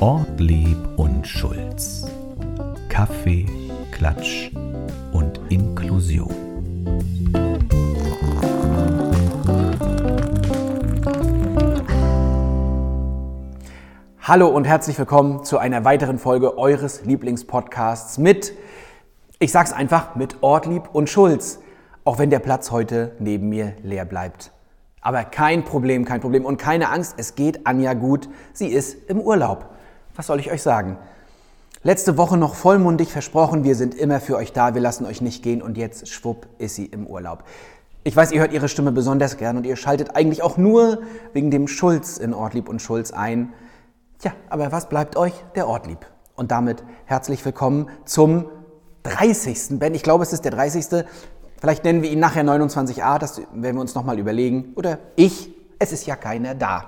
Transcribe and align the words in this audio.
Ortlieb 0.00 0.78
und 0.96 1.26
Schulz. 1.26 2.06
Kaffee, 2.88 3.46
Klatsch 3.92 4.50
und 5.12 5.40
Inklusion. 5.48 6.34
Hallo 14.22 14.48
und 14.48 14.64
herzlich 14.64 14.98
willkommen 14.98 15.44
zu 15.44 15.58
einer 15.58 15.84
weiteren 15.84 16.18
Folge 16.18 16.56
eures 16.56 17.04
Lieblingspodcasts 17.04 18.18
mit, 18.18 18.52
ich 19.38 19.52
sag's 19.52 19.72
einfach, 19.72 20.14
mit 20.16 20.42
Ortlieb 20.42 20.90
und 20.92 21.10
Schulz. 21.10 21.60
Auch 22.04 22.18
wenn 22.18 22.30
der 22.30 22.38
Platz 22.38 22.70
heute 22.70 23.16
neben 23.18 23.48
mir 23.48 23.74
leer 23.82 24.04
bleibt. 24.04 24.52
Aber 25.00 25.24
kein 25.24 25.64
Problem, 25.64 26.04
kein 26.04 26.20
Problem 26.20 26.44
und 26.44 26.58
keine 26.58 26.90
Angst, 26.90 27.14
es 27.16 27.34
geht 27.34 27.66
Anja 27.66 27.94
gut. 27.94 28.28
Sie 28.52 28.68
ist 28.68 29.08
im 29.08 29.20
Urlaub. 29.20 29.70
Was 30.14 30.26
soll 30.26 30.40
ich 30.40 30.50
euch 30.50 30.62
sagen? 30.62 30.98
Letzte 31.82 32.18
Woche 32.18 32.36
noch 32.36 32.54
vollmundig 32.54 33.10
versprochen, 33.10 33.64
wir 33.64 33.74
sind 33.74 33.94
immer 33.94 34.20
für 34.20 34.36
euch 34.36 34.52
da, 34.52 34.74
wir 34.74 34.82
lassen 34.82 35.06
euch 35.06 35.22
nicht 35.22 35.42
gehen 35.42 35.62
und 35.62 35.78
jetzt 35.78 36.08
schwupp 36.08 36.46
ist 36.58 36.74
sie 36.74 36.84
im 36.84 37.06
Urlaub. 37.06 37.44
Ich 38.04 38.14
weiß, 38.14 38.32
ihr 38.32 38.40
hört 38.40 38.52
ihre 38.52 38.68
Stimme 38.68 38.92
besonders 38.92 39.38
gern 39.38 39.56
und 39.56 39.64
ihr 39.64 39.76
schaltet 39.76 40.14
eigentlich 40.14 40.42
auch 40.42 40.58
nur 40.58 40.98
wegen 41.32 41.50
dem 41.50 41.68
Schulz 41.68 42.18
in 42.18 42.34
Ortlieb 42.34 42.68
und 42.68 42.82
Schulz 42.82 43.12
ein. 43.12 43.54
Tja, 44.18 44.32
aber 44.50 44.72
was 44.72 44.90
bleibt 44.90 45.16
euch? 45.16 45.32
Der 45.54 45.66
Ortlieb. 45.66 46.04
Und 46.34 46.50
damit 46.50 46.84
herzlich 47.06 47.42
willkommen 47.44 47.88
zum 48.04 48.50
30. 49.04 49.78
Ben. 49.78 49.94
Ich 49.94 50.02
glaube, 50.02 50.22
es 50.22 50.34
ist 50.34 50.44
der 50.44 50.52
30. 50.52 51.04
Vielleicht 51.60 51.84
nennen 51.84 52.02
wir 52.02 52.10
ihn 52.10 52.20
nachher 52.20 52.42
29a, 52.42 53.18
das 53.18 53.38
werden 53.52 53.76
wir 53.76 53.80
uns 53.82 53.94
nochmal 53.94 54.18
überlegen. 54.18 54.72
Oder 54.76 54.98
ich, 55.14 55.50
es 55.78 55.92
ist 55.92 56.06
ja 56.06 56.16
keiner 56.16 56.54
da. 56.54 56.86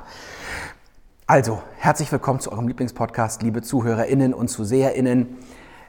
Also, 1.27 1.63
herzlich 1.77 2.11
willkommen 2.11 2.41
zu 2.41 2.51
eurem 2.51 2.69
Lieblingspodcast, 2.69 3.43
liebe 3.43 3.61
ZuhörerInnen 3.61 4.33
und 4.33 4.49
ZuseherInnen. 4.49 5.37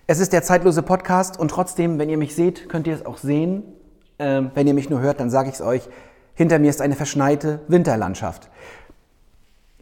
Es 0.05 0.19
ist 0.19 0.33
der 0.33 0.43
zeitlose 0.43 0.83
Podcast 0.83 1.39
und 1.39 1.47
trotzdem, 1.47 1.97
wenn 1.97 2.09
ihr 2.09 2.17
mich 2.17 2.35
seht, 2.35 2.67
könnt 2.67 2.85
ihr 2.85 2.93
es 2.93 3.05
auch 3.05 3.17
sehen. 3.17 3.63
Ähm, 4.19 4.51
wenn 4.53 4.67
ihr 4.67 4.73
mich 4.73 4.89
nur 4.89 4.99
hört, 4.99 5.21
dann 5.21 5.29
sage 5.29 5.47
ich 5.47 5.55
es 5.55 5.61
euch. 5.61 5.87
Hinter 6.33 6.59
mir 6.59 6.69
ist 6.69 6.81
eine 6.81 6.97
verschneite 6.97 7.61
Winterlandschaft. 7.69 8.49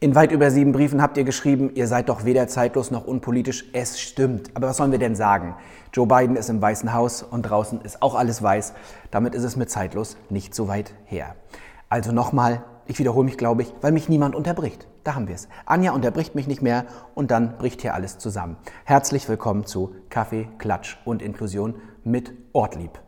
In 0.04 0.16
weit 0.16 0.32
über 0.32 0.50
sieben 0.50 0.72
Briefen 0.72 1.00
habt 1.00 1.16
ihr 1.18 1.24
geschrieben, 1.24 1.76
ihr 1.76 1.86
seid 1.86 2.10
doch 2.10 2.26
weder 2.26 2.48
zeitlos 2.48 2.90
noch 2.90 3.06
unpolitisch. 3.06 3.66
Es 3.72 4.02
stimmt. 4.02 4.50
Aber 4.56 4.70
was 4.70 4.78
sollen 4.78 4.92
wir 4.92 4.98
denn 4.98 5.16
sagen? 5.16 5.54
Joe 5.94 6.08
Biden 6.08 6.36
ist 6.36 6.50
im 6.50 6.60
Weißen 6.60 6.92
Haus 6.92 7.22
und 7.22 7.44
draußen 7.44 7.82
ist 7.82 8.02
auch 8.02 8.16
alles 8.16 8.42
weiß. 8.42 8.74
Damit 9.12 9.36
ist 9.36 9.44
es 9.44 9.58
mit 9.58 9.70
zeitlos 9.70 10.18
nicht 10.32 10.56
so 10.56 10.68
weit 10.68 10.96
her. 11.06 11.36
Also 11.88 12.12
nochmal, 12.12 12.64
ich 12.88 12.98
wiederhole 12.98 13.26
mich, 13.26 13.38
glaube 13.38 13.62
ich, 13.62 13.76
weil 13.82 13.92
mich 13.92 14.10
niemand 14.10 14.34
unterbricht. 14.34 14.88
Da 15.04 15.14
haben 15.14 15.28
wir 15.28 15.36
es. 15.36 15.48
Anja 15.68 15.92
unterbricht 15.92 16.34
mich 16.34 16.48
nicht 16.48 16.64
mehr 16.64 16.86
und 17.14 17.30
dann 17.30 17.60
bricht 17.60 17.84
hier 17.84 17.94
alles 17.94 18.18
zusammen. 18.18 18.58
Herzlich 18.86 19.30
willkommen 19.30 19.68
zu 19.68 19.94
Kaffee, 20.10 20.48
Klatsch 20.58 20.98
und 21.06 21.22
Inklusion 21.22 21.76
mit 22.04 22.34
Ortlieb. 22.54 23.00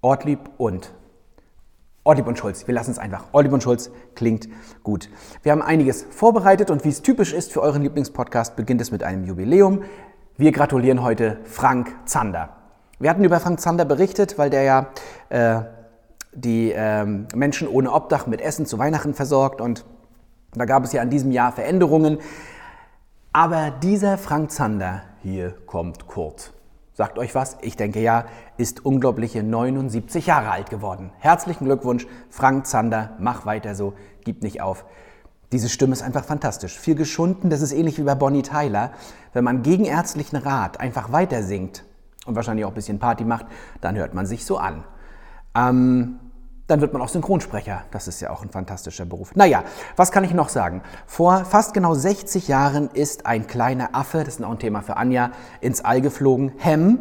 Ortlieb 0.00 0.40
und 0.56 0.92
Ortlieb 2.04 2.26
und 2.26 2.38
Schulz. 2.38 2.66
Wir 2.66 2.74
lassen 2.74 2.90
es 2.90 2.98
einfach. 2.98 3.24
Ortlieb 3.32 3.54
und 3.54 3.62
Schulz 3.62 3.90
klingt 4.14 4.48
gut. 4.82 5.08
Wir 5.42 5.52
haben 5.52 5.62
einiges 5.62 6.06
vorbereitet 6.10 6.70
und 6.70 6.84
wie 6.84 6.90
es 6.90 7.00
typisch 7.00 7.32
ist 7.32 7.50
für 7.50 7.62
euren 7.62 7.82
Lieblingspodcast, 7.82 8.56
beginnt 8.56 8.82
es 8.82 8.90
mit 8.90 9.02
einem 9.02 9.24
Jubiläum. 9.24 9.82
Wir 10.36 10.52
gratulieren 10.52 11.02
heute 11.02 11.38
Frank 11.44 11.94
Zander. 12.04 12.50
Wir 12.98 13.08
hatten 13.08 13.24
über 13.24 13.40
Frank 13.40 13.58
Zander 13.60 13.86
berichtet, 13.86 14.36
weil 14.36 14.50
der 14.50 14.62
ja 14.62 14.86
äh, 15.30 15.62
die 16.34 16.72
äh, 16.72 17.04
Menschen 17.04 17.68
ohne 17.68 17.90
Obdach 17.90 18.26
mit 18.26 18.42
Essen 18.42 18.66
zu 18.66 18.78
Weihnachten 18.78 19.14
versorgt 19.14 19.62
und 19.62 19.86
da 20.52 20.66
gab 20.66 20.84
es 20.84 20.92
ja 20.92 21.02
in 21.02 21.10
diesem 21.10 21.32
Jahr 21.32 21.52
Veränderungen. 21.52 22.18
Aber 23.32 23.70
dieser 23.70 24.18
Frank 24.18 24.52
Zander 24.52 25.02
hier 25.22 25.54
kommt 25.66 26.06
kurz. 26.06 26.52
Sagt 26.96 27.18
euch 27.18 27.34
was? 27.34 27.56
Ich 27.60 27.76
denke 27.76 28.00
ja, 28.00 28.24
ist 28.56 28.84
unglaubliche 28.84 29.42
79 29.42 30.26
Jahre 30.26 30.50
alt 30.52 30.70
geworden. 30.70 31.10
Herzlichen 31.18 31.64
Glückwunsch, 31.64 32.06
Frank 32.30 32.68
Zander, 32.68 33.16
mach 33.18 33.44
weiter 33.46 33.74
so, 33.74 33.94
gib 34.24 34.44
nicht 34.44 34.60
auf. 34.60 34.84
Diese 35.50 35.68
Stimme 35.68 35.92
ist 35.92 36.02
einfach 36.02 36.24
fantastisch. 36.24 36.78
Viel 36.78 36.94
geschunden, 36.94 37.50
das 37.50 37.62
ist 37.62 37.72
ähnlich 37.72 37.98
wie 37.98 38.04
bei 38.04 38.14
Bonnie 38.14 38.42
Tyler. 38.42 38.92
Wenn 39.32 39.42
man 39.42 39.62
gegen 39.62 39.86
ärztlichen 39.86 40.36
Rat 40.36 40.78
einfach 40.78 41.10
weiter 41.10 41.42
singt 41.42 41.84
und 42.26 42.36
wahrscheinlich 42.36 42.64
auch 42.64 42.70
ein 42.70 42.74
bisschen 42.74 43.00
Party 43.00 43.24
macht, 43.24 43.46
dann 43.80 43.96
hört 43.96 44.14
man 44.14 44.24
sich 44.24 44.46
so 44.46 44.58
an. 44.58 44.84
Ähm, 45.56 46.20
dann 46.66 46.80
wird 46.80 46.92
man 46.92 47.02
auch 47.02 47.08
Synchronsprecher. 47.08 47.82
Das 47.90 48.08
ist 48.08 48.20
ja 48.20 48.30
auch 48.30 48.42
ein 48.42 48.50
fantastischer 48.50 49.04
Beruf. 49.04 49.34
Naja, 49.34 49.64
was 49.96 50.12
kann 50.12 50.24
ich 50.24 50.32
noch 50.32 50.48
sagen? 50.48 50.82
Vor 51.06 51.44
fast 51.44 51.74
genau 51.74 51.94
60 51.94 52.48
Jahren 52.48 52.88
ist 52.92 53.26
ein 53.26 53.46
kleiner 53.46 53.90
Affe, 53.94 54.24
das 54.24 54.36
ist 54.36 54.44
auch 54.44 54.50
ein 54.50 54.58
Thema 54.58 54.82
für 54.82 54.96
Anja, 54.96 55.32
ins 55.60 55.84
All 55.84 56.00
geflogen. 56.00 56.52
Hem, 56.56 56.98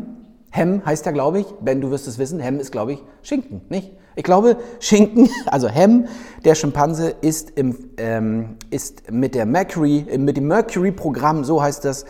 Hem 0.52 0.86
heißt 0.86 1.06
ja, 1.06 1.12
glaube 1.12 1.40
ich, 1.40 1.48
Ben, 1.62 1.82
du 1.82 1.92
wirst 1.92 2.08
es 2.08 2.18
wissen, 2.18 2.40
Hem 2.40 2.60
ist, 2.60 2.72
glaube 2.72 2.94
ich, 2.94 3.04
Schinken, 3.22 3.62
nicht? 3.70 3.94
Ich 4.16 4.24
glaube, 4.24 4.58
Schinken, 4.80 5.30
also 5.48 5.70
Hem, 5.70 6.08
der 6.44 6.56
Schimpanse, 6.56 7.10
ist, 7.10 7.52
im, 7.52 7.92
ähm, 7.98 8.58
ist 8.70 9.12
mit, 9.12 9.34
der 9.34 9.46
Mercury, 9.46 10.06
mit 10.18 10.38
dem 10.38 10.48
Mercury-Programm, 10.48 11.44
so 11.44 11.64
heißt 11.64 11.86
das, 11.86 12.06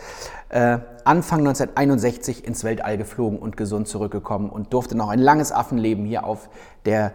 äh, 0.50 0.78
Anfang 1.04 1.40
1961 1.40 2.46
ins 2.46 2.64
Weltall 2.64 2.96
geflogen 2.96 3.38
und 3.38 3.56
gesund 3.56 3.88
zurückgekommen 3.88 4.50
und 4.50 4.72
durfte 4.72 4.96
noch 4.96 5.08
ein 5.08 5.18
langes 5.18 5.52
Affenleben 5.52 6.04
hier 6.04 6.24
auf 6.24 6.48
der 6.86 7.06
äh, 7.06 7.10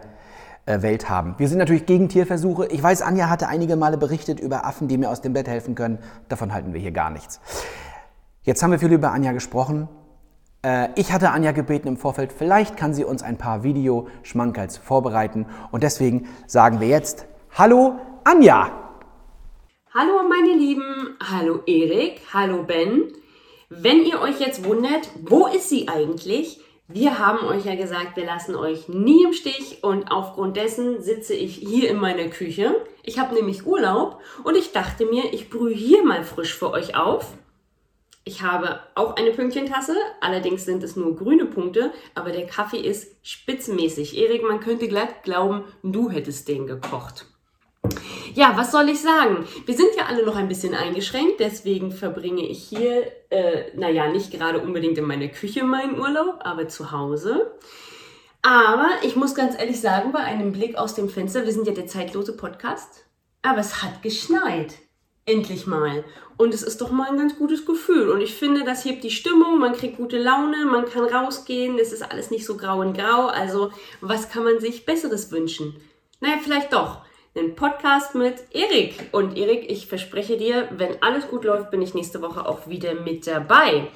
Welt 0.82 1.08
haben. 1.08 1.34
Wir 1.38 1.48
sind 1.48 1.58
natürlich 1.58 1.86
gegen 1.86 2.08
Tierversuche. 2.08 2.66
Ich 2.66 2.82
weiß, 2.82 3.02
Anja 3.02 3.28
hatte 3.28 3.48
einige 3.48 3.76
Male 3.76 3.98
berichtet 3.98 4.40
über 4.40 4.64
Affen, 4.64 4.88
die 4.88 4.98
mir 4.98 5.10
aus 5.10 5.20
dem 5.20 5.32
Bett 5.32 5.48
helfen 5.48 5.74
können. 5.74 5.98
Davon 6.28 6.52
halten 6.54 6.72
wir 6.72 6.80
hier 6.80 6.92
gar 6.92 7.10
nichts. 7.10 7.40
Jetzt 8.42 8.62
haben 8.62 8.70
wir 8.70 8.78
viel 8.78 8.92
über 8.92 9.12
Anja 9.12 9.32
gesprochen. 9.32 9.88
Äh, 10.62 10.88
ich 10.94 11.12
hatte 11.12 11.30
Anja 11.30 11.52
gebeten 11.52 11.88
im 11.88 11.96
Vorfeld, 11.96 12.32
vielleicht 12.32 12.76
kann 12.76 12.94
sie 12.94 13.04
uns 13.04 13.22
ein 13.22 13.38
paar 13.38 13.62
Videoschmankerls 13.62 14.76
vorbereiten. 14.76 15.46
Und 15.70 15.82
deswegen 15.82 16.28
sagen 16.46 16.80
wir 16.80 16.88
jetzt 16.88 17.26
Hallo 17.56 17.98
Anja! 18.24 18.70
Hallo 19.92 20.22
meine 20.28 20.54
Lieben, 20.54 21.16
hallo 21.20 21.60
Erik, 21.66 22.20
hallo 22.32 22.62
Ben. 22.62 23.12
Wenn 23.70 24.04
ihr 24.04 24.20
euch 24.20 24.38
jetzt 24.40 24.64
wundert, 24.64 25.10
wo 25.28 25.46
ist 25.46 25.68
sie 25.68 25.88
eigentlich? 25.88 26.60
Wir 26.92 27.20
haben 27.20 27.46
euch 27.46 27.66
ja 27.66 27.76
gesagt, 27.76 28.16
wir 28.16 28.24
lassen 28.24 28.56
euch 28.56 28.88
nie 28.88 29.22
im 29.22 29.32
Stich 29.32 29.84
und 29.84 30.10
aufgrund 30.10 30.56
dessen 30.56 31.00
sitze 31.00 31.34
ich 31.34 31.54
hier 31.54 31.88
in 31.88 31.98
meiner 31.98 32.26
Küche. 32.26 32.84
Ich 33.04 33.20
habe 33.20 33.36
nämlich 33.36 33.64
Urlaub 33.64 34.20
und 34.42 34.56
ich 34.56 34.72
dachte 34.72 35.06
mir, 35.06 35.32
ich 35.32 35.50
brühe 35.50 35.72
hier 35.72 36.02
mal 36.02 36.24
frisch 36.24 36.52
für 36.52 36.72
euch 36.72 36.96
auf. 36.96 37.32
Ich 38.24 38.42
habe 38.42 38.80
auch 38.96 39.14
eine 39.14 39.30
Pünktchentasse, 39.30 39.94
allerdings 40.20 40.64
sind 40.64 40.82
es 40.82 40.96
nur 40.96 41.14
grüne 41.14 41.46
Punkte, 41.46 41.92
aber 42.16 42.32
der 42.32 42.48
Kaffee 42.48 42.80
ist 42.80 43.14
spitzenmäßig. 43.22 44.18
Erik, 44.18 44.42
man 44.42 44.58
könnte 44.58 44.88
glatt 44.88 45.22
glauben, 45.22 45.66
du 45.84 46.10
hättest 46.10 46.48
den 46.48 46.66
gekocht. 46.66 47.26
Ja, 48.34 48.56
was 48.56 48.70
soll 48.70 48.88
ich 48.88 49.00
sagen? 49.00 49.46
Wir 49.66 49.76
sind 49.76 49.90
ja 49.96 50.06
alle 50.06 50.24
noch 50.24 50.36
ein 50.36 50.48
bisschen 50.48 50.74
eingeschränkt, 50.74 51.40
deswegen 51.40 51.90
verbringe 51.90 52.46
ich 52.46 52.62
hier, 52.62 53.10
äh, 53.30 53.76
naja, 53.76 54.10
nicht 54.10 54.30
gerade 54.30 54.60
unbedingt 54.60 54.98
in 54.98 55.06
meiner 55.06 55.28
Küche 55.28 55.64
meinen 55.64 55.98
Urlaub, 55.98 56.38
aber 56.40 56.68
zu 56.68 56.92
Hause. 56.92 57.50
Aber 58.42 58.88
ich 59.02 59.16
muss 59.16 59.34
ganz 59.34 59.58
ehrlich 59.58 59.80
sagen, 59.80 60.12
bei 60.12 60.20
einem 60.20 60.52
Blick 60.52 60.76
aus 60.76 60.94
dem 60.94 61.08
Fenster, 61.08 61.44
wir 61.44 61.52
sind 61.52 61.66
ja 61.66 61.74
der 61.74 61.86
zeitlose 61.86 62.36
Podcast, 62.36 63.04
aber 63.42 63.58
es 63.58 63.82
hat 63.82 64.02
geschneit. 64.02 64.74
Endlich 65.26 65.66
mal. 65.66 66.04
Und 66.38 66.54
es 66.54 66.62
ist 66.62 66.80
doch 66.80 66.90
mal 66.90 67.10
ein 67.10 67.18
ganz 67.18 67.36
gutes 67.36 67.66
Gefühl. 67.66 68.08
Und 68.08 68.22
ich 68.22 68.34
finde, 68.34 68.64
das 68.64 68.84
hebt 68.84 69.04
die 69.04 69.10
Stimmung, 69.10 69.58
man 69.58 69.74
kriegt 69.74 69.98
gute 69.98 70.18
Laune, 70.18 70.64
man 70.64 70.86
kann 70.86 71.04
rausgehen, 71.04 71.78
es 71.78 71.92
ist 71.92 72.02
alles 72.02 72.30
nicht 72.30 72.46
so 72.46 72.56
grau 72.56 72.80
und 72.80 72.96
grau. 72.96 73.26
Also, 73.26 73.70
was 74.00 74.30
kann 74.30 74.44
man 74.44 74.60
sich 74.60 74.86
Besseres 74.86 75.30
wünschen? 75.30 75.76
Naja, 76.20 76.36
vielleicht 76.42 76.72
doch 76.72 77.02
einen 77.34 77.54
Podcast 77.54 78.14
mit 78.14 78.42
Erik. 78.52 79.08
Und 79.12 79.36
Erik, 79.36 79.70
ich 79.70 79.86
verspreche 79.86 80.36
dir, 80.36 80.68
wenn 80.72 81.02
alles 81.02 81.28
gut 81.28 81.44
läuft, 81.44 81.70
bin 81.70 81.82
ich 81.82 81.94
nächste 81.94 82.22
Woche 82.22 82.46
auch 82.46 82.66
wieder 82.66 82.94
mit 82.94 83.26
dabei. 83.26 83.88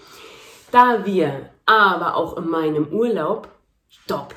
Da 0.70 1.04
wir 1.04 1.50
aber 1.66 2.16
auch 2.16 2.36
in 2.36 2.48
meinem 2.48 2.88
Urlaub, 2.88 3.48
stopp, 3.88 4.34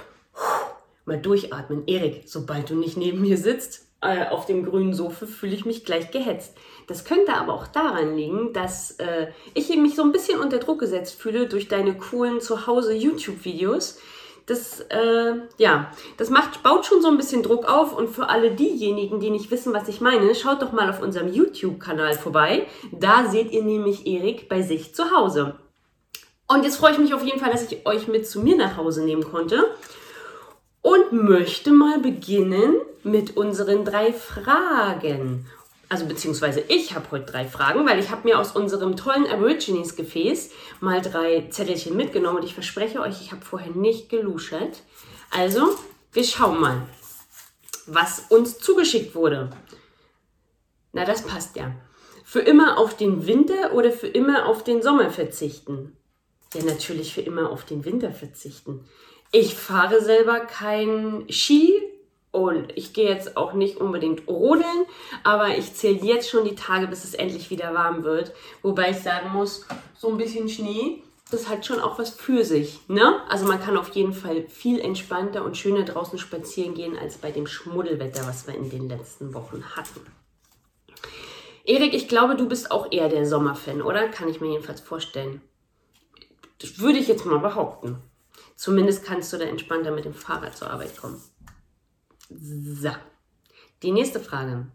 mal 1.05 1.19
durchatmen. 1.19 1.88
Erik, 1.88 2.23
sobald 2.25 2.69
du 2.69 2.75
nicht 2.75 2.97
neben 2.97 3.21
mir 3.21 3.38
sitzt, 3.38 3.88
äh, 4.01 4.27
auf 4.27 4.45
dem 4.45 4.65
grünen 4.65 4.94
Sofa, 4.94 5.25
fühle 5.25 5.55
ich 5.55 5.65
mich 5.65 5.83
gleich 5.83 6.11
gehetzt. 6.11 6.55
Das 6.88 7.03
könnte 7.03 7.33
aber 7.33 7.53
auch 7.53 7.67
daran 7.67 8.15
liegen, 8.15 8.53
dass 8.53 8.91
äh, 9.00 9.27
ich 9.53 9.75
mich 9.75 9.95
so 9.95 10.03
ein 10.03 10.11
bisschen 10.11 10.39
unter 10.39 10.59
Druck 10.59 10.79
gesetzt 10.79 11.19
fühle 11.19 11.47
durch 11.47 11.67
deine 11.67 11.97
coolen 11.97 12.39
Zuhause 12.39 12.93
YouTube-Videos 12.93 14.00
das, 14.47 14.79
äh, 14.79 15.33
ja, 15.57 15.91
das 16.15 16.29
macht, 16.29 16.63
baut 16.63 16.85
schon 16.85 17.01
so 17.01 17.09
ein 17.09 17.17
bisschen 17.17 17.44
Druck 17.44 17.65
auf. 17.65 17.95
Und 17.95 18.09
für 18.09 18.29
alle 18.29 18.51
diejenigen, 18.51 19.19
die 19.19 19.29
nicht 19.29 19.51
wissen, 19.51 19.73
was 19.73 19.89
ich 19.89 20.01
meine, 20.01 20.33
schaut 20.35 20.61
doch 20.61 20.71
mal 20.71 20.89
auf 20.89 21.01
unserem 21.01 21.31
YouTube-Kanal 21.31 22.13
vorbei. 22.13 22.65
Da 22.91 23.29
seht 23.29 23.51
ihr 23.51 23.63
nämlich 23.63 24.07
Erik 24.07 24.47
bei 24.47 24.61
sich 24.61 24.95
zu 24.95 25.11
Hause. 25.11 25.55
Und 26.47 26.63
jetzt 26.63 26.77
freue 26.77 26.94
ich 26.94 26.97
mich 26.97 27.13
auf 27.13 27.23
jeden 27.23 27.41
Fall, 27.41 27.51
dass 27.51 27.69
ich 27.69 27.85
euch 27.85 28.07
mit 28.07 28.25
zu 28.25 28.39
mir 28.41 28.55
nach 28.55 28.77
Hause 28.77 29.03
nehmen 29.03 29.23
konnte. 29.23 29.65
Und 30.81 31.11
möchte 31.11 31.71
mal 31.71 32.00
beginnen 32.00 32.75
mit 33.03 33.35
unseren 33.35 33.83
drei 33.83 34.13
Fragen. 34.13 35.45
Also 35.89 36.06
beziehungsweise 36.06 36.62
ich 36.68 36.95
habe 36.95 37.12
heute 37.12 37.31
drei 37.31 37.45
Fragen, 37.45 37.88
weil 37.88 38.00
ich 38.00 38.10
habe 38.10 38.28
mir 38.28 38.39
aus 38.39 38.51
unserem 38.51 38.98
tollen 38.98 39.25
Aborigines-Gefäß 39.25 40.51
mal 40.81 41.01
drei 41.01 41.48
Zettelchen 41.50 41.95
mitgenommen 41.95 42.39
und 42.39 42.44
ich 42.44 42.54
verspreche 42.54 43.00
euch, 43.00 43.22
ich 43.22 43.31
habe 43.31 43.45
vorher 43.45 43.72
nicht 43.72 44.10
geluschert. 44.10 44.84
Also, 45.31 45.78
wir 46.12 46.24
schauen 46.25 46.60
mal, 46.60 46.81
was 47.86 48.25
uns 48.30 48.60
zugeschickt 48.60 49.16
wurde. 49.16 49.50
Na, 50.92 51.06
das 51.06 51.22
passt 51.22 51.56
ja. 51.56 51.74
Für 52.25 52.42
immer 52.42 52.78
auf 52.78 52.98
den 52.98 53.25
Winter 53.25 53.74
oder 53.74 53.92
für 53.92 54.07
immer 54.07 54.48
auf 54.48 54.66
den 54.66 54.81
Sommer 54.81 55.10
verzichten? 55.10 55.95
Ja, 56.54 56.63
natürlich 56.63 57.13
für 57.13 57.22
immer 57.22 57.50
auf 57.50 57.63
den 57.63 57.86
Winter 57.86 58.12
verzichten. 58.12 58.86
Ich 59.31 59.56
fahre 59.56 60.01
selber 60.01 60.42
kein 60.42 61.25
Ski 61.30 61.81
und 62.31 62.77
ich 62.77 62.94
gehe 62.94 63.09
jetzt 63.09 63.38
auch 63.38 63.53
nicht 63.53 63.77
unbedingt 63.77 64.27
rodeln, 64.27 64.85
aber 65.24 65.57
ich 65.57 65.74
zähle 65.74 66.00
jetzt 66.06 66.29
schon 66.29 66.45
die 66.45 66.56
Tage, 66.56 66.88
bis 66.88 67.03
es 67.03 67.13
endlich 67.13 67.50
wieder 67.50 67.74
warm 67.74 68.03
wird. 68.03 68.33
Wobei 68.62 68.91
ich 68.91 69.00
sagen 69.00 69.31
muss, 69.31 69.65
so 69.97 70.09
ein 70.09 70.18
bisschen 70.18 70.50
Schnee, 70.50 71.01
das 71.31 71.50
hat 71.50 71.65
schon 71.65 71.79
auch 71.79 72.00
was 72.00 72.12
für 72.12 72.44
sich. 72.44 72.79
Ne? 72.88 73.21
Also 73.29 73.45
man 73.45 73.59
kann 73.59 73.77
auf 73.77 73.89
jeden 73.89 74.13
Fall 74.13 74.47
viel 74.47 74.79
entspannter 74.79 75.44
und 75.44 75.57
schöner 75.57 75.83
draußen 75.83 76.19
spazieren 76.19 76.74
gehen 76.74 76.97
als 76.97 77.18
bei 77.18 77.31
dem 77.31 77.47
Schmuddelwetter, 77.47 78.25
was 78.27 78.47
wir 78.47 78.56
in 78.56 78.69
den 78.69 78.88
letzten 78.88 79.33
Wochen 79.33 79.63
hatten. 79.75 80.01
Erik, 81.65 81.94
ich 81.94 82.07
glaube, 82.07 82.35
du 82.35 82.47
bist 82.47 82.71
auch 82.71 82.91
eher 82.91 83.09
der 83.09 83.25
Sommerfan, 83.25 83.81
oder? 83.81 84.07
Kann 84.07 84.29
ich 84.29 84.39
mir 84.39 84.51
jedenfalls 84.51 84.79
vorstellen. 84.79 85.41
Das 86.62 86.79
würde 86.79 86.97
ich 86.97 87.09
jetzt 87.09 87.25
mal 87.25 87.39
behaupten. 87.39 87.97
Zumindest 88.56 89.03
kannst 89.03 89.33
du 89.33 89.38
da 89.38 89.44
entspannter 89.44 89.91
mit 89.91 90.06
dem 90.06 90.13
Fahrrad 90.13 90.57
zur 90.57 90.71
Arbeit 90.71 90.95
kommen. 90.97 91.21
So. 92.29 92.89
Die 93.83 93.91
nächste 93.91 94.19
Frage. 94.19 94.68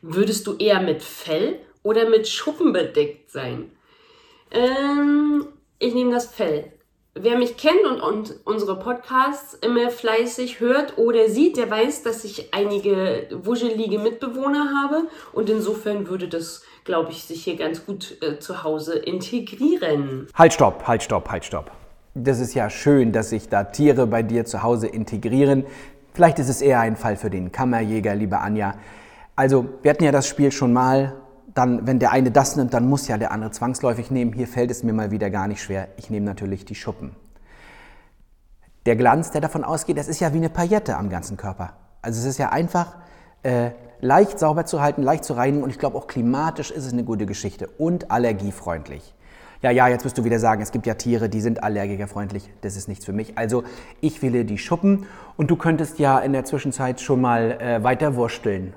Würdest 0.00 0.46
du 0.46 0.56
eher 0.56 0.80
mit 0.80 1.02
Fell 1.02 1.60
oder 1.82 2.08
mit 2.08 2.28
Schuppen 2.28 2.72
bedeckt 2.72 3.30
sein? 3.30 3.72
Ähm, 4.50 5.46
ich 5.78 5.94
nehme 5.94 6.12
das 6.12 6.26
Fell. 6.26 6.72
Wer 7.14 7.36
mich 7.36 7.58
kennt 7.58 7.84
und, 7.84 8.00
und 8.00 8.34
unsere 8.44 8.78
Podcasts 8.78 9.52
immer 9.54 9.90
fleißig 9.90 10.60
hört 10.60 10.96
oder 10.96 11.28
sieht, 11.28 11.58
der 11.58 11.70
weiß, 11.70 12.04
dass 12.04 12.24
ich 12.24 12.54
einige 12.54 13.28
wuschelige 13.42 13.98
Mitbewohner 13.98 14.70
habe 14.82 15.08
und 15.32 15.50
insofern 15.50 16.08
würde 16.08 16.28
das, 16.28 16.62
glaube 16.84 17.10
ich, 17.10 17.24
sich 17.24 17.44
hier 17.44 17.56
ganz 17.56 17.84
gut 17.84 18.16
äh, 18.22 18.38
zu 18.38 18.62
Hause 18.62 18.98
integrieren. 18.98 20.26
Halt, 20.34 20.54
stopp, 20.54 20.86
halt, 20.86 21.02
stopp, 21.02 21.28
halt, 21.30 21.44
stopp. 21.44 21.70
Das 22.14 22.40
ist 22.40 22.54
ja 22.54 22.68
schön, 22.70 23.12
dass 23.12 23.30
sich 23.30 23.48
da 23.48 23.64
Tiere 23.64 24.06
bei 24.06 24.22
dir 24.22 24.44
zu 24.44 24.62
Hause 24.62 24.86
integrieren. 24.86 25.64
Vielleicht 26.14 26.38
ist 26.38 26.48
es 26.48 26.60
eher 26.60 26.80
ein 26.80 26.96
Fall 26.96 27.16
für 27.16 27.30
den 27.30 27.52
Kammerjäger, 27.52 28.14
liebe 28.14 28.38
Anja. 28.38 28.74
Also, 29.34 29.66
wir 29.82 29.90
hatten 29.90 30.04
ja 30.04 30.12
das 30.12 30.26
Spiel 30.26 30.52
schon 30.52 30.72
mal. 30.72 31.14
Dann, 31.54 31.86
wenn 31.86 31.98
der 31.98 32.12
eine 32.12 32.30
das 32.30 32.56
nimmt, 32.56 32.72
dann 32.72 32.88
muss 32.88 33.08
ja 33.08 33.18
der 33.18 33.30
andere 33.30 33.50
zwangsläufig 33.50 34.10
nehmen. 34.10 34.32
Hier 34.32 34.48
fällt 34.48 34.70
es 34.70 34.82
mir 34.82 34.92
mal 34.92 35.10
wieder 35.10 35.30
gar 35.30 35.48
nicht 35.48 35.62
schwer. 35.62 35.88
Ich 35.96 36.08
nehme 36.08 36.24
natürlich 36.24 36.64
die 36.64 36.74
Schuppen. 36.74 37.14
Der 38.86 38.96
Glanz, 38.96 39.30
der 39.30 39.40
davon 39.40 39.62
ausgeht, 39.62 39.96
das 39.96 40.08
ist 40.08 40.20
ja 40.20 40.32
wie 40.32 40.38
eine 40.38 40.48
Paillette 40.48 40.96
am 40.96 41.08
ganzen 41.08 41.36
Körper. 41.36 41.74
Also 42.00 42.20
es 42.20 42.26
ist 42.26 42.38
ja 42.38 42.50
einfach 42.50 42.96
äh, 43.42 43.70
leicht 44.00 44.38
sauber 44.38 44.66
zu 44.66 44.80
halten, 44.80 45.02
leicht 45.02 45.24
zu 45.24 45.34
reinigen 45.34 45.62
und 45.62 45.70
ich 45.70 45.78
glaube 45.78 45.96
auch 45.96 46.08
klimatisch 46.08 46.70
ist 46.70 46.84
es 46.84 46.92
eine 46.92 47.04
gute 47.04 47.26
Geschichte 47.26 47.68
und 47.78 48.10
allergiefreundlich. 48.10 49.14
Ja, 49.62 49.70
ja, 49.70 49.86
jetzt 49.86 50.04
wirst 50.04 50.18
du 50.18 50.24
wieder 50.24 50.40
sagen, 50.40 50.60
es 50.60 50.72
gibt 50.72 50.86
ja 50.88 50.94
Tiere, 50.94 51.28
die 51.28 51.40
sind 51.40 51.62
allergikerfreundlich. 51.62 52.50
Das 52.62 52.74
ist 52.74 52.88
nichts 52.88 53.04
für 53.04 53.12
mich. 53.12 53.38
Also 53.38 53.62
ich 54.00 54.20
wähle 54.20 54.44
die 54.44 54.58
Schuppen 54.58 55.06
und 55.36 55.52
du 55.52 55.56
könntest 55.56 56.00
ja 56.00 56.18
in 56.18 56.32
der 56.32 56.44
Zwischenzeit 56.44 57.00
schon 57.00 57.20
mal 57.20 57.52
äh, 57.60 57.82
weiter 57.84 58.16
wursteln. 58.16 58.74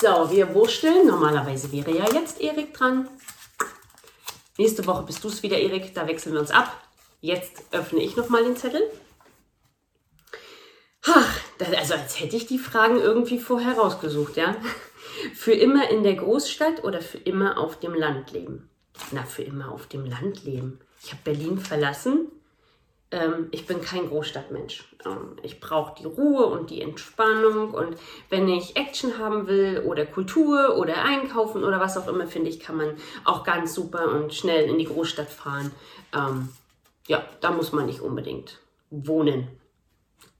So, 0.00 0.30
wir 0.30 0.54
wursteln. 0.54 1.08
Normalerweise 1.08 1.72
wäre 1.72 1.90
ja 1.90 2.04
jetzt 2.12 2.40
Erik 2.40 2.72
dran. 2.72 3.08
Nächste 4.56 4.86
Woche 4.86 5.02
bist 5.02 5.24
du 5.24 5.28
es 5.28 5.42
wieder, 5.42 5.58
Erik. 5.58 5.92
Da 5.92 6.06
wechseln 6.06 6.34
wir 6.34 6.40
uns 6.40 6.52
ab. 6.52 6.72
Jetzt 7.20 7.64
öffne 7.72 7.98
ich 7.98 8.16
nochmal 8.16 8.44
den 8.44 8.56
Zettel. 8.56 8.82
Ach, 11.04 11.40
also 11.76 11.94
als 11.94 12.20
hätte 12.20 12.36
ich 12.36 12.46
die 12.46 12.58
Fragen 12.58 12.98
irgendwie 12.98 13.40
vorher 13.40 13.76
rausgesucht, 13.76 14.36
ja? 14.36 14.54
Für 15.34 15.52
immer 15.52 15.90
in 15.90 16.04
der 16.04 16.14
Großstadt 16.14 16.84
oder 16.84 17.00
für 17.00 17.18
immer 17.18 17.58
auf 17.58 17.80
dem 17.80 17.94
Land 17.94 18.30
leben? 18.30 18.70
Na, 19.12 19.22
für 19.24 19.42
immer 19.42 19.70
auf 19.70 19.86
dem 19.86 20.04
Land 20.04 20.44
leben. 20.44 20.80
Ich 21.02 21.12
habe 21.12 21.22
Berlin 21.24 21.58
verlassen 21.58 22.28
ähm, 23.10 23.48
ich 23.52 23.66
bin 23.66 23.80
kein 23.80 24.08
Großstadtmensch. 24.08 24.84
Ähm, 25.06 25.36
ich 25.42 25.60
brauche 25.60 25.94
die 25.98 26.06
Ruhe 26.06 26.46
und 26.46 26.70
die 26.70 26.82
Entspannung 26.82 27.72
und 27.72 27.96
wenn 28.28 28.48
ich 28.48 28.76
Action 28.76 29.18
haben 29.18 29.46
will 29.46 29.82
oder 29.86 30.04
Kultur 30.04 30.76
oder 30.76 31.02
Einkaufen 31.04 31.64
oder 31.64 31.80
was 31.80 31.96
auch 31.96 32.06
immer, 32.06 32.26
finde 32.26 32.50
ich, 32.50 32.60
kann 32.60 32.76
man 32.76 32.96
auch 33.24 33.44
ganz 33.44 33.74
super 33.74 34.10
und 34.12 34.34
schnell 34.34 34.68
in 34.68 34.78
die 34.78 34.84
Großstadt 34.84 35.30
fahren. 35.30 35.72
Ähm, 36.14 36.50
ja, 37.06 37.24
da 37.40 37.50
muss 37.50 37.72
man 37.72 37.86
nicht 37.86 38.00
unbedingt 38.00 38.58
wohnen. 38.90 39.48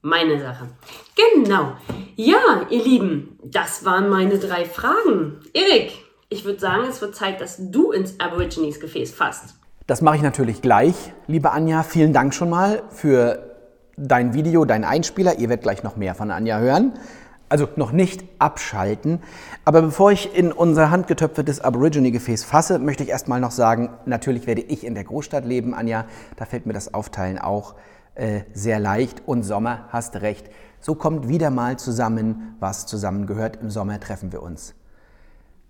Meine 0.01 0.39
Sache. 0.39 0.69
Genau. 1.15 1.75
Ja, 2.15 2.67
ihr 2.69 2.83
Lieben, 2.83 3.37
das 3.43 3.83
waren 3.83 4.09
meine 4.09 4.37
drei 4.37 4.65
Fragen. 4.65 5.41
Erik, 5.53 5.91
ich 6.29 6.45
würde 6.45 6.59
sagen, 6.59 6.83
es 6.87 7.01
wird 7.01 7.15
Zeit, 7.15 7.41
dass 7.41 7.57
du 7.59 7.91
ins 7.91 8.19
Aborigines-Gefäß 8.19 9.11
fasst. 9.11 9.55
Das 9.87 10.01
mache 10.01 10.17
ich 10.17 10.21
natürlich 10.21 10.61
gleich. 10.61 10.95
Liebe 11.25 11.51
Anja, 11.51 11.81
vielen 11.81 12.13
Dank 12.13 12.35
schon 12.35 12.51
mal 12.51 12.83
für 12.89 13.55
dein 13.97 14.35
Video, 14.35 14.63
deinen 14.65 14.83
Einspieler. 14.83 15.39
Ihr 15.39 15.49
werdet 15.49 15.63
gleich 15.63 15.81
noch 15.81 15.95
mehr 15.97 16.13
von 16.13 16.29
Anja 16.29 16.59
hören. 16.59 16.93
Also 17.49 17.67
noch 17.75 17.91
nicht 17.91 18.23
abschalten. 18.37 19.23
Aber 19.65 19.81
bevor 19.81 20.11
ich 20.11 20.37
in 20.37 20.51
unser 20.51 20.91
handgetöpfertes 20.91 21.61
Aborigine-Gefäß 21.61 22.43
fasse, 22.43 22.77
möchte 22.77 23.01
ich 23.01 23.09
erstmal 23.09 23.39
noch 23.39 23.49
sagen, 23.49 23.89
natürlich 24.05 24.45
werde 24.45 24.61
ich 24.61 24.85
in 24.85 24.93
der 24.93 25.05
Großstadt 25.05 25.45
leben, 25.45 25.73
Anja. 25.73 26.05
Da 26.35 26.45
fällt 26.45 26.67
mir 26.67 26.73
das 26.73 26.93
Aufteilen 26.93 27.39
auch 27.39 27.73
äh, 28.13 28.41
sehr 28.53 28.79
leicht. 28.79 29.23
Und 29.25 29.41
Sommer, 29.41 29.87
hast 29.89 30.17
recht. 30.17 30.51
So 30.79 30.93
kommt 30.93 31.27
wieder 31.27 31.49
mal 31.49 31.79
zusammen, 31.79 32.55
was 32.59 32.85
zusammengehört. 32.85 33.57
Im 33.63 33.71
Sommer 33.71 33.99
treffen 33.99 34.31
wir 34.31 34.43
uns. 34.43 34.75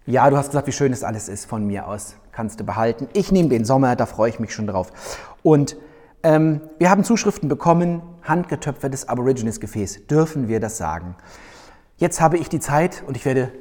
Ja, 0.10 0.28
du 0.28 0.38
hast 0.38 0.48
gesagt, 0.48 0.66
wie 0.66 0.72
schön 0.72 0.92
es 0.92 1.04
alles 1.04 1.30
ist 1.30 1.46
von 1.46 1.68
mir 1.68 1.88
aus. 1.88 2.16
Kannst 2.32 2.60
du 2.60 2.64
behalten. 2.64 3.08
Ich 3.14 3.32
nehme 3.32 3.48
den 3.48 3.64
Sommer, 3.64 3.96
da 3.96 4.08
freue 4.08 4.32
ich 4.32 4.40
mich 4.40 4.52
schon 4.52 4.66
drauf. 4.66 4.92
Und 5.44 5.78
ähm, 6.24 6.62
wir 6.80 6.90
haben 6.90 7.04
Zuschriften 7.04 7.48
bekommen, 7.48 8.02
handgetöpfertes 8.24 9.08
Aborigines-Gefäß. 9.08 10.08
Dürfen 10.08 10.48
wir 10.48 10.60
das 10.60 10.78
sagen? 10.80 11.16
Jetzt 11.98 12.22
habe 12.22 12.40
ich 12.40 12.50
die 12.50 12.60
Zeit 12.60 13.04
und 13.06 13.18
ich 13.18 13.24
werde 13.24 13.52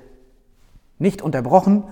nicht 0.99 1.21
unterbrochen. 1.21 1.85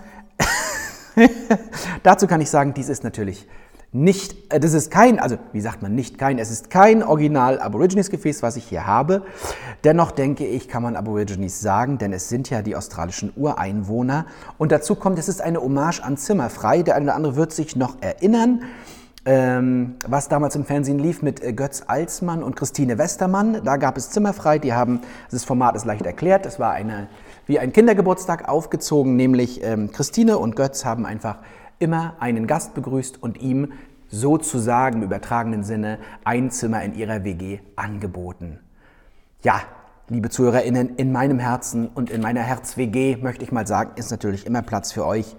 Dazu 2.02 2.26
kann 2.26 2.40
ich 2.40 2.48
sagen, 2.48 2.72
dies 2.72 2.88
ist 2.88 3.04
natürlich 3.04 3.46
nicht, 3.92 4.52
äh, 4.52 4.60
das 4.60 4.72
ist 4.72 4.90
kein, 4.90 5.18
also 5.18 5.36
wie 5.52 5.60
sagt 5.60 5.82
man 5.82 5.94
nicht 5.94 6.18
kein, 6.18 6.38
es 6.38 6.50
ist 6.50 6.70
kein 6.70 7.02
Original 7.02 7.60
Aborigines 7.60 8.10
Gefäß, 8.10 8.42
was 8.42 8.56
ich 8.56 8.64
hier 8.64 8.86
habe. 8.86 9.22
Dennoch 9.84 10.10
denke 10.10 10.46
ich, 10.46 10.68
kann 10.68 10.82
man 10.82 10.96
Aborigines 10.96 11.60
sagen, 11.60 11.98
denn 11.98 12.12
es 12.12 12.28
sind 12.28 12.50
ja 12.50 12.62
die 12.62 12.76
australischen 12.76 13.32
Ureinwohner. 13.36 14.26
Und 14.58 14.72
dazu 14.72 14.96
kommt, 14.96 15.18
es 15.18 15.28
ist 15.28 15.40
eine 15.40 15.60
Hommage 15.60 16.00
an 16.02 16.16
Zimmerfrei. 16.16 16.82
Der 16.82 16.96
eine 16.96 17.06
oder 17.06 17.14
andere 17.14 17.36
wird 17.36 17.52
sich 17.52 17.76
noch 17.76 17.96
erinnern, 18.00 18.62
ähm, 19.24 19.96
was 20.06 20.28
damals 20.28 20.54
im 20.54 20.64
Fernsehen 20.64 21.00
lief 21.00 21.20
mit 21.20 21.42
äh, 21.42 21.52
Götz 21.52 21.82
Alsmann 21.86 22.42
und 22.42 22.54
Christine 22.54 22.96
Westermann. 22.96 23.60
Da 23.64 23.76
gab 23.76 23.96
es 23.96 24.10
Zimmerfrei, 24.10 24.58
die 24.58 24.72
haben, 24.72 25.00
das 25.30 25.44
Format 25.44 25.74
ist 25.74 25.84
leicht 25.84 26.06
erklärt, 26.06 26.46
es 26.46 26.60
war 26.60 26.72
eine, 26.72 27.08
wie 27.46 27.58
ein 27.58 27.72
Kindergeburtstag 27.72 28.48
aufgezogen, 28.48 29.16
nämlich 29.16 29.64
ähm, 29.64 29.90
Christine 29.90 30.38
und 30.38 30.54
Götz 30.54 30.84
haben 30.84 31.06
einfach 31.06 31.38
immer 31.78 32.14
einen 32.20 32.46
Gast 32.46 32.74
begrüßt 32.74 33.22
und 33.22 33.40
ihm 33.40 33.72
sozusagen 34.08 34.98
im 34.98 35.02
übertragenen 35.04 35.64
Sinne 35.64 35.98
ein 36.24 36.50
Zimmer 36.50 36.82
in 36.82 36.94
ihrer 36.94 37.24
WG 37.24 37.60
angeboten. 37.74 38.60
Ja, 39.42 39.60
liebe 40.08 40.30
ZuhörerInnen, 40.30 40.96
in 40.96 41.12
meinem 41.12 41.38
Herzen 41.38 41.88
und 41.88 42.10
in 42.10 42.20
meiner 42.20 42.42
Herz-WG 42.42 43.16
möchte 43.16 43.44
ich 43.44 43.52
mal 43.52 43.66
sagen, 43.66 43.92
ist 43.96 44.10
natürlich 44.10 44.46
immer 44.46 44.62
Platz 44.62 44.92
für 44.92 45.04
euch 45.04 45.36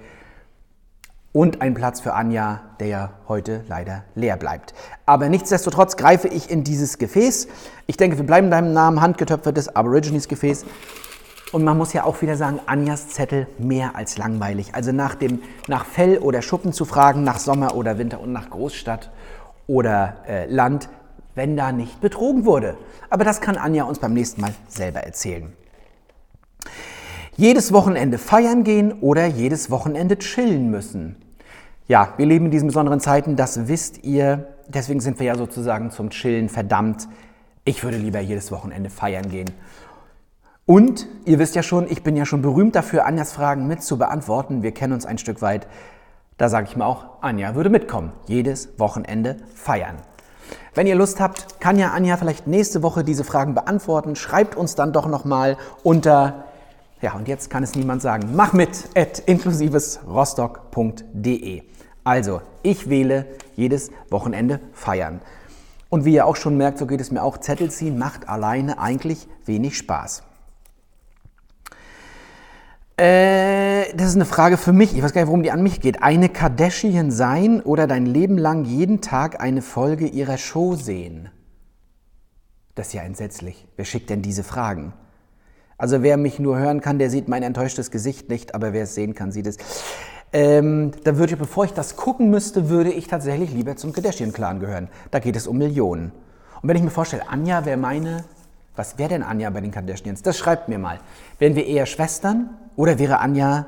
und 1.31 1.61
ein 1.61 1.73
Platz 1.73 2.01
für 2.01 2.13
Anja, 2.13 2.61
der 2.79 2.87
ja 2.87 3.13
heute 3.27 3.63
leider 3.67 4.03
leer 4.15 4.37
bleibt. 4.37 4.73
Aber 5.05 5.29
nichtsdestotrotz 5.29 5.95
greife 5.95 6.27
ich 6.27 6.49
in 6.49 6.63
dieses 6.63 6.97
Gefäß. 6.97 7.47
Ich 7.85 7.95
denke, 7.95 8.17
wir 8.17 8.25
bleiben 8.25 8.49
deinem 8.49 8.73
Namen 8.73 9.01
handgetöpfertes 9.01 9.75
Aborigines-Gefäß 9.75 10.65
und 11.51 11.63
man 11.63 11.77
muss 11.77 11.93
ja 11.93 12.03
auch 12.03 12.21
wieder 12.21 12.35
sagen, 12.35 12.59
Anjas 12.65 13.09
Zettel 13.09 13.47
mehr 13.57 13.95
als 13.95 14.17
langweilig. 14.17 14.75
Also 14.75 14.91
nach, 14.91 15.15
dem, 15.15 15.41
nach 15.67 15.85
Fell 15.85 16.17
oder 16.17 16.41
Schuppen 16.41 16.73
zu 16.73 16.83
fragen, 16.83 17.23
nach 17.23 17.39
Sommer 17.39 17.75
oder 17.75 17.97
Winter 17.97 18.19
und 18.19 18.33
nach 18.33 18.49
Großstadt 18.49 19.09
oder 19.65 20.17
äh, 20.27 20.45
Land, 20.51 20.89
wenn 21.35 21.55
da 21.55 21.71
nicht 21.71 22.01
betrogen 22.01 22.45
wurde. 22.45 22.75
Aber 23.09 23.23
das 23.23 23.39
kann 23.39 23.57
Anja 23.57 23.83
uns 23.83 23.99
beim 23.99 24.13
nächsten 24.13 24.41
Mal 24.41 24.53
selber 24.67 25.01
erzählen. 25.01 25.53
Jedes 27.37 27.71
Wochenende 27.71 28.17
feiern 28.17 28.63
gehen 28.63 28.93
oder 28.99 29.27
jedes 29.27 29.69
Wochenende 29.69 30.17
chillen 30.17 30.69
müssen. 30.71 31.15
Ja, 31.87 32.13
wir 32.17 32.25
leben 32.25 32.45
in 32.45 32.51
diesen 32.51 32.67
besonderen 32.67 32.99
Zeiten, 32.99 33.35
das 33.35 33.67
wisst 33.67 34.03
ihr. 34.03 34.47
Deswegen 34.67 34.99
sind 34.99 35.19
wir 35.19 35.27
ja 35.27 35.35
sozusagen 35.35 35.91
zum 35.91 36.09
Chillen 36.09 36.49
verdammt. 36.49 37.07
Ich 37.63 37.83
würde 37.83 37.97
lieber 37.97 38.19
jedes 38.19 38.51
Wochenende 38.51 38.89
feiern 38.89 39.29
gehen. 39.29 39.49
Und 40.67 41.07
ihr 41.23 41.39
wisst 41.39 41.55
ja 41.55 41.63
schon, 41.63 41.89
ich 41.89 42.03
bin 42.03 42.17
ja 42.17 42.25
schon 42.25 42.41
berühmt 42.41 42.75
dafür, 42.75 43.05
Anjas 43.05 43.31
Fragen 43.31 43.67
mit 43.67 43.81
zu 43.81 43.97
beantworten. 43.97 44.63
Wir 44.63 44.73
kennen 44.73 44.91
uns 44.91 45.05
ein 45.05 45.17
Stück 45.17 45.41
weit. 45.41 45.65
Da 46.37 46.49
sage 46.49 46.67
ich 46.69 46.75
mir 46.75 46.85
auch, 46.85 47.05
Anja 47.21 47.55
würde 47.55 47.69
mitkommen. 47.69 48.11
Jedes 48.27 48.77
Wochenende 48.77 49.37
feiern. 49.55 49.95
Wenn 50.75 50.85
ihr 50.85 50.95
Lust 50.95 51.21
habt, 51.21 51.61
kann 51.61 51.79
ja 51.79 51.91
Anja 51.91 52.17
vielleicht 52.17 52.47
nächste 52.47 52.83
Woche 52.83 53.05
diese 53.05 53.23
Fragen 53.23 53.53
beantworten. 53.53 54.17
Schreibt 54.17 54.57
uns 54.57 54.75
dann 54.75 54.91
doch 54.91 55.07
nochmal 55.07 55.55
unter, 55.83 56.43
ja, 56.99 57.13
und 57.13 57.29
jetzt 57.29 57.49
kann 57.49 57.63
es 57.63 57.73
niemand 57.73 58.01
sagen, 58.01 58.31
mach 58.35 58.51
mit 58.51 58.89
at 58.93 59.19
inklusivesrostock.de. 59.19 61.63
Also, 62.03 62.41
ich 62.61 62.89
wähle 62.89 63.25
jedes 63.55 63.89
Wochenende 64.09 64.59
feiern. 64.73 65.21
Und 65.87 66.03
wie 66.03 66.15
ihr 66.15 66.25
auch 66.25 66.35
schon 66.35 66.57
merkt, 66.57 66.77
so 66.77 66.87
geht 66.87 66.99
es 66.99 67.09
mir 67.09 67.23
auch, 67.23 67.37
Zettel 67.37 67.71
ziehen 67.71 67.97
macht 67.97 68.27
alleine 68.27 68.79
eigentlich 68.79 69.29
wenig 69.45 69.77
Spaß. 69.77 70.26
Äh, 72.97 73.93
das 73.95 74.09
ist 74.09 74.15
eine 74.15 74.25
Frage 74.25 74.57
für 74.57 74.73
mich. 74.73 74.95
Ich 74.95 75.03
weiß 75.03 75.13
gar 75.13 75.21
nicht, 75.21 75.27
worum 75.27 75.43
die 75.43 75.51
an 75.51 75.61
mich 75.61 75.81
geht. 75.81 76.01
Eine 76.01 76.29
Kardashian 76.29 77.11
sein 77.11 77.61
oder 77.61 77.85
dein 77.85 78.07
Leben 78.07 78.37
lang 78.39 78.65
jeden 78.65 79.01
Tag 79.01 79.39
eine 79.39 79.61
Folge 79.61 80.07
ihrer 80.07 80.37
Show 80.37 80.75
sehen? 80.75 81.29
Das 82.73 82.87
ist 82.87 82.93
ja 82.93 83.03
entsetzlich. 83.03 83.67
Wer 83.75 83.85
schickt 83.85 84.09
denn 84.09 84.23
diese 84.23 84.43
Fragen? 84.43 84.93
Also 85.77 86.01
wer 86.01 86.17
mich 86.17 86.39
nur 86.39 86.57
hören 86.57 86.81
kann, 86.81 86.97
der 86.97 87.11
sieht 87.11 87.27
mein 87.27 87.43
enttäuschtes 87.43 87.91
Gesicht 87.91 88.29
nicht, 88.29 88.55
aber 88.55 88.73
wer 88.73 88.83
es 88.83 88.95
sehen 88.95 89.13
kann, 89.13 89.31
sieht 89.31 89.45
es. 89.45 89.57
Ähm, 90.33 90.91
da 91.03 91.17
würde 91.17 91.33
ich, 91.33 91.39
bevor 91.39 91.65
ich 91.65 91.73
das 91.73 91.95
gucken 91.95 92.31
müsste, 92.31 92.69
würde 92.69 92.91
ich 92.91 93.07
tatsächlich 93.07 93.51
lieber 93.51 93.75
zum 93.75 93.93
Kardashian-Clan 93.93 94.59
gehören. 94.59 94.89
Da 95.11 95.19
geht 95.19 95.35
es 95.35 95.45
um 95.45 95.59
Millionen. 95.59 96.11
Und 96.61 96.69
wenn 96.69 96.75
ich 96.75 96.83
mir 96.83 96.89
vorstelle, 96.89 97.29
Anja 97.29 97.63
wäre 97.65 97.77
meine, 97.77 98.25
was 98.77 98.97
wäre 98.97 99.09
denn 99.09 99.23
Anja 99.23 99.49
bei 99.49 99.59
den 99.59 99.71
Kardashians? 99.71 100.21
Das 100.21 100.37
schreibt 100.37 100.69
mir 100.69 100.77
mal. 100.77 100.99
Wären 101.39 101.55
wir 101.55 101.65
eher 101.65 101.85
Schwestern 101.85 102.51
oder 102.75 102.99
wäre 102.99 103.19
Anja, 103.19 103.65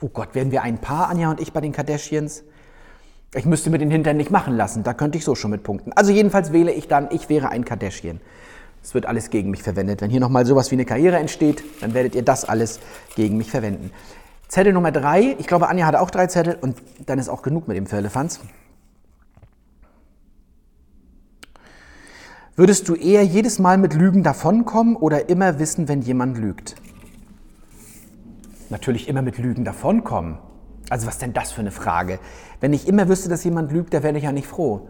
oh 0.00 0.08
Gott, 0.08 0.34
wären 0.34 0.50
wir 0.50 0.62
ein 0.62 0.78
Paar, 0.78 1.08
Anja 1.08 1.30
und 1.30 1.40
ich 1.40 1.52
bei 1.52 1.60
den 1.60 1.72
Kardashians? 1.72 2.44
Ich 3.34 3.46
müsste 3.46 3.70
mir 3.70 3.78
den 3.78 3.90
Hintern 3.90 4.16
nicht 4.16 4.30
machen 4.30 4.56
lassen, 4.56 4.82
da 4.84 4.94
könnte 4.94 5.18
ich 5.18 5.24
so 5.24 5.34
schon 5.34 5.50
mit 5.50 5.62
punkten. 5.62 5.92
Also 5.94 6.12
jedenfalls 6.12 6.52
wähle 6.52 6.72
ich 6.72 6.88
dann, 6.88 7.08
ich 7.10 7.28
wäre 7.28 7.48
ein 7.48 7.64
Kardashian. 7.64 8.20
Es 8.82 8.94
wird 8.94 9.06
alles 9.06 9.30
gegen 9.30 9.50
mich 9.50 9.62
verwendet. 9.62 10.00
Wenn 10.00 10.10
hier 10.10 10.20
nochmal 10.20 10.46
sowas 10.46 10.70
wie 10.70 10.76
eine 10.76 10.84
Karriere 10.84 11.16
entsteht, 11.16 11.64
dann 11.80 11.92
werdet 11.92 12.14
ihr 12.14 12.22
das 12.22 12.44
alles 12.44 12.78
gegen 13.16 13.36
mich 13.36 13.50
verwenden. 13.50 13.90
Zettel 14.46 14.72
Nummer 14.72 14.92
drei. 14.92 15.34
Ich 15.38 15.48
glaube, 15.48 15.68
Anja 15.68 15.86
hatte 15.86 16.00
auch 16.00 16.10
drei 16.10 16.28
Zettel 16.28 16.56
und 16.60 16.76
dann 17.04 17.18
ist 17.18 17.28
auch 17.28 17.42
genug 17.42 17.66
mit 17.66 17.76
dem 17.76 17.86
Firlefanz. 17.86 18.40
Würdest 22.58 22.88
du 22.88 22.94
eher 22.94 23.22
jedes 23.22 23.58
Mal 23.58 23.76
mit 23.76 23.92
Lügen 23.92 24.22
davonkommen 24.22 24.96
oder 24.96 25.28
immer 25.28 25.58
wissen, 25.58 25.88
wenn 25.88 26.00
jemand 26.00 26.38
lügt? 26.38 26.76
Natürlich 28.70 29.08
immer 29.08 29.20
mit 29.20 29.36
Lügen 29.36 29.62
davonkommen. 29.62 30.38
Also 30.88 31.06
was 31.06 31.18
denn 31.18 31.34
das 31.34 31.52
für 31.52 31.60
eine 31.60 31.70
Frage? 31.70 32.18
Wenn 32.60 32.72
ich 32.72 32.88
immer 32.88 33.10
wüsste, 33.10 33.28
dass 33.28 33.44
jemand 33.44 33.72
lügt, 33.72 33.92
da 33.92 34.02
wäre 34.02 34.16
ich 34.16 34.24
ja 34.24 34.32
nicht 34.32 34.46
froh. 34.46 34.88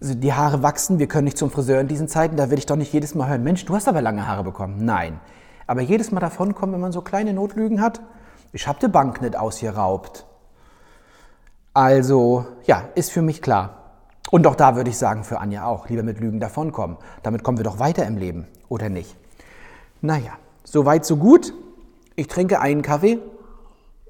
Also 0.00 0.14
die 0.14 0.32
Haare 0.32 0.62
wachsen, 0.62 1.00
wir 1.00 1.08
können 1.08 1.24
nicht 1.24 1.36
zum 1.36 1.50
Friseur 1.50 1.80
in 1.80 1.88
diesen 1.88 2.06
Zeiten, 2.06 2.36
da 2.36 2.44
würde 2.44 2.60
ich 2.60 2.66
doch 2.66 2.76
nicht 2.76 2.92
jedes 2.92 3.16
Mal 3.16 3.28
hören, 3.28 3.42
Mensch, 3.42 3.64
du 3.64 3.74
hast 3.74 3.88
aber 3.88 4.00
lange 4.00 4.28
Haare 4.28 4.44
bekommen. 4.44 4.84
Nein. 4.84 5.18
Aber 5.66 5.80
jedes 5.80 6.12
Mal 6.12 6.20
davonkommen, 6.20 6.74
wenn 6.74 6.80
man 6.80 6.92
so 6.92 7.00
kleine 7.00 7.32
Notlügen 7.32 7.80
hat, 7.80 8.00
ich 8.52 8.68
habe 8.68 8.78
die 8.78 8.86
Bank 8.86 9.20
nicht 9.20 9.36
ausgeraubt. 9.36 10.26
Also, 11.74 12.46
ja, 12.66 12.84
ist 12.94 13.10
für 13.10 13.22
mich 13.22 13.42
klar. 13.42 13.77
Und 14.30 14.46
auch 14.46 14.54
da 14.54 14.76
würde 14.76 14.90
ich 14.90 14.98
sagen, 14.98 15.24
für 15.24 15.38
Anja 15.40 15.64
auch, 15.64 15.88
lieber 15.88 16.02
mit 16.02 16.20
Lügen 16.20 16.40
davonkommen. 16.40 16.96
Damit 17.22 17.42
kommen 17.42 17.58
wir 17.58 17.64
doch 17.64 17.78
weiter 17.78 18.06
im 18.06 18.16
Leben, 18.16 18.46
oder 18.68 18.88
nicht? 18.88 19.16
Naja, 20.00 20.32
so 20.64 20.84
weit, 20.84 21.04
so 21.04 21.16
gut. 21.16 21.54
Ich 22.14 22.28
trinke 22.28 22.60
einen 22.60 22.82
Kaffee. 22.82 23.18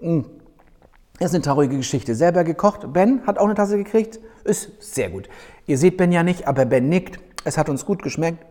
Das 0.01 1.31
ist 1.31 1.35
eine 1.35 1.43
traurige 1.43 1.77
Geschichte. 1.77 2.15
Selber 2.15 2.45
gekocht. 2.45 2.93
Ben 2.93 3.27
hat 3.27 3.39
auch 3.39 3.45
eine 3.45 3.55
Tasse 3.55 3.77
gekriegt. 3.77 4.19
Ist 4.45 4.71
sehr 4.81 5.11
gut. 5.11 5.29
Ihr 5.67 5.79
seht 5.79 5.97
Ben 5.97 6.11
ja 6.13 6.23
nicht, 6.23 6.49
aber 6.49 6.65
Ben 6.65 6.89
nickt. 6.89 7.21
Es 7.45 7.59
hat 7.59 7.69
uns 7.69 7.85
gut 7.87 8.03
geschmeckt. 8.03 8.45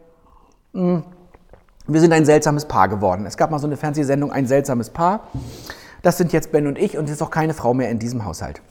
Hm. 0.73 1.03
Wir 1.87 2.01
sind 2.01 2.11
ein 2.11 2.25
seltsames 2.25 2.65
Paar 2.65 2.89
geworden. 2.89 3.25
Es 3.25 3.37
gab 3.37 3.49
mal 3.49 3.59
so 3.59 3.67
eine 3.67 3.77
Fernsehsendung, 3.77 4.31
ein 4.31 4.45
seltsames 4.45 4.89
Paar. 4.89 5.27
Das 6.01 6.17
sind 6.17 6.33
jetzt 6.33 6.51
Ben 6.51 6.67
und 6.67 6.77
ich 6.77 6.97
und 6.97 7.05
es 7.05 7.11
ist 7.11 7.21
auch 7.21 7.31
keine 7.31 7.53
Frau 7.53 7.73
mehr 7.73 7.89
in 7.89 7.99
diesem 7.99 8.25
Haushalt. 8.25 8.61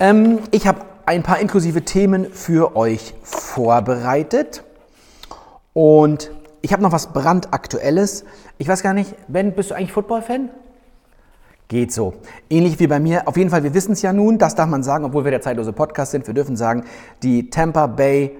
Ähm, 0.00 0.40
ich 0.50 0.66
habe 0.66 0.80
ein 1.06 1.22
paar 1.22 1.38
inklusive 1.38 1.82
Themen 1.82 2.30
für 2.32 2.76
euch 2.76 3.14
vorbereitet 3.22 4.64
und 5.72 6.30
ich 6.62 6.72
habe 6.72 6.82
noch 6.82 6.92
was 6.92 7.12
brandaktuelles. 7.12 8.24
Ich 8.58 8.68
weiß 8.68 8.82
gar 8.82 8.92
nicht, 8.92 9.14
Ben, 9.28 9.54
bist 9.54 9.70
du 9.70 9.74
eigentlich 9.74 9.92
Football-Fan? 9.92 10.50
Geht 11.68 11.92
so. 11.92 12.14
Ähnlich 12.50 12.80
wie 12.80 12.86
bei 12.86 12.98
mir. 12.98 13.28
Auf 13.28 13.36
jeden 13.36 13.50
Fall, 13.50 13.62
wir 13.62 13.74
wissen 13.74 13.92
es 13.92 14.02
ja 14.02 14.12
nun, 14.12 14.38
das 14.38 14.56
darf 14.56 14.68
man 14.68 14.82
sagen, 14.82 15.04
obwohl 15.04 15.24
wir 15.24 15.30
der 15.30 15.40
zeitlose 15.40 15.72
Podcast 15.72 16.10
sind. 16.10 16.26
Wir 16.26 16.34
dürfen 16.34 16.56
sagen, 16.56 16.84
die 17.22 17.48
Tampa 17.48 17.86
Bay 17.86 18.36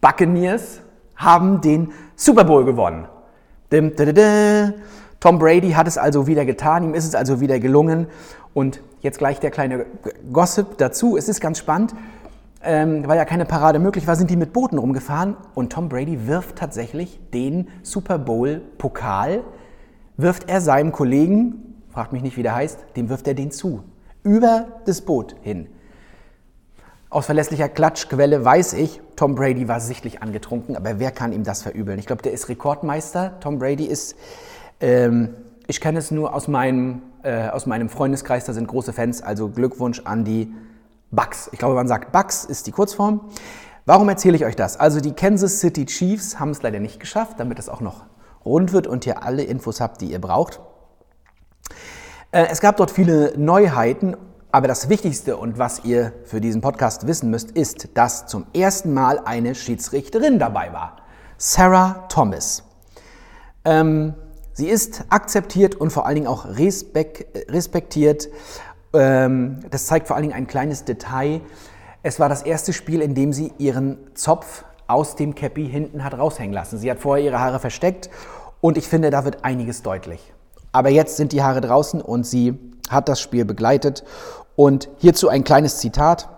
Buccaneers 0.00 0.80
haben 1.16 1.60
den 1.60 1.92
Super 2.16 2.44
Bowl 2.44 2.64
gewonnen. 2.64 3.06
Tom 5.20 5.38
Brady 5.38 5.72
hat 5.72 5.86
es 5.86 5.98
also 5.98 6.26
wieder 6.26 6.44
getan, 6.44 6.84
ihm 6.84 6.94
ist 6.94 7.04
es 7.04 7.14
also 7.14 7.40
wieder 7.40 7.58
gelungen. 7.58 8.06
Und 8.54 8.80
jetzt 9.06 9.18
gleich 9.18 9.40
der 9.40 9.50
kleine 9.50 9.86
Gossip 10.32 10.76
dazu. 10.76 11.16
Es 11.16 11.28
ist 11.28 11.40
ganz 11.40 11.58
spannend, 11.58 11.94
ähm, 12.62 13.06
weil 13.06 13.16
ja 13.16 13.24
keine 13.24 13.46
Parade 13.46 13.78
möglich 13.78 14.06
war, 14.06 14.16
sind 14.16 14.28
die 14.30 14.36
mit 14.36 14.52
Booten 14.52 14.78
rumgefahren 14.78 15.36
und 15.54 15.72
Tom 15.72 15.88
Brady 15.88 16.26
wirft 16.26 16.56
tatsächlich 16.56 17.20
den 17.32 17.68
Super 17.82 18.18
Bowl-Pokal, 18.18 19.44
wirft 20.16 20.50
er 20.50 20.60
seinem 20.60 20.92
Kollegen, 20.92 21.76
fragt 21.90 22.12
mich 22.12 22.22
nicht, 22.22 22.36
wie 22.36 22.42
der 22.42 22.54
heißt, 22.54 22.78
dem 22.96 23.08
wirft 23.08 23.26
er 23.28 23.34
den 23.34 23.50
zu. 23.50 23.82
Über 24.22 24.66
das 24.84 25.00
Boot 25.00 25.36
hin. 25.40 25.68
Aus 27.08 27.26
verlässlicher 27.26 27.68
Klatschquelle 27.68 28.44
weiß 28.44 28.72
ich, 28.74 29.00
Tom 29.14 29.36
Brady 29.36 29.68
war 29.68 29.80
sichtlich 29.80 30.22
angetrunken, 30.22 30.76
aber 30.76 30.98
wer 30.98 31.12
kann 31.12 31.32
ihm 31.32 31.44
das 31.44 31.62
verübeln? 31.62 31.98
Ich 31.98 32.06
glaube, 32.06 32.22
der 32.22 32.32
ist 32.32 32.48
Rekordmeister. 32.48 33.38
Tom 33.40 33.58
Brady 33.58 33.86
ist, 33.86 34.16
ähm, 34.80 35.34
ich 35.68 35.80
kenne 35.80 36.00
es 36.00 36.10
nur 36.10 36.34
aus 36.34 36.48
meinem, 36.48 37.02
äh, 37.26 37.48
aus 37.48 37.66
meinem 37.66 37.88
Freundeskreis, 37.88 38.44
da 38.44 38.52
sind 38.52 38.68
große 38.68 38.92
Fans, 38.92 39.22
also 39.22 39.48
Glückwunsch 39.48 40.02
an 40.04 40.24
die 40.24 40.54
Bucks. 41.10 41.48
Ich 41.52 41.58
glaube, 41.58 41.74
man 41.74 41.88
sagt 41.88 42.12
Bucks 42.12 42.44
ist 42.44 42.66
die 42.66 42.72
Kurzform. 42.72 43.20
Warum 43.84 44.08
erzähle 44.08 44.36
ich 44.36 44.44
euch 44.44 44.56
das? 44.56 44.78
Also 44.78 45.00
die 45.00 45.12
Kansas 45.12 45.60
City 45.60 45.86
Chiefs 45.86 46.40
haben 46.40 46.50
es 46.50 46.62
leider 46.62 46.80
nicht 46.80 47.00
geschafft, 47.00 47.38
damit 47.38 47.58
es 47.58 47.68
auch 47.68 47.80
noch 47.80 48.04
rund 48.44 48.72
wird 48.72 48.86
und 48.86 49.06
ihr 49.06 49.22
alle 49.22 49.42
Infos 49.42 49.80
habt, 49.80 50.00
die 50.00 50.12
ihr 50.12 50.20
braucht. 50.20 50.60
Äh, 52.30 52.46
es 52.50 52.60
gab 52.60 52.76
dort 52.76 52.90
viele 52.90 53.34
Neuheiten 53.36 54.16
aber 54.56 54.68
das 54.68 54.88
Wichtigste 54.88 55.36
und 55.36 55.58
was 55.58 55.84
ihr 55.84 56.14
für 56.24 56.40
diesen 56.40 56.62
Podcast 56.62 57.06
wissen 57.06 57.30
müsst, 57.30 57.50
ist, 57.50 57.90
dass 57.92 58.26
zum 58.26 58.46
ersten 58.54 58.94
Mal 58.94 59.20
eine 59.22 59.54
Schiedsrichterin 59.54 60.38
dabei 60.38 60.72
war. 60.72 60.96
Sarah 61.36 62.06
Thomas. 62.08 62.62
Ähm, 63.66 64.14
sie 64.56 64.68
ist 64.68 65.04
akzeptiert 65.10 65.74
und 65.74 65.90
vor 65.90 66.06
allen 66.06 66.14
Dingen 66.16 66.26
auch 66.26 66.46
respektiert. 66.46 68.28
Ähm, 68.94 69.60
das 69.70 69.86
zeigt 69.86 70.06
vor 70.06 70.16
allen 70.16 70.22
Dingen 70.22 70.34
ein 70.34 70.46
kleines 70.46 70.84
Detail. 70.84 71.42
Es 72.02 72.18
war 72.18 72.28
das 72.28 72.42
erste 72.42 72.72
Spiel, 72.72 73.02
in 73.02 73.14
dem 73.14 73.32
sie 73.32 73.52
ihren 73.58 73.98
Zopf 74.14 74.64
aus 74.86 75.16
dem 75.16 75.34
Käppi 75.34 75.68
hinten 75.68 76.04
hat 76.04 76.16
raushängen 76.16 76.52
lassen. 76.52 76.78
Sie 76.78 76.90
hat 76.90 77.00
vorher 77.00 77.24
ihre 77.24 77.40
Haare 77.40 77.58
versteckt 77.58 78.08
und 78.60 78.78
ich 78.78 78.88
finde, 78.88 79.10
da 79.10 79.24
wird 79.24 79.44
einiges 79.44 79.82
deutlich. 79.82 80.32
Aber 80.72 80.88
jetzt 80.88 81.16
sind 81.16 81.32
die 81.32 81.42
Haare 81.42 81.60
draußen 81.60 82.00
und 82.00 82.26
sie 82.26 82.58
hat 82.88 83.08
das 83.08 83.20
Spiel 83.20 83.44
begleitet 83.44 84.04
und 84.54 84.88
hierzu 84.98 85.28
ein 85.28 85.44
kleines 85.44 85.78
Zitat. 85.78 86.28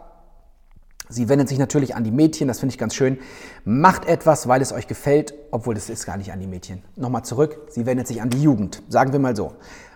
Sie 1.09 1.29
wendet 1.29 1.49
sich 1.49 1.59
natürlich 1.59 1.95
an 1.95 2.05
die 2.05 2.11
Mädchen, 2.11 2.49
das 2.49 2.61
finde 2.61 2.75
ich 2.75 2.79
ganz 2.79 2.95
schön. 2.95 3.19
Macht 3.65 4.07
etwas, 4.07 4.49
weil 4.49 4.61
es 4.63 4.73
euch 4.73 4.87
gefällt, 4.87 5.35
obwohl 5.51 5.75
das 5.75 5.89
ist 5.89 6.07
gar 6.07 6.17
nicht 6.17 6.33
an 6.33 6.41
die 6.41 6.47
Mädchen. 6.47 6.83
Nochmal 6.97 7.25
zurück, 7.25 7.69
sie 7.71 7.87
wendet 7.87 8.07
sich 8.07 8.21
an 8.21 8.31
die 8.31 8.43
Jugend. 8.43 8.83
Sagen 8.89 9.13
wir 9.13 9.19
mal 9.19 9.35
so. 9.35 9.55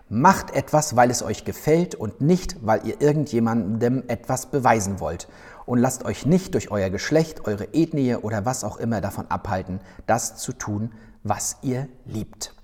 Macht 0.08 0.54
etwas, 0.54 0.94
weil 0.94 1.10
es 1.10 1.22
euch 1.22 1.44
gefällt 1.44 1.94
und 1.94 2.20
nicht, 2.20 2.56
weil 2.60 2.86
ihr 2.86 3.00
irgendjemandem 3.00 4.04
etwas 4.08 4.46
beweisen 4.46 5.00
wollt. 5.00 5.28
Und 5.64 5.78
lasst 5.78 6.04
euch 6.04 6.26
nicht 6.26 6.54
durch 6.54 6.70
euer 6.70 6.90
Geschlecht, 6.90 7.46
eure 7.46 7.72
Ethnie 7.72 8.16
oder 8.16 8.44
was 8.44 8.64
auch 8.64 8.78
immer 8.78 9.00
davon 9.00 9.26
abhalten, 9.30 9.80
das 10.06 10.36
zu 10.36 10.52
tun, 10.52 10.92
was 11.22 11.56
ihr 11.62 11.88
liebt. 12.04 12.54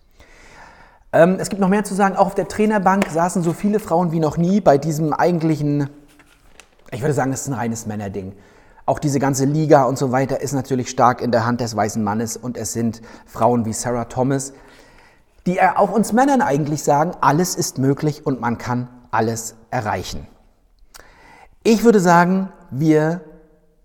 Ähm, 1.13 1.37
es 1.39 1.49
gibt 1.49 1.61
noch 1.61 1.69
mehr 1.69 1.85
zu 1.85 1.95
sagen. 1.95 2.17
Auch 2.17 2.27
auf 2.27 2.35
der 2.35 2.49
Trainerbank 2.49 3.09
saßen 3.09 3.43
so 3.43 3.53
viele 3.53 3.81
Frauen 3.81 4.13
wie 4.13 4.21
noch 4.21 4.37
nie 4.37 4.61
bei 4.61 4.77
diesem 4.77 5.13
eigentlichen, 5.13 5.89
ich 6.91 7.01
würde 7.03 7.15
sagen, 7.15 7.33
es 7.33 7.43
ist 7.43 7.49
ein 7.49 7.55
reines 7.55 7.87
Männerding. 7.87 8.35
Auch 8.87 8.99
diese 8.99 9.19
ganze 9.19 9.45
Liga 9.45 9.85
und 9.85 9.99
so 9.99 10.13
weiter 10.13 10.41
ist 10.41 10.53
natürlich 10.53 10.89
stark 10.89 11.21
in 11.21 11.31
der 11.31 11.45
Hand 11.45 11.61
des 11.61 11.77
weißen 11.77 12.03
Mannes 12.03 12.37
und 12.37 12.57
es 12.57 12.73
sind 12.73 13.03
Frauen 13.27 13.67
wie 13.67 13.75
Sarah 13.75 14.07
Thomas, 14.07 14.55
die 15.47 15.61
auch 15.61 15.93
uns 15.93 16.13
Männern 16.13 16.41
eigentlich 16.41 16.83
sagen, 16.83 17.13
alles 17.21 17.55
ist 17.55 17.79
möglich 17.79 18.25
und 18.25 18.41
man 18.41 18.57
kann 18.57 18.89
alles 19.11 19.57
erreichen. 19.71 20.27
Ich 21.63 21.85
würde 21.85 22.01
sagen, 22.01 22.51
wir 22.71 23.21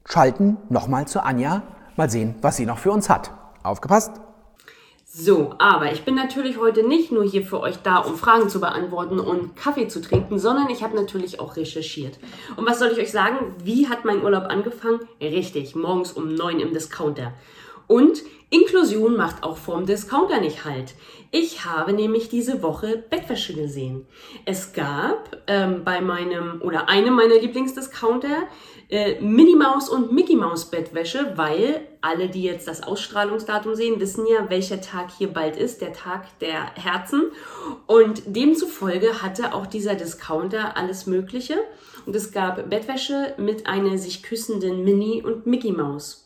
schalten 0.05 0.57
nochmal 0.69 1.05
zu 1.05 1.21
Anja, 1.21 1.63
mal 1.95 2.09
sehen, 2.09 2.35
was 2.41 2.55
sie 2.55 2.65
noch 2.65 2.77
für 2.77 2.91
uns 2.91 3.09
hat. 3.09 3.31
Aufgepasst! 3.63 4.11
So, 5.15 5.53
aber 5.59 5.91
ich 5.91 6.05
bin 6.05 6.15
natürlich 6.15 6.57
heute 6.57 6.81
nicht 6.81 7.11
nur 7.11 7.23
hier 7.23 7.43
für 7.45 7.59
euch 7.59 7.77
da, 7.83 7.97
um 7.97 8.15
Fragen 8.15 8.49
zu 8.49 8.59
beantworten 8.59 9.19
und 9.19 9.55
Kaffee 9.55 9.87
zu 9.87 10.01
trinken, 10.01 10.39
sondern 10.39 10.71
ich 10.71 10.81
habe 10.81 10.95
natürlich 10.95 11.39
auch 11.39 11.55
recherchiert. 11.55 12.17
Und 12.55 12.65
was 12.65 12.79
soll 12.79 12.89
ich 12.91 12.97
euch 12.97 13.11
sagen? 13.11 13.53
Wie 13.63 13.87
hat 13.87 14.05
mein 14.05 14.23
Urlaub 14.23 14.45
angefangen? 14.49 15.01
Richtig, 15.21 15.75
morgens 15.75 16.13
um 16.13 16.33
neun 16.33 16.59
im 16.59 16.73
Discounter. 16.73 17.31
Und 17.85 18.23
Inklusion 18.49 19.15
macht 19.15 19.43
auch 19.43 19.57
vorm 19.57 19.85
Discounter 19.85 20.39
nicht 20.39 20.65
halt. 20.65 20.95
Ich 21.29 21.63
habe 21.63 21.93
nämlich 21.93 22.29
diese 22.29 22.63
Woche 22.63 23.03
Bettwäsche 23.09 23.53
gesehen. 23.53 24.07
Es 24.45 24.73
gab 24.73 25.43
ähm, 25.45 25.83
bei 25.83 26.01
meinem 26.01 26.59
oder 26.63 26.89
einem 26.89 27.13
meiner 27.13 27.39
Lieblingsdiscounter 27.39 28.47
äh, 28.93 29.19
Minnie 29.19 29.55
Maus 29.55 29.89
und 29.89 30.11
Mickey 30.11 30.35
Maus 30.35 30.65
Bettwäsche, 30.69 31.33
weil 31.35 31.81
alle, 32.01 32.29
die 32.29 32.43
jetzt 32.43 32.67
das 32.67 32.83
Ausstrahlungsdatum 32.83 33.73
sehen, 33.73 33.99
wissen 33.99 34.27
ja, 34.27 34.49
welcher 34.49 34.81
Tag 34.81 35.09
hier 35.17 35.33
bald 35.33 35.57
ist, 35.57 35.81
der 35.81 35.93
Tag 35.93 36.27
der 36.39 36.75
Herzen. 36.75 37.23
Und 37.87 38.21
demzufolge 38.27 39.23
hatte 39.23 39.55
auch 39.55 39.65
dieser 39.65 39.95
Discounter 39.95 40.77
alles 40.77 41.07
Mögliche. 41.07 41.55
Und 42.05 42.15
es 42.15 42.31
gab 42.31 42.69
Bettwäsche 42.69 43.33
mit 43.37 43.65
einer 43.65 43.97
sich 43.97 44.21
küssenden 44.21 44.83
Minnie 44.83 45.23
und 45.23 45.47
Mickey 45.47 45.71
Maus. 45.71 46.22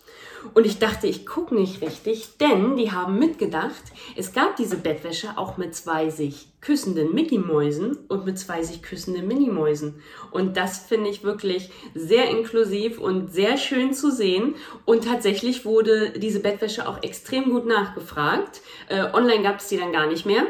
Und 0.53 0.65
ich 0.65 0.79
dachte, 0.79 1.07
ich 1.07 1.25
gucke 1.25 1.55
nicht 1.55 1.81
richtig, 1.81 2.37
denn 2.37 2.77
die 2.77 2.91
haben 2.91 3.19
mitgedacht, 3.19 3.83
es 4.15 4.33
gab 4.33 4.55
diese 4.55 4.77
Bettwäsche 4.77 5.37
auch 5.37 5.57
mit 5.57 5.75
zwei 5.75 6.09
sich 6.09 6.47
küssenden 6.61 7.13
Mickey-Mäusen 7.13 7.97
und 8.07 8.25
mit 8.25 8.37
zwei 8.37 8.63
sich 8.63 8.81
küssenden 8.81 9.27
Mini-Mäusen. 9.27 10.01
Und 10.31 10.57
das 10.57 10.79
finde 10.79 11.09
ich 11.09 11.23
wirklich 11.23 11.69
sehr 11.93 12.29
inklusiv 12.29 12.99
und 12.99 13.31
sehr 13.31 13.57
schön 13.57 13.93
zu 13.93 14.11
sehen. 14.11 14.55
Und 14.85 15.05
tatsächlich 15.05 15.65
wurde 15.65 16.11
diese 16.11 16.39
Bettwäsche 16.39 16.87
auch 16.87 17.01
extrem 17.03 17.51
gut 17.51 17.65
nachgefragt. 17.65 18.61
Äh, 18.89 19.05
online 19.13 19.43
gab 19.43 19.59
es 19.59 19.67
die 19.67 19.77
dann 19.77 19.93
gar 19.93 20.07
nicht 20.07 20.25
mehr. 20.25 20.43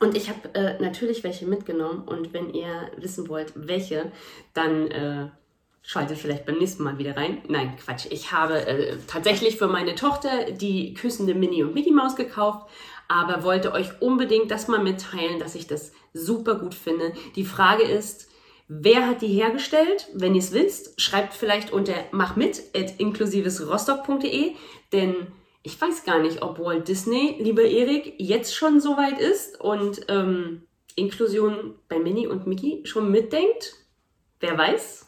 Und 0.00 0.16
ich 0.16 0.28
habe 0.28 0.54
äh, 0.54 0.80
natürlich 0.80 1.24
welche 1.24 1.46
mitgenommen. 1.46 2.02
Und 2.06 2.32
wenn 2.32 2.54
ihr 2.54 2.90
wissen 2.96 3.28
wollt, 3.28 3.52
welche, 3.54 4.12
dann 4.54 4.90
äh, 4.90 5.28
Schaltet 5.90 6.18
vielleicht 6.18 6.44
beim 6.44 6.58
nächsten 6.58 6.82
Mal 6.82 6.98
wieder 6.98 7.16
rein. 7.16 7.40
Nein, 7.48 7.74
Quatsch. 7.82 8.08
Ich 8.10 8.30
habe 8.30 8.66
äh, 8.66 8.98
tatsächlich 9.06 9.56
für 9.56 9.68
meine 9.68 9.94
Tochter 9.94 10.50
die 10.50 10.92
küssende 10.92 11.34
Minnie 11.34 11.62
und 11.62 11.72
Mickey 11.72 11.92
Maus 11.92 12.14
gekauft, 12.14 12.68
aber 13.08 13.42
wollte 13.42 13.72
euch 13.72 14.02
unbedingt 14.02 14.50
das 14.50 14.68
mal 14.68 14.82
mitteilen, 14.82 15.38
dass 15.38 15.54
ich 15.54 15.66
das 15.66 15.92
super 16.12 16.56
gut 16.56 16.74
finde. 16.74 17.14
Die 17.36 17.46
Frage 17.46 17.84
ist, 17.84 18.28
wer 18.68 19.06
hat 19.06 19.22
die 19.22 19.28
hergestellt? 19.28 20.08
Wenn 20.12 20.34
ihr 20.34 20.42
es 20.42 20.52
wisst, 20.52 21.00
schreibt 21.00 21.32
vielleicht 21.32 21.72
unter 21.72 21.94
machmit.inklusivesrostock.de, 22.10 24.56
denn 24.92 25.14
ich 25.62 25.80
weiß 25.80 26.04
gar 26.04 26.18
nicht, 26.18 26.42
ob 26.42 26.58
Walt 26.58 26.86
Disney, 26.86 27.36
lieber 27.40 27.62
Erik, 27.62 28.12
jetzt 28.18 28.54
schon 28.54 28.82
so 28.82 28.98
weit 28.98 29.18
ist 29.18 29.58
und 29.58 30.02
ähm, 30.08 30.64
Inklusion 30.96 31.76
bei 31.88 31.98
Minnie 31.98 32.26
und 32.26 32.46
Mickey 32.46 32.82
schon 32.84 33.10
mitdenkt. 33.10 33.72
Wer 34.38 34.58
weiß? 34.58 35.07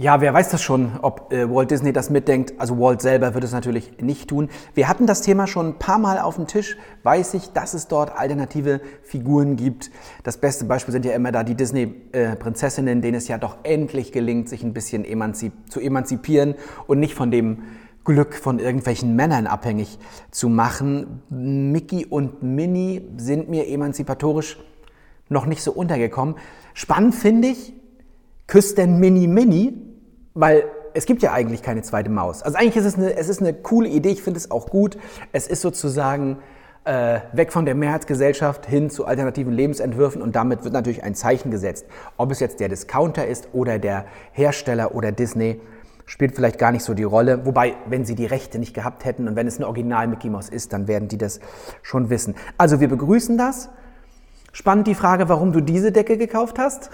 Ja, 0.00 0.20
wer 0.20 0.32
weiß 0.32 0.50
das 0.50 0.62
schon, 0.62 0.92
ob 1.02 1.32
äh, 1.32 1.52
Walt 1.52 1.72
Disney 1.72 1.92
das 1.92 2.08
mitdenkt. 2.08 2.54
Also 2.58 2.78
Walt 2.78 3.02
selber 3.02 3.34
wird 3.34 3.42
es 3.42 3.50
natürlich 3.50 4.00
nicht 4.00 4.28
tun. 4.28 4.48
Wir 4.72 4.88
hatten 4.88 5.08
das 5.08 5.22
Thema 5.22 5.48
schon 5.48 5.70
ein 5.70 5.78
paar 5.80 5.98
Mal 5.98 6.20
auf 6.20 6.36
dem 6.36 6.46
Tisch. 6.46 6.76
Weiß 7.02 7.34
ich, 7.34 7.52
dass 7.52 7.74
es 7.74 7.88
dort 7.88 8.16
alternative 8.16 8.80
Figuren 9.02 9.56
gibt. 9.56 9.90
Das 10.22 10.36
beste 10.36 10.66
Beispiel 10.66 10.92
sind 10.92 11.04
ja 11.04 11.14
immer 11.14 11.32
da 11.32 11.42
die 11.42 11.56
Disney-Prinzessinnen, 11.56 12.98
äh, 12.98 13.00
denen 13.00 13.16
es 13.16 13.26
ja 13.26 13.38
doch 13.38 13.56
endlich 13.64 14.12
gelingt, 14.12 14.48
sich 14.48 14.62
ein 14.62 14.72
bisschen 14.72 15.04
emanzip 15.04 15.52
zu 15.68 15.80
emanzipieren 15.80 16.54
und 16.86 17.00
nicht 17.00 17.14
von 17.14 17.32
dem 17.32 17.64
Glück 18.04 18.36
von 18.36 18.60
irgendwelchen 18.60 19.16
Männern 19.16 19.48
abhängig 19.48 19.98
zu 20.30 20.48
machen. 20.48 21.22
Mickey 21.28 22.06
und 22.06 22.40
Minnie 22.44 23.02
sind 23.16 23.48
mir 23.48 23.66
emanzipatorisch 23.66 24.60
noch 25.28 25.46
nicht 25.46 25.60
so 25.60 25.72
untergekommen. 25.72 26.36
Spannend 26.72 27.16
finde 27.16 27.48
ich, 27.48 27.72
küsst 28.46 28.78
denn 28.78 29.00
Mini 29.00 29.26
Mini 29.26 29.87
weil 30.38 30.64
es 30.94 31.04
gibt 31.04 31.20
ja 31.22 31.32
eigentlich 31.32 31.62
keine 31.62 31.82
zweite 31.82 32.10
Maus. 32.10 32.42
Also 32.42 32.56
eigentlich 32.56 32.76
ist 32.76 32.84
es 32.84 32.94
eine, 32.94 33.16
es 33.16 33.28
ist 33.28 33.40
eine 33.40 33.52
coole 33.52 33.88
Idee, 33.88 34.10
ich 34.10 34.22
finde 34.22 34.38
es 34.38 34.52
auch 34.52 34.68
gut. 34.68 34.96
Es 35.32 35.48
ist 35.48 35.62
sozusagen 35.62 36.38
äh, 36.84 37.18
weg 37.32 37.52
von 37.52 37.66
der 37.66 37.74
Mehrheitsgesellschaft 37.74 38.64
hin 38.64 38.88
zu 38.88 39.04
alternativen 39.04 39.52
Lebensentwürfen 39.52 40.22
und 40.22 40.36
damit 40.36 40.62
wird 40.62 40.74
natürlich 40.74 41.02
ein 41.02 41.16
Zeichen 41.16 41.50
gesetzt. 41.50 41.86
Ob 42.16 42.30
es 42.30 42.38
jetzt 42.38 42.60
der 42.60 42.68
Discounter 42.68 43.26
ist 43.26 43.48
oder 43.52 43.80
der 43.80 44.04
Hersteller 44.30 44.94
oder 44.94 45.10
Disney, 45.10 45.60
spielt 46.06 46.36
vielleicht 46.36 46.58
gar 46.58 46.70
nicht 46.70 46.84
so 46.84 46.94
die 46.94 47.02
Rolle. 47.02 47.44
Wobei, 47.44 47.74
wenn 47.88 48.04
sie 48.04 48.14
die 48.14 48.26
Rechte 48.26 48.60
nicht 48.60 48.74
gehabt 48.74 49.04
hätten 49.04 49.26
und 49.26 49.34
wenn 49.34 49.48
es 49.48 49.58
ein 49.58 49.64
Original 49.64 50.06
Mickey 50.06 50.30
Mouse 50.30 50.48
ist, 50.48 50.72
dann 50.72 50.86
werden 50.86 51.08
die 51.08 51.18
das 51.18 51.40
schon 51.82 52.10
wissen. 52.10 52.36
Also 52.58 52.78
wir 52.78 52.88
begrüßen 52.88 53.36
das. 53.36 53.70
Spannend 54.52 54.86
die 54.86 54.94
Frage, 54.94 55.28
warum 55.28 55.52
du 55.52 55.60
diese 55.60 55.90
Decke 55.90 56.16
gekauft 56.16 56.60
hast. 56.60 56.90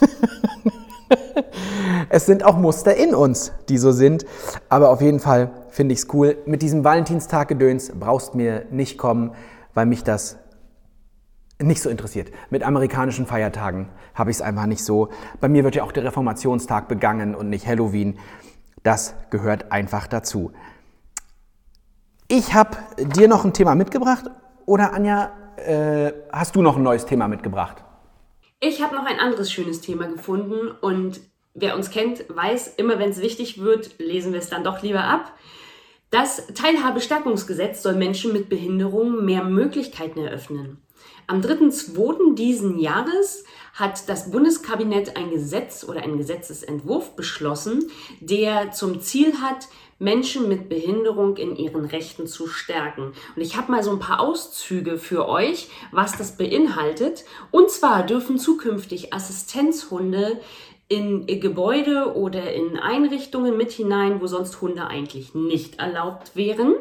es 2.08 2.26
sind 2.26 2.44
auch 2.44 2.56
Muster 2.56 2.96
in 2.96 3.14
uns, 3.14 3.52
die 3.68 3.78
so 3.78 3.92
sind. 3.92 4.26
Aber 4.68 4.90
auf 4.90 5.00
jeden 5.00 5.20
Fall 5.20 5.50
finde 5.68 5.92
ich 5.94 6.00
es 6.00 6.14
cool. 6.14 6.36
Mit 6.46 6.62
diesem 6.62 6.84
Valentinstag-Gedöns 6.84 7.92
brauchst 7.98 8.34
mir 8.34 8.66
nicht 8.70 8.98
kommen, 8.98 9.32
weil 9.74 9.86
mich 9.86 10.04
das 10.04 10.38
nicht 11.62 11.82
so 11.82 11.88
interessiert. 11.88 12.30
Mit 12.50 12.62
amerikanischen 12.62 13.26
Feiertagen 13.26 13.88
habe 14.14 14.30
ich 14.30 14.38
es 14.38 14.42
einfach 14.42 14.66
nicht 14.66 14.84
so. 14.84 15.08
Bei 15.40 15.48
mir 15.48 15.64
wird 15.64 15.74
ja 15.74 15.84
auch 15.84 15.92
der 15.92 16.04
Reformationstag 16.04 16.88
begangen 16.88 17.34
und 17.34 17.48
nicht 17.48 17.66
Halloween. 17.66 18.18
Das 18.82 19.14
gehört 19.30 19.72
einfach 19.72 20.06
dazu. 20.06 20.52
Ich 22.28 22.54
habe 22.54 22.76
dir 22.98 23.28
noch 23.28 23.44
ein 23.44 23.52
Thema 23.52 23.74
mitgebracht 23.74 24.24
oder 24.66 24.92
Anja, 24.92 25.30
äh, 25.56 26.12
hast 26.32 26.56
du 26.56 26.62
noch 26.62 26.76
ein 26.76 26.82
neues 26.82 27.06
Thema 27.06 27.28
mitgebracht? 27.28 27.85
Ich 28.58 28.80
habe 28.82 28.94
noch 28.94 29.04
ein 29.04 29.20
anderes 29.20 29.52
schönes 29.52 29.82
Thema 29.82 30.06
gefunden 30.06 30.70
und 30.80 31.20
wer 31.52 31.76
uns 31.76 31.90
kennt, 31.90 32.24
weiß, 32.28 32.74
immer 32.78 32.98
wenn 32.98 33.10
es 33.10 33.20
wichtig 33.20 33.60
wird, 33.60 33.98
lesen 33.98 34.32
wir 34.32 34.40
es 34.40 34.48
dann 34.48 34.64
doch 34.64 34.82
lieber 34.82 35.04
ab. 35.04 35.36
Das 36.10 36.46
Teilhabestärkungsgesetz 36.54 37.82
soll 37.82 37.96
Menschen 37.96 38.32
mit 38.32 38.48
Behinderungen 38.48 39.26
mehr 39.26 39.44
Möglichkeiten 39.44 40.20
eröffnen. 40.20 40.78
Am 41.26 41.40
3.2. 41.40 42.34
diesen 42.34 42.78
Jahres 42.78 43.44
hat 43.74 44.08
das 44.08 44.30
Bundeskabinett 44.30 45.16
ein 45.16 45.30
Gesetz 45.30 45.84
oder 45.84 46.02
einen 46.02 46.16
Gesetzesentwurf 46.16 47.14
beschlossen, 47.14 47.90
der 48.20 48.70
zum 48.70 49.00
Ziel 49.00 49.34
hat, 49.42 49.68
Menschen 49.98 50.48
mit 50.48 50.68
Behinderung 50.68 51.36
in 51.36 51.56
ihren 51.56 51.84
Rechten 51.84 52.26
zu 52.26 52.46
stärken. 52.46 53.12
Und 53.34 53.42
ich 53.42 53.56
habe 53.56 53.72
mal 53.72 53.82
so 53.82 53.90
ein 53.90 53.98
paar 53.98 54.20
Auszüge 54.20 54.98
für 54.98 55.28
euch, 55.28 55.68
was 55.90 56.18
das 56.18 56.36
beinhaltet. 56.36 57.24
Und 57.50 57.70
zwar 57.70 58.04
dürfen 58.04 58.38
zukünftig 58.38 59.14
Assistenzhunde 59.14 60.40
in 60.88 61.26
Gebäude 61.26 62.14
oder 62.14 62.52
in 62.52 62.78
Einrichtungen 62.78 63.56
mit 63.56 63.72
hinein, 63.72 64.20
wo 64.20 64.26
sonst 64.26 64.60
Hunde 64.60 64.86
eigentlich 64.86 65.34
nicht 65.34 65.78
erlaubt 65.78 66.36
wären. 66.36 66.74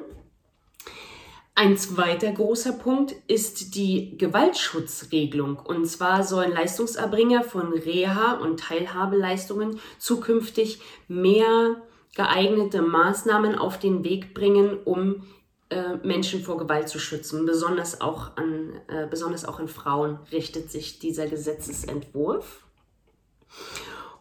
Ein 1.57 1.77
zweiter 1.77 2.33
großer 2.33 2.73
Punkt 2.73 3.15
ist 3.27 3.75
die 3.75 4.17
Gewaltschutzregelung. 4.17 5.57
Und 5.57 5.85
zwar 5.85 6.23
sollen 6.23 6.51
Leistungserbringer 6.51 7.43
von 7.43 7.71
Reha- 7.71 8.39
und 8.41 8.59
Teilhabeleistungen 8.59 9.79
zukünftig 9.97 10.81
mehr 11.07 11.81
geeignete 12.15 12.81
Maßnahmen 12.81 13.55
auf 13.55 13.77
den 13.77 14.03
Weg 14.03 14.33
bringen, 14.33 14.79
um 14.83 15.23
äh, 15.69 15.95
Menschen 16.03 16.41
vor 16.41 16.57
Gewalt 16.57 16.89
zu 16.89 16.99
schützen. 16.99 17.45
Besonders 17.45 18.01
auch, 18.01 18.35
an, 18.37 18.73
äh, 18.87 19.07
besonders 19.07 19.45
auch 19.45 19.59
an 19.59 19.67
Frauen 19.67 20.19
richtet 20.31 20.71
sich 20.71 20.99
dieser 20.99 21.27
Gesetzesentwurf. 21.27 22.63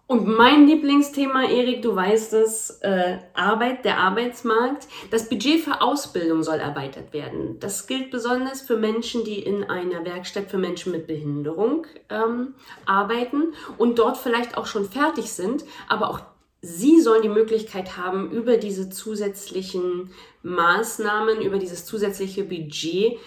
Und 0.06 0.28
mein 0.28 0.66
Lieblingsthema, 0.66 1.44
Erik, 1.44 1.80
du 1.80 1.96
weißt 1.96 2.34
es, 2.34 2.78
äh, 2.82 3.18
Arbeit, 3.32 3.86
der 3.86 3.98
Arbeitsmarkt. 3.98 4.86
Das 5.10 5.30
Budget 5.30 5.60
für 5.60 5.80
Ausbildung 5.80 6.42
soll 6.42 6.58
erweitert 6.58 7.14
werden. 7.14 7.58
Das 7.58 7.86
gilt 7.86 8.10
besonders 8.10 8.60
für 8.60 8.76
Menschen, 8.76 9.24
die 9.24 9.38
in 9.38 9.64
einer 9.64 10.04
Werkstatt 10.04 10.50
für 10.50 10.58
Menschen 10.58 10.92
mit 10.92 11.06
Behinderung 11.06 11.86
ähm, 12.10 12.54
arbeiten 12.84 13.54
und 13.78 13.98
dort 13.98 14.18
vielleicht 14.18 14.58
auch 14.58 14.66
schon 14.66 14.84
fertig 14.84 15.32
sind, 15.32 15.64
aber 15.88 16.10
auch 16.10 16.20
Sie 16.64 16.98
sollen 16.98 17.20
die 17.20 17.28
Möglichkeit 17.28 17.98
haben, 17.98 18.30
über 18.30 18.56
diese 18.56 18.88
zusätzlichen 18.88 20.10
Maßnahmen, 20.42 21.42
über 21.42 21.58
dieses 21.58 21.84
zusätzliche 21.84 22.42
Budget 22.42 23.18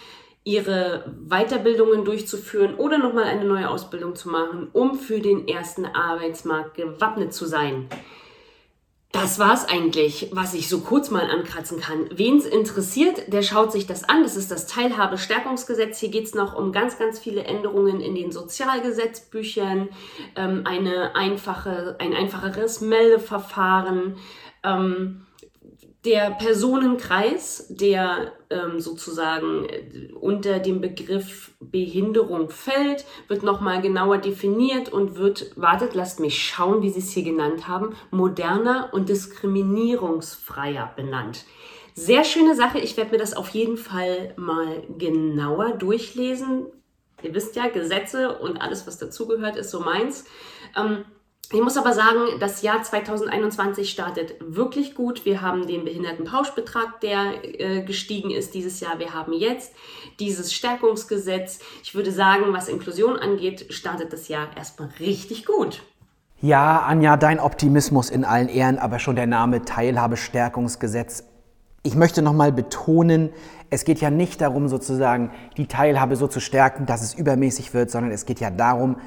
ihre 0.43 1.13
Weiterbildungen 1.29 2.03
durchzuführen 2.03 2.75
oder 2.75 2.97
nochmal 2.97 3.25
eine 3.25 3.45
neue 3.45 3.69
Ausbildung 3.69 4.15
zu 4.15 4.29
machen, 4.29 4.69
um 4.73 4.95
für 4.97 5.19
den 5.19 5.47
ersten 5.47 5.85
Arbeitsmarkt 5.85 6.75
gewappnet 6.75 7.31
zu 7.31 7.45
sein. 7.45 7.87
Das 9.13 9.39
war's 9.39 9.65
eigentlich, 9.65 10.29
was 10.33 10.53
ich 10.53 10.67
so 10.67 10.81
kurz 10.81 11.11
mal 11.11 11.29
ankratzen 11.29 11.79
kann. 11.79 12.09
Wen 12.11 12.37
es 12.37 12.45
interessiert, 12.45 13.31
der 13.31 13.41
schaut 13.41 13.71
sich 13.71 13.87
das 13.87 14.03
an. 14.03 14.23
Das 14.23 14.35
ist 14.35 14.51
das 14.51 14.67
Teilhabestärkungsgesetz. 14.67 15.99
Hier 15.99 16.09
geht's 16.09 16.35
noch 16.35 16.55
um 16.55 16.73
ganz, 16.73 16.99
ganz 16.99 17.17
viele 17.17 17.43
Änderungen 17.45 18.01
in 18.01 18.15
den 18.15 18.31
Sozialgesetzbüchern, 18.31 19.89
ähm, 20.35 20.63
eine 20.65 21.15
einfache, 21.15 21.95
ein 21.99 22.13
einfacheres 22.13 22.81
Meldeverfahren. 22.81 24.17
Ähm, 24.63 25.26
der 26.05 26.31
Personenkreis, 26.31 27.67
der 27.69 28.31
ähm, 28.49 28.79
sozusagen 28.79 29.65
äh, 29.65 30.11
unter 30.13 30.59
dem 30.59 30.79
Begriff 30.79 31.51
Behinderung 31.59 32.49
fällt, 32.49 33.05
wird 33.27 33.43
nochmal 33.43 33.81
genauer 33.81 34.19
definiert 34.19 34.89
und 34.89 35.15
wird, 35.15 35.51
wartet, 35.55 35.95
lasst 35.95 36.19
mich 36.19 36.41
schauen, 36.41 36.81
wie 36.81 36.89
Sie 36.89 36.99
es 36.99 37.11
hier 37.11 37.23
genannt 37.23 37.67
haben, 37.67 37.95
moderner 38.11 38.89
und 38.93 39.09
diskriminierungsfreier 39.09 40.93
benannt. 40.95 41.45
Sehr 41.93 42.23
schöne 42.23 42.55
Sache. 42.55 42.77
Ich 42.77 42.95
werde 42.95 43.11
mir 43.11 43.17
das 43.17 43.35
auf 43.35 43.49
jeden 43.49 43.75
Fall 43.75 44.33
mal 44.37 44.83
genauer 44.97 45.71
durchlesen. 45.73 46.67
Ihr 47.23 47.33
wisst 47.33 47.55
ja, 47.55 47.67
Gesetze 47.69 48.37
und 48.37 48.61
alles, 48.61 48.85
was 48.85 48.99
dazugehört, 48.99 49.55
ist 49.55 49.71
so 49.71 49.79
meins. 49.79 50.25
Ähm, 50.75 51.05
ich 51.53 51.61
muss 51.61 51.77
aber 51.77 51.93
sagen, 51.93 52.39
das 52.41 52.61
Jahr 52.61 52.83
2021 52.83 53.89
startet 53.89 54.35
wirklich 54.41 54.95
gut. 54.95 55.23
Wir 55.23 55.41
haben 55.41 55.65
den 55.65 55.85
Behindertenpauschbetrag, 55.85 56.99
der 56.99 57.35
äh, 57.43 57.83
gestiegen 57.83 58.31
ist 58.31 58.53
dieses 58.53 58.81
Jahr. 58.81 58.99
Wir 58.99 59.13
haben 59.13 59.31
jetzt 59.31 59.73
dieses 60.19 60.53
Stärkungsgesetz. 60.53 61.59
Ich 61.83 61.95
würde 61.95 62.11
sagen, 62.11 62.45
was 62.51 62.67
Inklusion 62.67 63.17
angeht, 63.17 63.67
startet 63.69 64.11
das 64.11 64.27
Jahr 64.27 64.49
erstmal 64.57 64.89
richtig 64.99 65.45
gut. 65.45 65.83
Ja, 66.41 66.81
Anja, 66.81 67.15
dein 67.15 67.39
Optimismus 67.39 68.09
in 68.09 68.25
allen 68.25 68.49
Ehren, 68.49 68.77
aber 68.77 68.99
schon 68.99 69.15
der 69.15 69.25
Name 69.25 69.63
Teilhabestärkungsgesetz. 69.63 71.23
Ich 71.81 71.95
möchte 71.95 72.21
nochmal 72.21 72.51
betonen, 72.51 73.29
es 73.69 73.85
geht 73.85 74.01
ja 74.01 74.09
nicht 74.09 74.41
darum, 74.41 74.67
sozusagen 74.67 75.31
die 75.55 75.67
Teilhabe 75.67 76.17
so 76.17 76.27
zu 76.27 76.41
stärken, 76.41 76.85
dass 76.85 77.01
es 77.01 77.13
übermäßig 77.13 77.73
wird, 77.73 77.89
sondern 77.89 78.11
es 78.11 78.25
geht 78.25 78.41
ja 78.41 78.49
darum, 78.49 78.97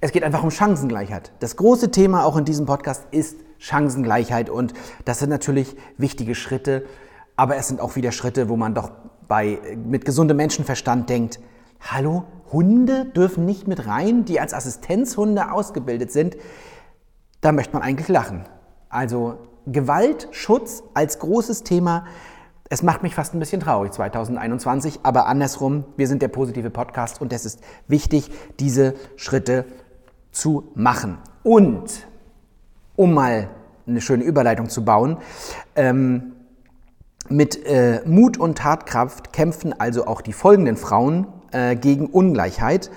es 0.00 0.12
geht 0.12 0.22
einfach 0.22 0.42
um 0.42 0.50
Chancengleichheit. 0.50 1.32
Das 1.40 1.56
große 1.56 1.90
Thema 1.90 2.24
auch 2.24 2.36
in 2.36 2.44
diesem 2.44 2.66
Podcast 2.66 3.04
ist 3.10 3.36
Chancengleichheit 3.58 4.48
und 4.48 4.72
das 5.04 5.18
sind 5.18 5.30
natürlich 5.30 5.76
wichtige 5.96 6.34
Schritte, 6.34 6.84
aber 7.36 7.56
es 7.56 7.68
sind 7.68 7.80
auch 7.80 7.96
wieder 7.96 8.12
Schritte, 8.12 8.48
wo 8.48 8.56
man 8.56 8.74
doch 8.74 8.90
bei, 9.26 9.58
mit 9.76 10.04
gesundem 10.04 10.36
Menschenverstand 10.36 11.10
denkt, 11.10 11.40
hallo, 11.80 12.24
Hunde 12.52 13.04
dürfen 13.04 13.44
nicht 13.44 13.66
mit 13.68 13.86
rein, 13.86 14.24
die 14.24 14.40
als 14.40 14.54
Assistenzhunde 14.54 15.52
ausgebildet 15.52 16.12
sind. 16.12 16.36
Da 17.40 17.52
möchte 17.52 17.74
man 17.74 17.82
eigentlich 17.82 18.08
lachen. 18.08 18.46
Also 18.88 19.38
Gewaltschutz 19.66 20.82
als 20.94 21.18
großes 21.18 21.62
Thema. 21.62 22.06
Es 22.70 22.82
macht 22.82 23.02
mich 23.02 23.14
fast 23.14 23.34
ein 23.34 23.38
bisschen 23.38 23.60
traurig 23.60 23.92
2021, 23.92 25.00
aber 25.02 25.26
andersrum, 25.26 25.84
wir 25.96 26.06
sind 26.06 26.22
der 26.22 26.28
positive 26.28 26.70
Podcast 26.70 27.20
und 27.20 27.32
es 27.32 27.44
ist 27.44 27.60
wichtig, 27.86 28.30
diese 28.58 28.94
Schritte 29.16 29.66
zu 30.38 30.70
machen. 30.74 31.18
Und 31.42 32.06
um 32.96 33.12
mal 33.12 33.48
eine 33.86 34.00
schöne 34.00 34.24
Überleitung 34.24 34.68
zu 34.68 34.84
bauen, 34.84 35.18
ähm, 35.74 36.32
mit 37.28 37.66
äh, 37.66 38.00
Mut 38.06 38.38
und 38.38 38.56
Tatkraft 38.58 39.32
kämpfen 39.32 39.78
also 39.78 40.06
auch 40.06 40.20
die 40.20 40.32
folgenden 40.32 40.76
Frauen 40.76 41.26
äh, 41.52 41.76
gegen 41.76 42.06
Ungleichheit, 42.06 42.90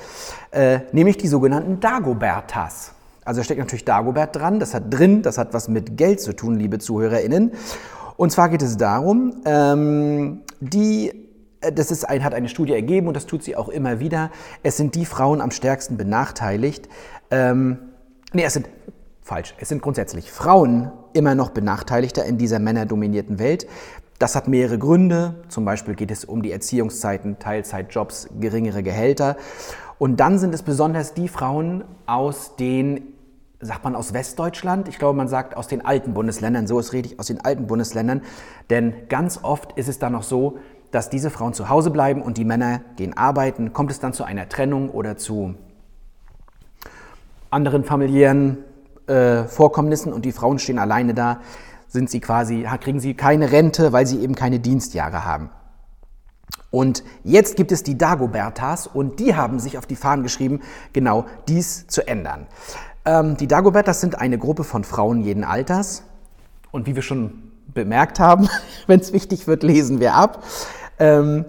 äh, 0.52 0.80
nämlich 0.92 1.18
die 1.18 1.28
sogenannten 1.28 1.80
Dagobertas. 1.80 2.94
Also 3.26 3.40
da 3.40 3.44
steckt 3.44 3.60
natürlich 3.60 3.86
Dagobert 3.86 4.36
dran, 4.36 4.60
das 4.60 4.74
hat 4.74 4.86
drin, 4.90 5.22
das 5.22 5.38
hat 5.38 5.54
was 5.54 5.68
mit 5.68 5.98
Geld 5.98 6.22
zu 6.22 6.34
tun, 6.34 6.56
liebe 6.56 6.80
ZuhörerInnen. 6.80 7.52
Und 8.18 8.32
zwar 8.32 8.50
geht 8.50 8.62
es 8.62 8.78
darum, 8.78 9.42
ähm, 9.46 10.42
die 10.60 11.31
das 11.62 11.92
ist 11.92 12.06
ein, 12.06 12.24
hat 12.24 12.34
eine 12.34 12.50
Studie 12.50 12.74
ergeben 12.74 13.08
und 13.08 13.16
das 13.16 13.26
tut 13.26 13.44
sie 13.44 13.56
auch 13.56 13.70
immer 13.70 14.00
wieder. 14.00 14.32
Es 14.64 14.78
sind 14.78 14.96
die 14.96 15.06
Frauen 15.06 15.42
am 15.42 15.52
stärksten 15.52 15.98
benachteiligt. 15.98 16.90
Ähm, 17.30 17.78
nee, 18.34 18.44
es 18.44 18.54
sind 18.54 18.68
falsch. 19.22 19.56
Es 19.60 19.70
sind 19.70 19.82
grundsätzlich 19.82 20.32
Frauen 20.32 20.92
immer 21.14 21.36
noch 21.36 21.52
benachteiligter 21.52 22.26
in 22.26 22.38
dieser 22.38 22.60
männerdominierten 22.60 23.40
Welt. 23.40 23.68
Das 24.18 24.36
hat 24.36 24.48
mehrere 24.48 24.78
Gründe. 24.78 25.36
Zum 25.50 25.66
Beispiel 25.66 25.96
geht 25.96 26.12
es 26.12 26.26
um 26.26 26.42
die 26.42 26.52
Erziehungszeiten, 26.52 27.40
Teilzeitjobs, 27.40 28.30
geringere 28.40 28.84
Gehälter. 28.84 29.38
Und 29.98 30.20
dann 30.20 30.40
sind 30.40 30.54
es 30.54 30.64
besonders 30.64 31.14
die 31.14 31.28
Frauen 31.28 31.84
aus 32.08 32.56
den, 32.56 33.14
sagt 33.60 33.84
man 33.84 33.96
aus 33.96 34.14
Westdeutschland? 34.14 34.88
Ich 34.88 35.00
glaube, 35.00 35.16
man 35.16 35.28
sagt 35.28 35.56
aus 35.56 35.68
den 35.68 35.86
alten 35.86 36.14
Bundesländern. 36.14 36.68
So 36.68 36.80
ist 36.80 36.94
richtig, 36.94 37.20
aus 37.20 37.28
den 37.28 37.42
alten 37.42 37.68
Bundesländern. 37.68 38.22
Denn 38.70 38.94
ganz 39.10 39.40
oft 39.44 39.78
ist 39.78 39.88
es 39.88 40.00
dann 40.00 40.14
noch 40.14 40.24
so, 40.24 40.58
dass 40.92 41.10
diese 41.10 41.30
Frauen 41.30 41.54
zu 41.54 41.70
Hause 41.70 41.90
bleiben 41.90 42.22
und 42.22 42.38
die 42.38 42.46
Männer 42.46 42.82
gehen 42.98 43.18
arbeiten. 43.18 43.74
Kommt 43.74 43.92
es 43.92 44.00
dann 44.00 44.14
zu 44.14 44.24
einer 44.24 44.50
Trennung 44.50 44.90
oder 44.90 45.18
zu 45.18 45.56
anderen 47.50 47.84
familiären 47.84 48.58
äh, 49.08 49.44
Vorkommnissen 49.44 50.14
und 50.14 50.26
die 50.26 50.32
Frauen 50.32 50.60
stehen 50.60 50.80
alleine 50.80 51.14
da, 51.14 51.40
sind 51.88 52.10
sie 52.10 52.20
quasi, 52.20 52.66
kriegen 52.80 53.00
sie 53.00 53.14
keine 53.14 53.52
Rente, 53.52 53.92
weil 53.92 54.08
sie 54.08 54.20
eben 54.20 54.36
keine 54.36 54.60
Dienstjahre 54.60 55.26
haben. 55.26 55.50
Und 56.70 57.04
jetzt 57.24 57.58
gibt 57.58 57.74
es 57.74 57.84
die 57.84 57.98
Dagobertas 57.98 58.88
und 58.88 59.20
die 59.20 59.36
haben 59.36 59.60
sich 59.60 59.78
auf 59.78 59.86
die 59.86 59.98
Fahnen 59.98 60.24
geschrieben, 60.24 60.62
genau 60.94 61.26
dies 61.50 61.88
zu 61.88 62.08
ändern. 62.08 62.48
Ähm, 63.04 63.36
die 63.36 63.48
Dagobertas 63.48 64.00
sind 64.00 64.20
eine 64.20 64.38
Gruppe 64.38 64.64
von 64.64 64.86
Frauen 64.86 65.22
jeden 65.22 65.44
Alters 65.44 66.04
und 66.72 66.86
wie 66.88 66.96
wir 66.96 67.02
schon 67.02 67.52
bemerkt 67.74 68.20
haben, 68.20 68.48
wenn 68.88 69.02
es 69.02 69.12
wichtig 69.12 69.48
wird, 69.48 69.64
lesen 69.64 70.00
wir 70.00 70.14
ab. 70.14 70.44
Ähm, 71.02 71.46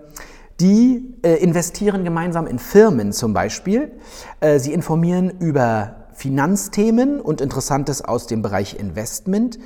die 0.61 1.15
äh, 1.23 1.35
investieren 1.43 2.05
gemeinsam 2.05 2.47
in 2.47 2.59
Firmen 2.59 3.13
zum 3.13 3.35
Beispiel. 3.35 3.93
Äh, 4.41 4.59
sie 4.59 4.73
informieren 4.73 5.31
über 5.41 6.07
Finanzthemen 6.15 7.21
und 7.21 7.41
Interessantes 7.41 8.03
aus 8.03 8.27
dem 8.27 8.41
Bereich 8.41 8.79
Investment. 8.79 9.59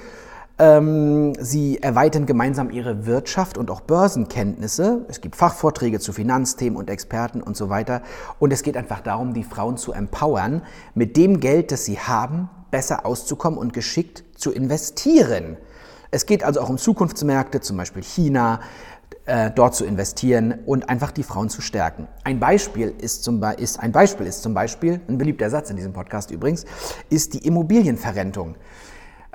Ähm, 0.58 1.34
sie 1.38 1.82
erweitern 1.82 2.26
gemeinsam 2.26 2.70
ihre 2.70 3.06
Wirtschaft 3.06 3.58
und 3.58 3.70
auch 3.70 3.82
Börsenkenntnisse. 3.82 5.04
Es 5.08 5.20
gibt 5.20 5.36
Fachvorträge 5.36 6.00
zu 6.00 6.12
Finanzthemen 6.12 6.76
und 6.76 6.90
Experten 6.90 7.42
und 7.42 7.56
so 7.56 7.68
weiter. 7.68 8.02
Und 8.40 8.52
es 8.52 8.62
geht 8.62 8.76
einfach 8.76 9.00
darum, 9.00 9.34
die 9.34 9.44
Frauen 9.44 9.76
zu 9.76 9.92
empowern, 9.92 10.62
mit 10.94 11.16
dem 11.16 11.38
Geld, 11.38 11.70
das 11.70 11.84
sie 11.84 12.00
haben, 12.00 12.48
besser 12.72 13.06
auszukommen 13.06 13.58
und 13.58 13.72
geschickt 13.72 14.24
zu 14.34 14.50
investieren. 14.50 15.58
Es 16.10 16.24
geht 16.24 16.44
also 16.44 16.60
auch 16.60 16.70
um 16.70 16.78
Zukunftsmärkte, 16.78 17.60
zum 17.60 17.76
Beispiel 17.76 18.02
China, 18.02 18.60
äh, 19.26 19.50
dort 19.50 19.74
zu 19.74 19.84
investieren 19.84 20.54
und 20.66 20.88
einfach 20.88 21.10
die 21.10 21.22
Frauen 21.22 21.48
zu 21.48 21.60
stärken. 21.60 22.08
Ein 22.24 22.40
Beispiel 22.40 22.94
ist 22.98 23.24
zum, 23.24 23.42
ist, 23.42 23.80
ein 23.80 23.92
Beispiel 23.92 24.26
ist 24.26 24.42
zum 24.42 24.54
Beispiel, 24.54 25.00
ein 25.08 25.18
beliebter 25.18 25.50
Satz 25.50 25.68
in 25.70 25.76
diesem 25.76 25.92
Podcast 25.92 26.30
übrigens, 26.30 26.64
ist 27.10 27.34
die 27.34 27.46
Immobilienverrentung. 27.46 28.54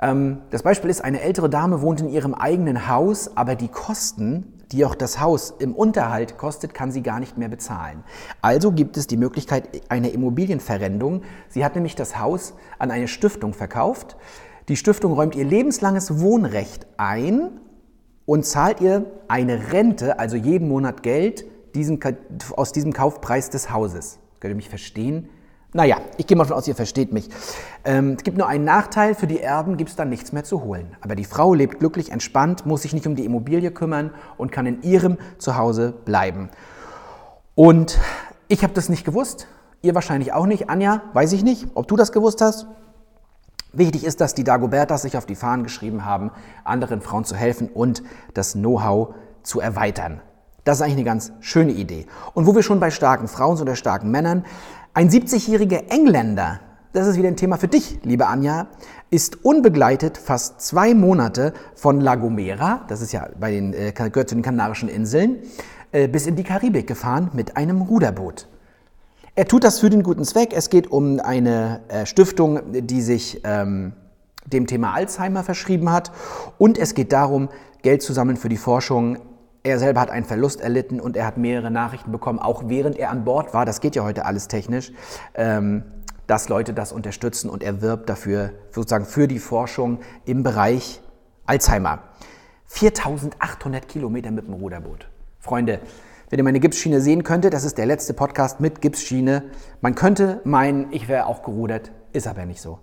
Ähm, 0.00 0.38
das 0.50 0.62
Beispiel 0.62 0.90
ist, 0.90 1.02
eine 1.04 1.20
ältere 1.20 1.48
Dame 1.48 1.82
wohnt 1.82 2.00
in 2.00 2.08
ihrem 2.08 2.34
eigenen 2.34 2.88
Haus, 2.88 3.36
aber 3.36 3.54
die 3.54 3.68
Kosten, 3.68 4.58
die 4.72 4.84
auch 4.84 4.94
das 4.94 5.20
Haus 5.20 5.52
im 5.58 5.74
Unterhalt 5.74 6.38
kostet, 6.38 6.72
kann 6.74 6.90
sie 6.90 7.02
gar 7.02 7.20
nicht 7.20 7.36
mehr 7.36 7.48
bezahlen. 7.48 8.02
Also 8.40 8.72
gibt 8.72 8.96
es 8.96 9.06
die 9.06 9.18
Möglichkeit 9.18 9.68
einer 9.90 10.10
Immobilienverrentung. 10.10 11.22
Sie 11.48 11.64
hat 11.64 11.74
nämlich 11.74 11.94
das 11.94 12.18
Haus 12.18 12.54
an 12.78 12.90
eine 12.90 13.08
Stiftung 13.08 13.52
verkauft. 13.52 14.16
Die 14.68 14.76
Stiftung 14.76 15.12
räumt 15.12 15.34
ihr 15.34 15.44
lebenslanges 15.44 16.20
Wohnrecht 16.20 16.86
ein 16.96 17.60
und 18.26 18.46
zahlt 18.46 18.80
ihr 18.80 19.06
eine 19.28 19.72
Rente, 19.72 20.18
also 20.18 20.36
jeden 20.36 20.68
Monat 20.68 21.02
Geld, 21.02 21.44
diesen, 21.74 22.00
aus 22.56 22.72
diesem 22.72 22.92
Kaufpreis 22.92 23.50
des 23.50 23.72
Hauses. 23.72 24.18
Könnt 24.40 24.52
ihr 24.52 24.56
mich 24.56 24.68
verstehen? 24.68 25.28
Naja, 25.74 25.96
ich 26.18 26.26
gehe 26.26 26.36
mal 26.36 26.44
davon 26.44 26.58
aus, 26.58 26.68
ihr 26.68 26.74
versteht 26.74 27.12
mich. 27.12 27.30
Ähm, 27.84 28.16
es 28.18 28.24
gibt 28.24 28.36
nur 28.36 28.46
einen 28.46 28.64
Nachteil, 28.64 29.14
für 29.14 29.26
die 29.26 29.40
Erben 29.40 29.78
gibt 29.78 29.88
es 29.88 29.96
dann 29.96 30.10
nichts 30.10 30.30
mehr 30.32 30.44
zu 30.44 30.62
holen. 30.62 30.96
Aber 31.00 31.14
die 31.14 31.24
Frau 31.24 31.54
lebt 31.54 31.78
glücklich, 31.78 32.12
entspannt, 32.12 32.66
muss 32.66 32.82
sich 32.82 32.92
nicht 32.92 33.06
um 33.06 33.16
die 33.16 33.24
Immobilie 33.24 33.70
kümmern 33.70 34.10
und 34.36 34.52
kann 34.52 34.66
in 34.66 34.82
ihrem 34.82 35.16
Zuhause 35.38 35.94
bleiben. 36.04 36.50
Und 37.54 37.98
ich 38.48 38.62
habe 38.62 38.74
das 38.74 38.90
nicht 38.90 39.04
gewusst, 39.04 39.46
ihr 39.80 39.94
wahrscheinlich 39.94 40.34
auch 40.34 40.44
nicht. 40.44 40.68
Anja, 40.68 41.00
weiß 41.14 41.32
ich 41.32 41.42
nicht, 41.42 41.68
ob 41.74 41.88
du 41.88 41.96
das 41.96 42.12
gewusst 42.12 42.42
hast. 42.42 42.66
Wichtig 43.72 44.04
ist, 44.04 44.20
dass 44.20 44.34
die 44.34 44.44
Dagobertas 44.44 45.02
sich 45.02 45.16
auf 45.16 45.24
die 45.24 45.34
Fahnen 45.34 45.62
geschrieben 45.62 46.04
haben, 46.04 46.30
anderen 46.62 47.00
Frauen 47.00 47.24
zu 47.24 47.34
helfen 47.34 47.68
und 47.68 48.02
das 48.34 48.52
Know-how 48.52 49.14
zu 49.42 49.60
erweitern. 49.60 50.20
Das 50.64 50.76
ist 50.76 50.82
eigentlich 50.82 50.96
eine 50.96 51.04
ganz 51.04 51.32
schöne 51.40 51.72
Idee. 51.72 52.06
Und 52.34 52.46
wo 52.46 52.54
wir 52.54 52.62
schon 52.62 52.80
bei 52.80 52.90
starken 52.90 53.28
Frauen 53.28 53.56
sind 53.56 53.66
oder 53.66 53.76
starken 53.76 54.10
Männern, 54.10 54.44
ein 54.94 55.08
70-jähriger 55.08 55.90
Engländer, 55.90 56.60
das 56.92 57.06
ist 57.06 57.16
wieder 57.16 57.28
ein 57.28 57.36
Thema 57.36 57.56
für 57.56 57.68
dich, 57.68 58.00
liebe 58.02 58.26
Anja, 58.26 58.66
ist 59.10 59.42
unbegleitet 59.44 60.18
fast 60.18 60.60
zwei 60.60 60.92
Monate 60.92 61.54
von 61.74 62.00
La 62.00 62.16
Gomera, 62.16 62.84
das 62.88 63.00
ist 63.00 63.12
ja 63.12 63.28
bei 63.40 63.52
den, 63.52 63.72
äh, 63.72 63.92
gehört 63.92 64.28
zu 64.28 64.34
den 64.34 64.42
Kanarischen 64.42 64.90
Inseln, 64.90 65.38
äh, 65.92 66.08
bis 66.08 66.26
in 66.26 66.36
die 66.36 66.44
Karibik 66.44 66.86
gefahren 66.86 67.30
mit 67.32 67.56
einem 67.56 67.80
Ruderboot. 67.80 68.46
Er 69.34 69.48
tut 69.48 69.64
das 69.64 69.80
für 69.80 69.88
den 69.88 70.02
guten 70.02 70.24
Zweck. 70.24 70.52
Es 70.52 70.68
geht 70.68 70.90
um 70.90 71.18
eine 71.18 71.80
äh, 71.88 72.04
Stiftung, 72.04 72.60
die 72.70 73.00
sich 73.00 73.40
ähm, 73.44 73.94
dem 74.44 74.66
Thema 74.66 74.92
Alzheimer 74.92 75.42
verschrieben 75.42 75.90
hat. 75.90 76.12
Und 76.58 76.76
es 76.76 76.92
geht 76.92 77.12
darum, 77.12 77.48
Geld 77.80 78.02
zu 78.02 78.12
sammeln 78.12 78.36
für 78.36 78.50
die 78.50 78.58
Forschung. 78.58 79.16
Er 79.62 79.78
selber 79.78 80.00
hat 80.00 80.10
einen 80.10 80.26
Verlust 80.26 80.60
erlitten 80.60 81.00
und 81.00 81.16
er 81.16 81.24
hat 81.24 81.38
mehrere 81.38 81.70
Nachrichten 81.70 82.12
bekommen, 82.12 82.40
auch 82.40 82.64
während 82.66 82.98
er 82.98 83.08
an 83.08 83.24
Bord 83.24 83.54
war. 83.54 83.64
Das 83.64 83.80
geht 83.80 83.96
ja 83.96 84.04
heute 84.04 84.26
alles 84.26 84.48
technisch. 84.48 84.92
Ähm, 85.34 85.84
dass 86.26 86.50
Leute 86.50 86.74
das 86.74 86.92
unterstützen 86.92 87.48
und 87.48 87.62
er 87.62 87.80
wirbt 87.80 88.08
dafür 88.08 88.50
sozusagen 88.70 89.06
für 89.06 89.28
die 89.28 89.38
Forschung 89.38 90.00
im 90.24 90.42
Bereich 90.42 91.00
Alzheimer. 91.46 92.00
4800 92.66 93.88
Kilometer 93.88 94.30
mit 94.30 94.46
dem 94.46 94.54
Ruderboot. 94.54 95.08
Freunde, 95.40 95.80
wenn 96.32 96.38
ihr 96.38 96.44
meine 96.44 96.60
Gipsschiene 96.60 97.02
sehen 97.02 97.24
könntet, 97.24 97.52
das 97.52 97.62
ist 97.62 97.76
der 97.76 97.84
letzte 97.84 98.14
Podcast 98.14 98.58
mit 98.58 98.80
Gipsschiene. 98.80 99.42
Man 99.82 99.94
könnte 99.94 100.40
meinen, 100.44 100.90
ich 100.90 101.06
wäre 101.06 101.26
auch 101.26 101.42
gerudert, 101.42 101.92
ist 102.14 102.26
aber 102.26 102.46
nicht 102.46 102.62
so. 102.62 102.78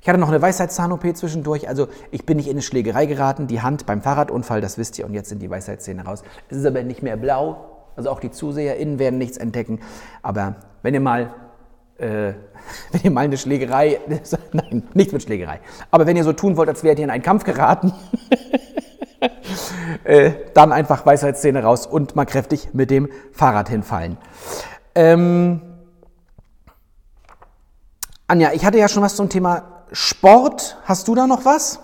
Ich 0.00 0.08
hatte 0.08 0.20
noch 0.20 0.28
eine 0.28 0.40
Weisheitszahn-OP 0.40 1.16
zwischendurch, 1.16 1.68
also 1.68 1.88
ich 2.12 2.24
bin 2.24 2.36
nicht 2.36 2.46
in 2.46 2.52
eine 2.52 2.62
Schlägerei 2.62 3.06
geraten, 3.06 3.48
die 3.48 3.60
Hand 3.60 3.86
beim 3.86 4.02
Fahrradunfall, 4.02 4.60
das 4.60 4.78
wisst 4.78 5.00
ihr, 5.00 5.04
und 5.04 5.14
jetzt 5.14 5.30
sind 5.30 5.42
die 5.42 5.50
Weisheitszähne 5.50 6.04
raus. 6.04 6.22
Es 6.48 6.58
ist 6.58 6.64
aber 6.64 6.84
nicht 6.84 7.02
mehr 7.02 7.16
blau, 7.16 7.88
also 7.96 8.08
auch 8.08 8.20
die 8.20 8.30
ZuseherInnen 8.30 9.00
werden 9.00 9.18
nichts 9.18 9.36
entdecken. 9.36 9.80
Aber 10.22 10.54
wenn 10.82 10.94
ihr 10.94 11.00
mal, 11.00 11.34
äh, 11.98 12.34
wenn 12.92 13.00
ihr 13.02 13.10
mal 13.10 13.24
eine 13.24 13.36
Schlägerei, 13.36 13.98
nein, 14.52 14.84
nichts 14.94 15.12
mit 15.12 15.24
Schlägerei, 15.24 15.58
aber 15.90 16.06
wenn 16.06 16.16
ihr 16.16 16.22
so 16.22 16.32
tun 16.32 16.56
wollt, 16.56 16.68
als 16.68 16.84
wärt 16.84 17.00
ihr 17.00 17.04
in 17.04 17.10
einen 17.10 17.24
Kampf 17.24 17.42
geraten, 17.42 17.92
äh, 20.04 20.32
dann 20.54 20.72
einfach 20.72 21.04
Weisheitszähne 21.06 21.62
raus 21.62 21.86
und 21.86 22.16
mal 22.16 22.24
kräftig 22.24 22.70
mit 22.72 22.90
dem 22.90 23.08
Fahrrad 23.32 23.68
hinfallen. 23.68 24.16
Ähm, 24.94 25.60
Anja, 28.26 28.52
ich 28.52 28.64
hatte 28.64 28.78
ja 28.78 28.88
schon 28.88 29.02
was 29.02 29.16
zum 29.16 29.28
Thema 29.28 29.84
Sport, 29.92 30.76
hast 30.84 31.06
du 31.06 31.14
da 31.14 31.26
noch 31.26 31.44
was? 31.44 31.80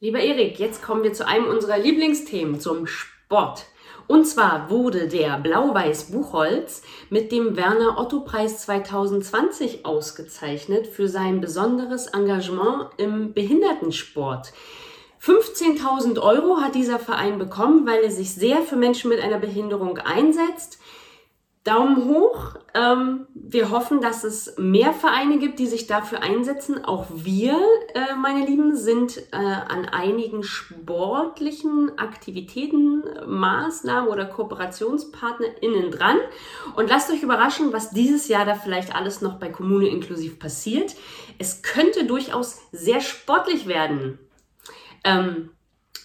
Lieber 0.00 0.20
Erik, 0.20 0.58
jetzt 0.58 0.82
kommen 0.82 1.02
wir 1.02 1.14
zu 1.14 1.26
einem 1.26 1.46
unserer 1.46 1.78
Lieblingsthemen, 1.78 2.60
zum 2.60 2.86
Sport. 2.86 3.64
Und 4.08 4.26
zwar 4.26 4.70
wurde 4.70 5.08
der 5.08 5.38
Blau-Weiß 5.38 6.12
Buchholz 6.12 6.82
mit 7.10 7.32
dem 7.32 7.56
Werner 7.56 7.98
Otto 7.98 8.20
Preis 8.20 8.62
2020 8.62 9.84
ausgezeichnet 9.84 10.86
für 10.86 11.08
sein 11.08 11.40
besonderes 11.40 12.06
Engagement 12.08 12.90
im 12.98 13.32
Behindertensport. 13.32 14.52
15.000 15.26 16.20
Euro 16.20 16.60
hat 16.60 16.76
dieser 16.76 17.00
Verein 17.00 17.38
bekommen, 17.38 17.84
weil 17.84 18.04
er 18.04 18.12
sich 18.12 18.32
sehr 18.32 18.62
für 18.62 18.76
Menschen 18.76 19.08
mit 19.08 19.20
einer 19.20 19.38
Behinderung 19.38 19.98
einsetzt. 19.98 20.78
Daumen 21.64 22.04
hoch. 22.04 22.54
Ähm, 22.74 23.26
wir 23.34 23.70
hoffen, 23.70 24.00
dass 24.00 24.22
es 24.22 24.54
mehr 24.56 24.92
Vereine 24.92 25.38
gibt, 25.38 25.58
die 25.58 25.66
sich 25.66 25.88
dafür 25.88 26.22
einsetzen. 26.22 26.84
Auch 26.84 27.06
wir, 27.12 27.58
äh, 27.94 28.14
meine 28.14 28.46
Lieben, 28.46 28.76
sind 28.76 29.18
äh, 29.32 29.36
an 29.36 29.86
einigen 29.86 30.44
sportlichen 30.44 31.98
Aktivitäten, 31.98 33.02
Maßnahmen 33.26 34.08
oder 34.08 34.26
KooperationspartnerInnen 34.26 35.90
dran. 35.90 36.18
Und 36.76 36.88
lasst 36.88 37.10
euch 37.10 37.24
überraschen, 37.24 37.72
was 37.72 37.90
dieses 37.90 38.28
Jahr 38.28 38.44
da 38.44 38.54
vielleicht 38.54 38.94
alles 38.94 39.20
noch 39.20 39.40
bei 39.40 39.48
Kommune 39.48 39.88
inklusiv 39.88 40.38
passiert. 40.38 40.94
Es 41.38 41.62
könnte 41.62 42.04
durchaus 42.04 42.60
sehr 42.70 43.00
sportlich 43.00 43.66
werden. 43.66 44.20
Ähm, 45.06 45.50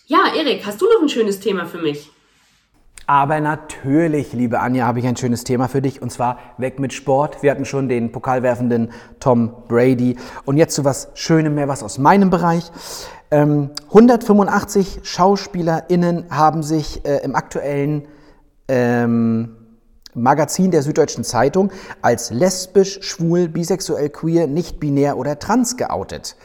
ja, 0.05 0.19
Erik, 0.37 0.65
hast 0.65 0.79
du 0.79 0.85
noch 0.85 1.01
ein 1.01 1.09
schönes 1.09 1.39
Thema 1.39 1.65
für 1.65 1.79
mich? 1.79 2.11
Aber 3.07 3.41
natürlich, 3.41 4.31
liebe 4.31 4.59
Anja, 4.59 4.85
habe 4.85 4.99
ich 4.99 5.07
ein 5.07 5.17
schönes 5.17 5.43
Thema 5.43 5.67
für 5.67 5.81
dich 5.81 6.01
und 6.01 6.11
zwar 6.11 6.39
weg 6.57 6.79
mit 6.79 6.93
Sport. 6.93 7.41
Wir 7.41 7.51
hatten 7.51 7.65
schon 7.65 7.89
den 7.89 8.11
pokalwerfenden 8.11 8.91
Tom 9.19 9.53
Brady 9.67 10.17
und 10.45 10.57
jetzt 10.57 10.75
zu 10.75 10.85
was 10.85 11.09
Schönem 11.15 11.55
mehr, 11.55 11.67
was 11.67 11.81
aus 11.81 11.97
meinem 11.97 12.29
Bereich. 12.29 12.71
Ähm, 13.31 13.71
185 13.87 14.99
SchauspielerInnen 15.03 16.27
haben 16.29 16.61
sich 16.61 17.03
äh, 17.03 17.23
im 17.23 17.35
aktuellen 17.35 18.07
ähm, 18.67 19.57
Magazin 20.13 20.71
der 20.71 20.83
Süddeutschen 20.83 21.23
Zeitung 21.23 21.71
als 22.01 22.29
lesbisch, 22.29 22.99
schwul, 23.01 23.47
bisexuell, 23.47 24.09
queer, 24.09 24.47
nicht 24.47 24.79
binär 24.79 25.17
oder 25.17 25.39
trans 25.39 25.75
geoutet. 25.75 26.35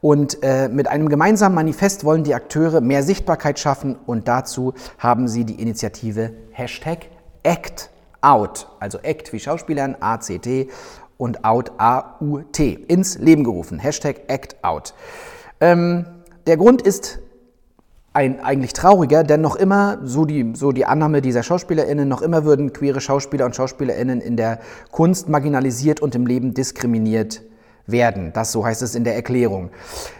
Und 0.00 0.42
äh, 0.42 0.68
mit 0.68 0.86
einem 0.88 1.08
gemeinsamen 1.08 1.54
Manifest 1.54 2.04
wollen 2.04 2.22
die 2.22 2.34
Akteure 2.34 2.80
mehr 2.80 3.02
Sichtbarkeit 3.02 3.58
schaffen 3.58 3.96
und 4.06 4.28
dazu 4.28 4.74
haben 4.98 5.26
sie 5.26 5.44
die 5.44 5.60
Initiative 5.60 6.32
Hashtag 6.52 7.06
Act 7.42 7.90
Out, 8.20 8.68
also 8.78 8.98
Act 8.98 9.32
wie 9.32 9.40
Schauspielern, 9.40 9.96
ACT 10.00 10.68
und 11.16 11.44
Out, 11.44 11.72
A-U-T, 11.78 12.72
ins 12.86 13.18
Leben 13.18 13.42
gerufen. 13.42 13.78
Hashtag 13.78 14.22
Act 14.28 14.56
Out. 14.62 14.94
Ähm, 15.60 16.06
der 16.46 16.56
Grund 16.56 16.82
ist 16.82 17.18
ein 18.12 18.40
eigentlich 18.40 18.72
trauriger, 18.72 19.22
denn 19.24 19.40
noch 19.40 19.56
immer, 19.56 19.98
so 20.02 20.24
die, 20.24 20.52
so 20.54 20.72
die 20.72 20.84
Annahme 20.84 21.22
dieser 21.22 21.42
SchauspielerInnen, 21.42 22.08
noch 22.08 22.22
immer 22.22 22.44
würden 22.44 22.72
queere 22.72 23.00
Schauspieler 23.00 23.46
und 23.46 23.54
SchauspielerInnen 23.54 24.20
in 24.20 24.36
der 24.36 24.60
Kunst 24.90 25.28
marginalisiert 25.28 26.00
und 26.00 26.14
im 26.14 26.26
Leben 26.26 26.54
diskriminiert 26.54 27.42
werden. 27.90 28.32
Das 28.32 28.52
so 28.52 28.64
heißt 28.64 28.82
es 28.82 28.94
in 28.94 29.04
der 29.04 29.14
Erklärung. 29.14 29.70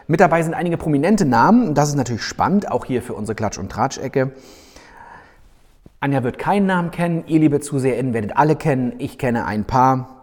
Mit 0.07 0.21
dabei 0.21 0.43
sind 0.43 0.55
einige 0.55 0.77
prominente 0.77 1.25
Namen. 1.25 1.75
Das 1.75 1.89
ist 1.89 1.95
natürlich 1.95 2.23
spannend, 2.23 2.71
auch 2.71 2.85
hier 2.85 3.03
für 3.03 3.15
unsere 3.15 3.37
Klatsch- 3.37 3.59
und 3.59 3.71
Tratschecke. 3.71 4.33
Anja 6.01 6.23
wird 6.23 6.39
keinen 6.39 6.67
Namen 6.67 6.91
kennen. 6.91 7.25
Ihr, 7.27 7.41
liebe 7.41 7.61
ZuseherInnen, 7.61 8.15
werdet 8.15 8.37
alle 8.37 8.57
kennen. 8.57 8.95
Ich 8.99 9.19
kenne 9.19 9.47
ein 9.47 9.65
paar. 9.65 10.19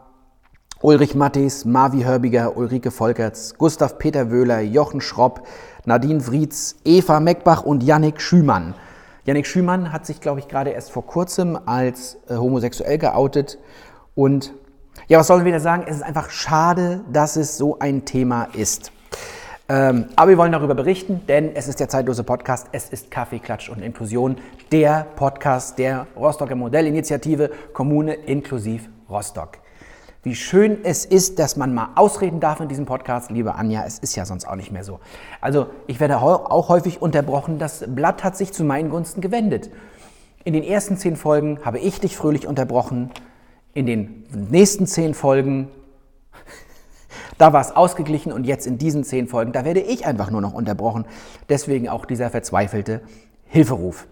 Ulrich 0.82 1.16
Mattis, 1.16 1.66
Marvi 1.66 2.04
Hörbiger, 2.04 2.58
Ulrike 2.58 2.92
Volkerts, 2.92 3.58
Gustav 3.58 3.98
Peter 3.98 4.30
Wöhler, 4.30 4.60
Jochen 4.62 5.02
Schropp, 5.02 5.48
Nadine 5.86 6.22
Vrietz, 6.22 6.76
Eva 6.84 7.20
Meckbach 7.20 7.64
und 7.64 7.82
Yannick 7.82 8.22
Schümann. 8.22 8.76
Yannick 9.26 9.48
Schümann 9.48 9.92
hat 9.92 10.06
sich, 10.06 10.22
glaube 10.22 10.40
ich, 10.40 10.48
gerade 10.48 10.70
erst 10.70 10.92
vor 10.92 11.06
kurzem 11.06 11.58
als 11.66 12.18
äh, 12.30 12.36
homosexuell 12.36 12.98
geoutet 12.98 13.58
und 14.14 14.54
ja, 15.08 15.20
was 15.20 15.28
sollen 15.28 15.42
wir 15.42 15.46
wieder 15.46 15.60
sagen? 15.60 15.84
Es 15.88 15.98
ist 15.98 16.04
einfach 16.04 16.30
schade, 16.30 17.02
dass 17.12 17.36
es 17.36 17.58
so 17.58 17.78
ein 17.80 18.06
Thema 18.06 18.48
ist. 18.54 18.92
Ähm, 19.68 20.06
aber 20.16 20.30
wir 20.30 20.38
wollen 20.38 20.52
darüber 20.52 20.76
berichten, 20.76 21.22
denn 21.28 21.56
es 21.56 21.68
ist 21.68 21.80
der 21.80 21.90
zeitlose 21.90 22.24
Podcast. 22.24 22.68
Es 22.72 22.90
ist 22.90 23.10
Kaffee, 23.10 23.40
Klatsch 23.40 23.70
und 23.70 23.82
Inklusion, 23.82 24.38
der 24.72 25.08
Podcast 25.16 25.80
der 25.80 26.06
Rostocker 26.16 26.56
Modellinitiative 26.56 27.50
Kommune 27.74 28.14
inklusiv 28.14 28.90
Rostock. 29.10 29.58
Wie 30.22 30.36
schön 30.36 30.80
es 30.84 31.06
ist, 31.06 31.38
dass 31.38 31.56
man 31.56 31.74
mal 31.74 31.90
ausreden 31.96 32.40
darf 32.40 32.60
in 32.60 32.68
diesem 32.68 32.86
Podcast, 32.88 33.30
liebe 33.30 33.54
Anja. 33.54 33.84
Es 33.86 34.00
ist 34.00 34.16
ja 34.16 34.26
sonst 34.26 34.46
auch 34.48 34.56
nicht 34.56 34.72
mehr 34.72 34.84
so. 34.84 35.00
Also 35.40 35.68
ich 35.86 36.00
werde 36.00 36.18
auch 36.18 36.70
häufig 36.70 37.02
unterbrochen. 37.02 37.60
Das 37.60 37.86
Blatt 37.88 38.24
hat 38.24 38.36
sich 38.36 38.52
zu 38.52 38.64
meinen 38.64 38.90
Gunsten 38.90 39.22
gewendet. 39.22 39.70
In 40.44 40.54
den 40.54 40.64
ersten 40.64 40.98
zehn 40.98 41.16
Folgen 41.16 41.60
habe 41.64 41.78
ich 41.80 42.00
dich 42.00 42.18
fröhlich 42.18 42.48
unterbrochen 42.48 43.12
in 43.76 43.86
den 43.86 44.24
nächsten 44.50 44.88
zehn 44.88 45.14
Folgen, 45.14 45.68
da 47.38 47.54
war 47.54 47.62
es 47.62 47.76
ausgeglichen 47.76 48.32
und 48.32 48.46
jetzt 48.46 48.66
in 48.66 48.78
diesen 48.78 49.04
zehn 49.04 49.28
Folgen, 49.28 49.52
da 49.52 49.66
werde 49.66 49.82
ich 49.82 50.06
einfach 50.06 50.32
nur 50.32 50.42
noch 50.42 50.54
unterbrochen. 50.54 51.06
Deswegen 51.50 51.90
auch 51.90 52.06
dieser 52.06 52.30
verzweifelte 52.30 53.02
Hilferuf. 53.46 54.08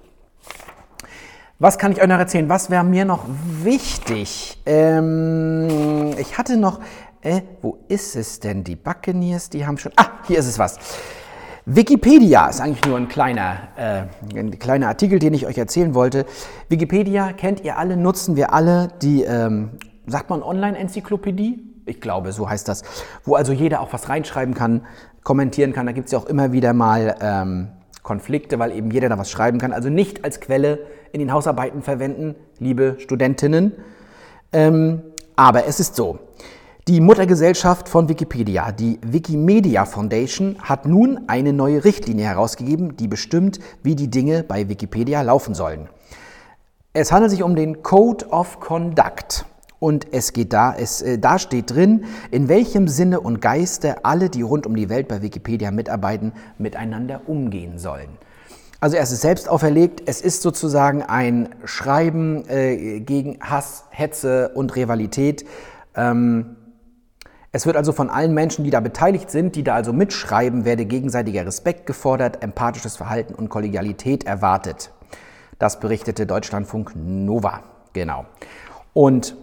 Was 1.60 1.78
kann 1.78 1.94
ich 1.94 2.02
euch 2.02 2.08
noch 2.08 2.20
erzählen? 2.20 2.50
Was 2.50 2.70
wäre 2.70 2.84
mir 2.84 3.06
noch 3.06 3.26
wichtig? 3.64 4.62
Ähm, 4.66 6.14
ich 6.18 6.38
hatte 6.38 6.58
noch, 6.58 6.82
äh, 7.22 7.42
wo 7.62 7.78
ist 7.88 8.18
es 8.18 8.42
denn? 8.42 8.66
Die 8.66 8.76
Buccaneers, 8.76 9.50
die 9.50 9.66
haben 9.66 9.78
schon, 9.78 9.94
ah, 9.96 10.10
hier 10.28 10.40
ist 10.40 10.48
es 10.48 10.60
was. 10.60 10.78
Wikipedia 11.66 12.48
ist 12.48 12.60
eigentlich 12.60 12.86
nur 12.86 12.98
ein 12.98 13.08
kleiner, 13.08 13.70
äh, 13.78 14.04
ein 14.38 14.60
kleiner 14.60 14.90
Artikel, 14.90 15.20
den 15.20 15.34
ich 15.34 15.48
euch 15.48 15.58
erzählen 15.58 15.96
wollte. 15.96 16.26
Wikipedia 16.68 17.32
kennt 17.32 17.64
ihr 17.64 17.78
alle, 17.78 17.96
nutzen 17.96 18.36
wir 18.36 18.54
alle, 18.54 18.90
die, 19.02 19.24
ähm, 19.24 19.72
sagt 20.06 20.30
man 20.30 20.44
Online-Enzyklopädie? 20.44 21.64
Ich 21.86 22.02
glaube, 22.02 22.34
so 22.34 22.50
heißt 22.50 22.68
das. 22.68 22.84
Wo 23.24 23.36
also 23.36 23.54
jeder 23.54 23.80
auch 23.80 23.94
was 23.94 24.10
reinschreiben 24.10 24.54
kann, 24.54 24.82
kommentieren 25.24 25.72
kann. 25.72 25.86
Da 25.86 25.94
gibt 25.94 26.08
es 26.08 26.12
ja 26.12 26.20
auch 26.20 26.26
immer 26.26 26.52
wieder 26.52 26.74
mal 26.74 27.16
ähm, 27.22 27.70
Konflikte, 28.02 28.60
weil 28.60 28.74
eben 28.74 28.92
jeder 28.92 29.08
da 29.08 29.18
was 29.18 29.32
schreiben 29.32 29.58
kann. 29.58 29.72
Also 29.72 29.90
nicht 29.90 30.26
als 30.26 30.42
Quelle 30.42 30.80
in 31.14 31.20
den 31.20 31.32
Hausarbeiten 31.32 31.82
verwenden, 31.82 32.36
liebe 32.60 32.98
Studentinnen. 33.00 33.72
Ähm, 34.52 35.02
aber 35.38 35.66
es 35.66 35.80
ist 35.80 35.96
so. 35.96 36.20
Die 36.90 37.00
Muttergesellschaft 37.00 37.88
von 37.88 38.10
Wikipedia, 38.10 38.74
die 38.74 39.00
Wikimedia 39.02 39.86
Foundation, 39.86 40.58
hat 40.62 40.86
nun 40.86 41.22
eine 41.28 41.54
neue 41.54 41.86
Richtlinie 41.86 42.26
herausgegeben, 42.26 42.98
die 42.98 43.08
bestimmt, 43.08 43.62
wie 43.84 43.96
die 43.96 44.10
Dinge 44.10 44.44
bei 44.44 44.68
Wikipedia 44.68 45.22
laufen 45.22 45.56
sollen. 45.56 45.88
Es 46.92 47.14
handelt 47.14 47.32
sich 47.32 47.42
um 47.42 47.56
den 47.56 47.84
Code 47.84 48.28
of 48.32 48.60
Conduct. 48.60 49.46
Und 49.80 50.08
es 50.12 50.34
geht 50.34 50.52
da, 50.52 50.76
es, 50.78 51.02
äh, 51.02 51.18
da 51.18 51.40
steht 51.40 51.72
drin, 51.72 52.04
in 52.32 52.50
welchem 52.50 52.90
Sinne 52.90 53.22
und 53.22 53.40
Geiste 53.40 54.04
alle, 54.04 54.30
die 54.30 54.42
rund 54.42 54.68
um 54.68 54.76
die 54.76 54.90
Welt 54.90 55.08
bei 55.08 55.22
Wikipedia 55.22 55.72
mitarbeiten, 55.72 56.34
miteinander 56.58 57.22
umgehen 57.28 57.78
sollen. 57.80 58.10
Also 58.82 58.98
es 58.98 59.10
ist 59.14 59.22
selbst 59.22 59.48
auferlegt, 59.48 60.04
es 60.06 60.20
ist 60.20 60.42
sozusagen 60.42 61.02
ein 61.02 61.56
Schreiben 61.64 62.44
äh, 62.50 63.00
gegen 63.00 63.40
Hass, 63.40 63.86
Hetze 63.90 64.50
und 64.54 64.76
Rivalität. 64.76 65.46
Ähm, 65.96 66.58
es 67.56 67.68
wird 67.68 67.78
also 67.78 67.92
von 67.92 68.10
allen 68.10 68.34
Menschen, 68.34 68.66
die 68.66 68.72
da 68.72 68.80
beteiligt 68.80 69.30
sind, 69.30 69.56
die 69.56 69.64
da 69.64 69.76
also 69.76 69.94
mitschreiben, 69.94 70.66
werde 70.66 70.86
gegenseitiger 70.86 71.46
Respekt 71.46 71.86
gefordert, 71.86 72.42
empathisches 72.42 72.98
Verhalten 72.98 73.36
und 73.36 73.50
Kollegialität 73.50 74.24
erwartet. 74.24 74.92
Das 75.60 75.80
berichtete 75.80 76.26
Deutschlandfunk 76.26 76.94
Nova. 76.96 77.62
Genau. 77.94 78.26
Und 78.94 79.36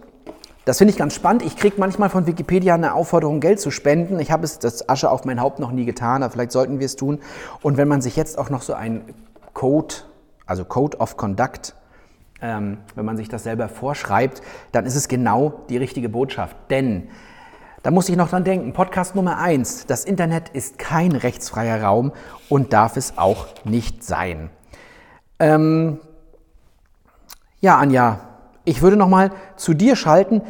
Das 0.65 0.77
finde 0.77 0.91
ich 0.91 0.97
ganz 0.97 1.15
spannend. 1.15 1.41
Ich 1.41 1.55
kriege 1.55 1.77
manchmal 1.79 2.09
von 2.09 2.27
Wikipedia 2.27 2.75
eine 2.75 2.93
Aufforderung, 2.93 3.39
Geld 3.39 3.59
zu 3.59 3.71
spenden. 3.71 4.19
Ich 4.19 4.29
habe 4.29 4.43
es, 4.43 4.59
das 4.59 4.87
Asche 4.89 5.09
auf 5.09 5.25
mein 5.25 5.41
Haupt, 5.41 5.57
noch 5.57 5.71
nie 5.71 5.85
getan, 5.85 6.21
aber 6.21 6.31
vielleicht 6.31 6.51
sollten 6.51 6.79
wir 6.79 6.85
es 6.85 6.95
tun. 6.95 7.19
Und 7.63 7.77
wenn 7.77 7.87
man 7.87 8.01
sich 8.01 8.15
jetzt 8.15 8.37
auch 8.37 8.51
noch 8.51 8.61
so 8.61 8.73
ein 8.73 9.01
Code, 9.53 9.95
also 10.45 10.63
Code 10.63 10.99
of 10.99 11.17
Conduct, 11.17 11.73
ähm, 12.43 12.77
wenn 12.93 13.05
man 13.05 13.17
sich 13.17 13.27
das 13.27 13.43
selber 13.43 13.69
vorschreibt, 13.69 14.43
dann 14.71 14.85
ist 14.85 14.95
es 14.95 15.07
genau 15.07 15.63
die 15.69 15.77
richtige 15.77 16.09
Botschaft. 16.09 16.55
Denn 16.69 17.07
da 17.83 17.91
muss 17.91 18.09
ich 18.09 18.15
noch 18.15 18.29
dran 18.29 18.43
denken, 18.43 18.73
Podcast 18.73 19.15
Nummer 19.15 19.37
eins: 19.39 19.85
das 19.85 20.05
Internet 20.05 20.49
ist 20.49 20.77
kein 20.77 21.13
rechtsfreier 21.13 21.81
Raum 21.81 22.11
und 22.49 22.73
darf 22.73 22.97
es 22.97 23.17
auch 23.17 23.47
nicht 23.63 24.03
sein. 24.03 24.49
Ähm, 25.39 25.99
ja, 27.59 27.77
Anja, 27.77 28.19
ich 28.65 28.81
würde 28.81 28.97
noch 28.97 29.07
mal 29.09 29.31
zu 29.55 29.73
dir 29.73 29.95
schalten. 29.95 30.41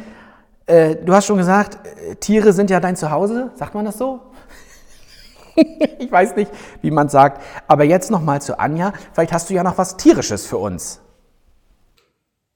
Äh, 0.66 0.96
du 0.96 1.14
hast 1.14 1.26
schon 1.26 1.38
gesagt, 1.38 1.78
äh, 1.86 2.16
Tiere 2.16 2.52
sind 2.52 2.70
ja 2.70 2.80
dein 2.80 2.96
Zuhause. 2.96 3.50
Sagt 3.54 3.74
man 3.74 3.84
das 3.84 3.98
so? 3.98 4.20
ich 5.98 6.10
weiß 6.10 6.36
nicht, 6.36 6.50
wie 6.82 6.90
man 6.90 7.08
sagt. 7.08 7.42
Aber 7.66 7.84
jetzt 7.84 8.10
noch 8.10 8.22
mal 8.22 8.42
zu 8.42 8.58
Anja. 8.58 8.92
Vielleicht 9.12 9.32
hast 9.32 9.50
du 9.50 9.54
ja 9.54 9.62
noch 9.62 9.78
was 9.78 9.96
Tierisches 9.96 10.46
für 10.46 10.58
uns. 10.58 11.00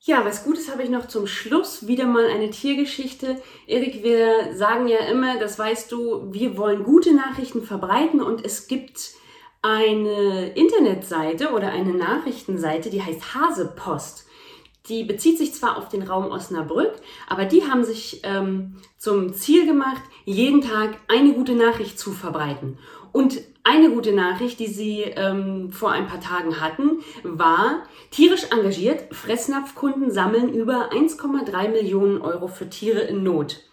Ja, 0.07 0.25
was 0.25 0.45
Gutes 0.45 0.71
habe 0.71 0.85
ich 0.85 0.89
noch 0.89 1.09
zum 1.09 1.27
Schluss. 1.27 1.89
Wieder 1.89 2.07
mal 2.07 2.27
eine 2.27 2.51
Tiergeschichte. 2.51 3.43
Erik, 3.67 4.05
wir 4.05 4.55
sagen 4.55 4.87
ja 4.87 4.99
immer, 4.99 5.37
das 5.41 5.59
weißt 5.59 5.91
du, 5.91 6.33
wir 6.33 6.57
wollen 6.57 6.85
gute 6.85 7.13
Nachrichten 7.13 7.63
verbreiten 7.65 8.23
und 8.23 8.45
es 8.45 8.69
gibt 8.69 9.15
eine 9.63 10.51
Internetseite 10.55 11.51
oder 11.51 11.73
eine 11.73 11.93
Nachrichtenseite, 11.93 12.89
die 12.89 13.03
heißt 13.03 13.35
Hasepost. 13.35 14.27
Die 14.89 15.03
bezieht 15.03 15.39
sich 15.39 15.53
zwar 15.53 15.77
auf 15.77 15.89
den 15.89 16.03
Raum 16.03 16.31
Osnabrück, 16.31 16.93
aber 17.29 17.45
die 17.45 17.65
haben 17.65 17.83
sich 17.83 18.21
ähm, 18.23 18.77
zum 18.99 19.35
Ziel 19.35 19.67
gemacht, 19.67 20.03
jeden 20.25 20.61
Tag 20.61 20.99
eine 21.09 21.33
gute 21.33 21.57
Nachricht 21.57 21.99
zu 21.99 22.13
verbreiten. 22.13 22.79
Und 23.11 23.41
eine 23.67 23.91
gute 23.91 24.13
Nachricht, 24.13 24.61
die 24.61 24.69
sie 24.69 25.03
ähm, 25.03 25.73
vor 25.73 25.91
ein 25.91 26.07
paar 26.07 26.21
Tagen 26.21 26.61
hatten, 26.61 27.01
war, 27.25 27.83
tierisch 28.13 28.45
engagiert, 28.53 29.13
Fressnapfkunden 29.13 30.13
sammeln 30.13 30.55
über 30.55 30.93
1,3 30.93 31.71
Millionen 31.71 32.23
Euro 32.23 32.47
für 32.47 32.71
Tiere 32.71 33.01
in 33.01 33.25
Not. 33.25 33.65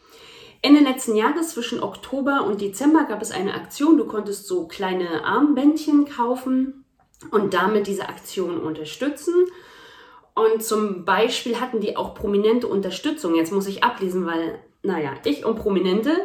Ende 0.63 0.81
letzten 0.81 1.15
Jahres, 1.15 1.49
zwischen 1.49 1.83
Oktober 1.83 2.43
und 2.45 2.59
Dezember, 2.59 3.03
gab 3.03 3.21
es 3.21 3.31
eine 3.31 3.53
Aktion. 3.53 3.97
Du 3.97 4.05
konntest 4.05 4.47
so 4.47 4.67
kleine 4.67 5.25
Armbändchen 5.25 6.05
kaufen 6.05 6.85
und 7.29 7.53
damit 7.53 7.85
diese 7.85 8.09
Aktion 8.09 8.61
unterstützen. 8.61 9.33
Und 10.33 10.63
zum 10.63 11.05
Beispiel 11.05 11.59
hatten 11.59 11.81
die 11.81 11.95
auch 11.97 12.15
prominente 12.15 12.67
Unterstützung. 12.67 13.35
Jetzt 13.35 13.51
muss 13.51 13.67
ich 13.67 13.83
ablesen, 13.83 14.25
weil, 14.25 14.57
naja, 14.81 15.11
ich 15.23 15.45
und 15.45 15.57
Prominente. 15.57 16.15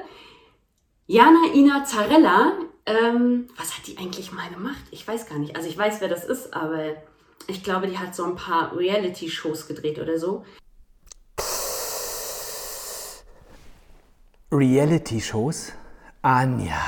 Jana 1.06 1.52
Ina 1.54 1.84
Zarella, 1.84 2.52
ähm, 2.88 3.48
was 3.56 3.76
hat 3.76 3.86
die 3.86 3.98
eigentlich 3.98 4.32
mal 4.32 4.48
gemacht? 4.48 4.82
Ich 4.90 5.06
weiß 5.06 5.28
gar 5.28 5.38
nicht. 5.38 5.56
Also 5.56 5.68
ich 5.68 5.76
weiß, 5.76 6.00
wer 6.00 6.08
das 6.08 6.24
ist, 6.24 6.54
aber 6.54 6.94
ich 7.46 7.62
glaube, 7.62 7.86
die 7.86 7.98
hat 7.98 8.14
so 8.14 8.24
ein 8.24 8.36
paar 8.36 8.76
Reality-Shows 8.76 9.68
gedreht 9.68 9.98
oder 9.98 10.18
so. 10.18 10.44
Reality-Shows? 14.50 15.72
Anja. 16.22 16.80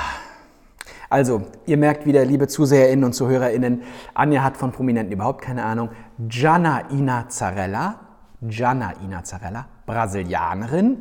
Also, 1.09 1.47
ihr 1.65 1.77
merkt 1.77 2.05
wieder, 2.05 2.23
liebe 2.25 2.47
ZuseherInnen 2.47 3.03
und 3.03 3.13
ZuhörerInnen, 3.13 3.83
Anja 4.13 4.43
hat 4.43 4.57
von 4.57 4.71
Prominenten 4.71 5.11
überhaupt 5.11 5.41
keine 5.41 5.63
Ahnung. 5.65 5.89
Gianna 6.17 6.89
Inazzarella, 6.89 7.99
Gianna 8.41 8.93
Inazzarella, 9.03 9.67
Brasilianerin, 9.85 10.97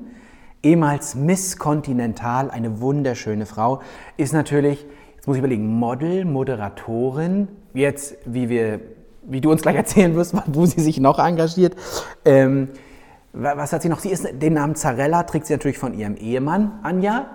ehemals 0.63 1.15
Miss 1.15 1.59
Continental, 1.59 2.51
eine 2.51 2.81
wunderschöne 2.81 3.47
Frau, 3.47 3.81
ist 4.17 4.33
natürlich, 4.33 4.87
jetzt 5.17 5.27
muss 5.27 5.37
ich 5.37 5.41
überlegen, 5.41 5.67
Model, 5.67 6.25
Moderatorin, 6.25 7.49
jetzt, 7.75 8.17
wie 8.27 8.49
wir, 8.49 8.81
wie 9.23 9.41
du 9.41 9.51
uns 9.51 9.63
gleich 9.63 9.77
erzählen 9.85 10.15
wirst, 10.15 10.35
wo 10.47 10.67
sie 10.67 10.81
sich 10.81 11.01
noch 11.01 11.19
engagiert. 11.19 11.77
Ähm, 12.25 12.69
was 13.33 13.73
hat 13.73 13.83
sie 13.83 13.89
noch? 13.89 14.01
Sie 14.01 14.11
ist, 14.11 14.27
den 14.33 14.55
Namen 14.55 14.75
Zarella 14.75 15.23
trägt 15.23 15.47
sie 15.47 15.53
natürlich 15.53 15.79
von 15.79 15.95
ihrem 15.95 16.17
Ehemann, 16.17 16.81
Anja. 16.83 17.27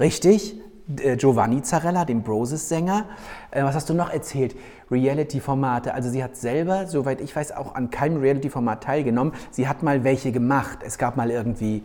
Richtig. 0.00 0.56
Äh, 1.00 1.16
Giovanni 1.16 1.62
Zarella, 1.62 2.04
dem 2.04 2.22
Broses-Sänger. 2.22 3.06
Äh, 3.52 3.62
was 3.62 3.76
hast 3.76 3.88
du 3.88 3.94
noch 3.94 4.10
erzählt? 4.10 4.56
Reality-Formate. 4.90 5.94
Also 5.94 6.10
sie 6.10 6.22
hat 6.22 6.36
selber, 6.36 6.88
soweit 6.88 7.20
ich 7.20 7.34
weiß, 7.34 7.52
auch 7.52 7.76
an 7.76 7.90
keinem 7.90 8.20
Reality-Format 8.20 8.82
teilgenommen. 8.82 9.32
Sie 9.52 9.68
hat 9.68 9.84
mal 9.84 10.02
welche 10.02 10.32
gemacht. 10.32 10.80
Es 10.84 10.98
gab 10.98 11.16
mal 11.16 11.30
irgendwie, 11.30 11.84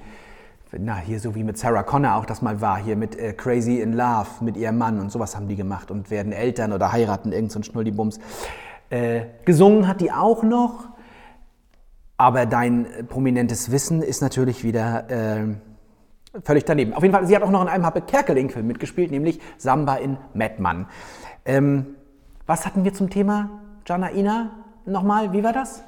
na 0.77 0.97
hier 0.97 1.19
so 1.19 1.36
wie 1.36 1.43
mit 1.43 1.58
Sarah 1.58 1.84
Connor 1.84 2.15
auch 2.15 2.25
das 2.25 2.41
mal 2.41 2.62
war, 2.62 2.77
hier 2.77 2.95
mit 2.95 3.17
äh, 3.17 3.34
Crazy 3.34 3.79
in 3.79 3.93
Love, 3.93 4.27
mit 4.41 4.55
ihrem 4.55 4.77
Mann 4.77 4.99
und 4.99 5.12
sowas 5.12 5.36
haben 5.36 5.47
die 5.47 5.55
gemacht 5.55 5.89
und 5.89 6.12
werden 6.12 6.32
Eltern 6.32 6.73
oder 6.73 6.91
heiraten, 6.91 7.32
irgend 7.32 7.51
so 7.51 7.60
ein 7.60 7.63
Schnullibums. 7.63 8.19
Äh, 8.89 9.21
gesungen 9.45 9.88
hat 9.88 10.01
die 10.01 10.12
auch 10.12 10.43
noch. 10.43 10.89
Aber 12.17 12.45
dein 12.45 12.86
prominentes 13.08 13.71
Wissen 13.71 14.01
ist 14.01 14.21
natürlich 14.21 14.65
wieder 14.65 15.10
äh, 15.10 15.47
völlig 16.43 16.65
daneben. 16.65 16.93
Auf 16.93 17.01
jeden 17.01 17.15
Fall, 17.15 17.25
sie 17.25 17.36
hat 17.36 17.43
auch 17.43 17.49
noch 17.49 17.62
in 17.62 17.69
einem 17.69 17.86
Happe 17.86 18.01
Kerkeling-Film 18.01 18.67
mitgespielt, 18.67 19.10
nämlich 19.10 19.39
Samba 19.58 19.95
in 19.95 20.17
Madman. 20.34 20.88
Ähm, 21.45 21.95
was 22.45 22.65
hatten 22.65 22.84
wir 22.84 22.93
zum 22.93 23.10
Thema 23.10 23.49
Janaina 23.86 24.51
nochmal? 24.86 25.32
Wie 25.32 25.43
war 25.43 25.53
das? 25.53 25.82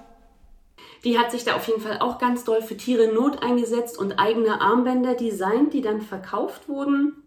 Die 1.04 1.18
hat 1.18 1.32
sich 1.32 1.44
da 1.44 1.56
auf 1.56 1.68
jeden 1.68 1.82
Fall 1.82 2.00
auch 2.00 2.18
ganz 2.20 2.44
doll 2.44 2.62
für 2.62 2.78
Tiere 2.78 3.04
in 3.04 3.14
Not 3.14 3.42
eingesetzt 3.42 3.98
und 3.98 4.20
eigene 4.20 4.62
Armbänder 4.62 5.16
designt, 5.16 5.74
die 5.74 5.82
dann 5.82 6.02
verkauft 6.02 6.70
wurden. 6.70 7.24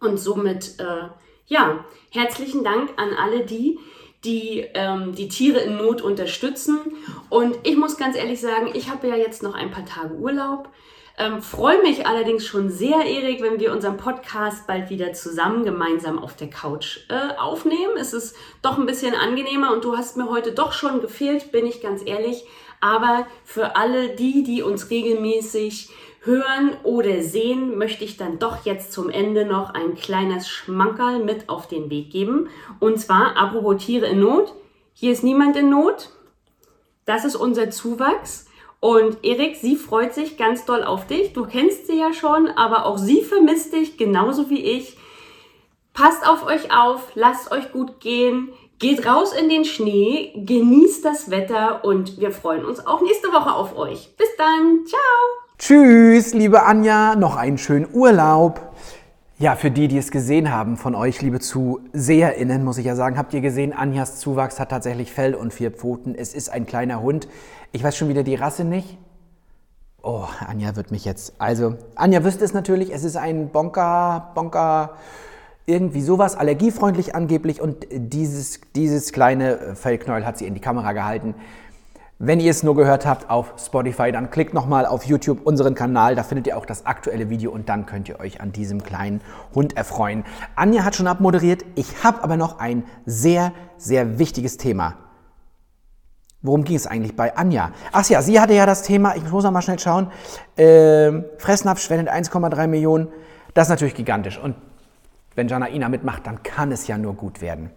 Und 0.00 0.18
somit, 0.18 0.78
äh, 0.78 1.08
ja, 1.46 1.84
herzlichen 2.10 2.62
Dank 2.62 2.90
an 2.96 3.14
alle 3.14 3.44
die, 3.44 3.78
die 4.24 4.66
ähm, 4.74 5.14
die 5.14 5.28
Tiere 5.28 5.60
in 5.60 5.76
Not 5.76 6.02
unterstützen. 6.02 6.78
Und 7.30 7.56
ich 7.64 7.76
muss 7.76 7.96
ganz 7.96 8.16
ehrlich 8.16 8.40
sagen, 8.40 8.70
ich 8.74 8.90
habe 8.90 9.08
ja 9.08 9.16
jetzt 9.16 9.42
noch 9.42 9.54
ein 9.54 9.70
paar 9.70 9.86
Tage 9.86 10.14
Urlaub. 10.14 10.68
Ähm, 11.18 11.40
Freue 11.40 11.80
mich 11.80 12.06
allerdings 12.06 12.44
schon 12.44 12.68
sehr, 12.68 13.06
Erik, 13.06 13.40
wenn 13.40 13.58
wir 13.58 13.72
unseren 13.72 13.96
Podcast 13.96 14.66
bald 14.66 14.90
wieder 14.90 15.14
zusammen 15.14 15.64
gemeinsam 15.64 16.18
auf 16.18 16.36
der 16.36 16.50
Couch 16.50 17.00
äh, 17.08 17.34
aufnehmen. 17.38 17.94
Es 17.98 18.12
ist 18.12 18.36
doch 18.60 18.76
ein 18.76 18.84
bisschen 18.84 19.14
angenehmer 19.14 19.72
und 19.72 19.82
du 19.84 19.96
hast 19.96 20.18
mir 20.18 20.28
heute 20.28 20.52
doch 20.52 20.72
schon 20.72 21.00
gefehlt, 21.00 21.52
bin 21.52 21.64
ich 21.64 21.80
ganz 21.80 22.02
ehrlich. 22.04 22.44
Aber 22.80 23.26
für 23.44 23.76
alle 23.76 24.10
die, 24.10 24.42
die 24.42 24.62
uns 24.62 24.90
regelmäßig 24.90 25.90
hören 26.20 26.72
oder 26.82 27.22
sehen, 27.22 27.78
möchte 27.78 28.04
ich 28.04 28.16
dann 28.16 28.38
doch 28.38 28.64
jetzt 28.64 28.92
zum 28.92 29.08
Ende 29.08 29.46
noch 29.46 29.72
ein 29.74 29.94
kleines 29.94 30.48
Schmankerl 30.48 31.22
mit 31.22 31.48
auf 31.48 31.68
den 31.68 31.88
Weg 31.88 32.10
geben. 32.10 32.48
Und 32.80 32.98
zwar, 32.98 33.36
apropos 33.36 33.84
Tiere 33.84 34.06
in 34.06 34.20
Not, 34.20 34.52
hier 34.92 35.12
ist 35.12 35.22
niemand 35.22 35.56
in 35.56 35.70
Not. 35.70 36.10
Das 37.04 37.24
ist 37.24 37.36
unser 37.36 37.70
Zuwachs. 37.70 38.46
Und 38.80 39.24
Erik, 39.24 39.56
sie 39.56 39.76
freut 39.76 40.14
sich 40.14 40.36
ganz 40.36 40.64
doll 40.64 40.84
auf 40.84 41.06
dich. 41.06 41.32
Du 41.32 41.46
kennst 41.46 41.86
sie 41.86 41.98
ja 41.98 42.12
schon, 42.12 42.48
aber 42.48 42.84
auch 42.86 42.98
sie 42.98 43.22
vermisst 43.22 43.72
dich 43.72 43.96
genauso 43.96 44.50
wie 44.50 44.62
ich. 44.62 44.96
Passt 45.92 46.28
auf 46.28 46.44
euch 46.44 46.76
auf, 46.76 47.12
lasst 47.14 47.50
euch 47.52 47.72
gut 47.72 48.00
gehen, 48.00 48.52
geht 48.78 49.06
raus 49.06 49.32
in 49.32 49.48
den 49.48 49.64
Schnee, 49.64 50.32
genießt 50.36 51.04
das 51.04 51.30
Wetter 51.30 51.84
und 51.84 52.20
wir 52.20 52.30
freuen 52.30 52.64
uns 52.64 52.86
auch 52.86 53.00
nächste 53.00 53.28
Woche 53.28 53.52
auf 53.52 53.76
euch. 53.76 54.14
Bis 54.16 54.28
dann, 54.36 54.84
ciao! 54.86 55.00
Tschüss, 55.58 56.34
liebe 56.34 56.62
Anja, 56.64 57.16
noch 57.16 57.36
einen 57.36 57.56
schönen 57.56 57.88
Urlaub. 57.92 58.60
Ja, 59.38 59.54
für 59.56 59.70
die, 59.70 59.88
die 59.88 59.98
es 59.98 60.10
gesehen 60.10 60.50
haben 60.50 60.76
von 60.76 60.94
euch, 60.94 61.20
liebe 61.22 61.40
ZuseherInnen, 61.40 62.64
muss 62.64 62.78
ich 62.78 62.86
ja 62.86 62.94
sagen, 62.94 63.18
habt 63.18 63.32
ihr 63.34 63.40
gesehen, 63.40 63.72
Anjas 63.72 64.18
Zuwachs 64.18 64.60
hat 64.60 64.70
tatsächlich 64.70 65.12
Fell 65.12 65.34
und 65.34 65.52
vier 65.52 65.70
Pfoten. 65.70 66.14
Es 66.14 66.34
ist 66.34 66.48
ein 66.48 66.66
kleiner 66.66 67.02
Hund. 67.02 67.28
Ich 67.72 67.82
weiß 67.82 67.96
schon 67.96 68.08
wieder 68.08 68.22
die 68.22 68.34
Rasse 68.34 68.64
nicht. 68.64 68.98
Oh, 70.02 70.24
Anja 70.46 70.76
wird 70.76 70.90
mich 70.90 71.04
jetzt. 71.04 71.34
Also, 71.38 71.76
Anja 71.96 72.24
wüsste 72.24 72.44
es 72.44 72.54
natürlich, 72.54 72.94
es 72.94 73.04
ist 73.04 73.16
ein 73.16 73.48
Bonker, 73.48 74.30
Bonker, 74.34 74.96
irgendwie 75.66 76.00
sowas, 76.00 76.36
allergiefreundlich 76.36 77.14
angeblich. 77.14 77.60
Und 77.60 77.86
dieses, 77.90 78.60
dieses 78.74 79.12
kleine 79.12 79.74
Fellknäuel 79.74 80.24
hat 80.24 80.38
sie 80.38 80.46
in 80.46 80.54
die 80.54 80.60
Kamera 80.60 80.92
gehalten. 80.92 81.34
Wenn 82.18 82.40
ihr 82.40 82.50
es 82.50 82.62
nur 82.62 82.74
gehört 82.74 83.04
habt 83.04 83.28
auf 83.28 83.52
Spotify, 83.58 84.10
dann 84.10 84.30
klickt 84.30 84.54
nochmal 84.54 84.86
auf 84.86 85.04
YouTube 85.04 85.44
unseren 85.44 85.74
Kanal, 85.74 86.14
da 86.14 86.22
findet 86.22 86.46
ihr 86.46 86.56
auch 86.56 86.64
das 86.64 86.86
aktuelle 86.86 87.28
Video 87.28 87.50
und 87.50 87.68
dann 87.68 87.84
könnt 87.84 88.08
ihr 88.08 88.20
euch 88.20 88.40
an 88.40 88.52
diesem 88.52 88.82
kleinen 88.82 89.20
Hund 89.54 89.76
erfreuen. 89.76 90.24
Anja 90.54 90.82
hat 90.84 90.96
schon 90.96 91.08
abmoderiert, 91.08 91.66
ich 91.74 92.02
habe 92.02 92.24
aber 92.24 92.38
noch 92.38 92.58
ein 92.58 92.84
sehr, 93.04 93.52
sehr 93.76 94.18
wichtiges 94.18 94.56
Thema. 94.56 94.94
Worum 96.40 96.64
ging 96.64 96.76
es 96.76 96.86
eigentlich 96.86 97.16
bei 97.16 97.36
Anja? 97.36 97.72
Ach 97.92 98.08
ja, 98.08 98.22
sie 98.22 98.40
hatte 98.40 98.54
ja 98.54 98.64
das 98.64 98.82
Thema, 98.82 99.14
ich 99.14 99.30
muss 99.30 99.44
noch 99.44 99.50
mal 99.50 99.60
schnell 99.60 99.78
schauen, 99.78 100.10
äh, 100.56 101.12
Fressnapf 101.36 101.80
spendet 101.80 102.08
1,3 102.08 102.66
Millionen, 102.66 103.08
das 103.52 103.66
ist 103.66 103.70
natürlich 103.70 103.94
gigantisch 103.94 104.38
und 104.38 104.54
wenn 105.36 105.48
Janaina 105.48 105.88
mitmacht, 105.88 106.26
dann 106.26 106.42
kann 106.42 106.72
es 106.72 106.86
ja 106.86 106.98
nur 106.98 107.14
gut 107.14 107.40
werden. 107.40 107.70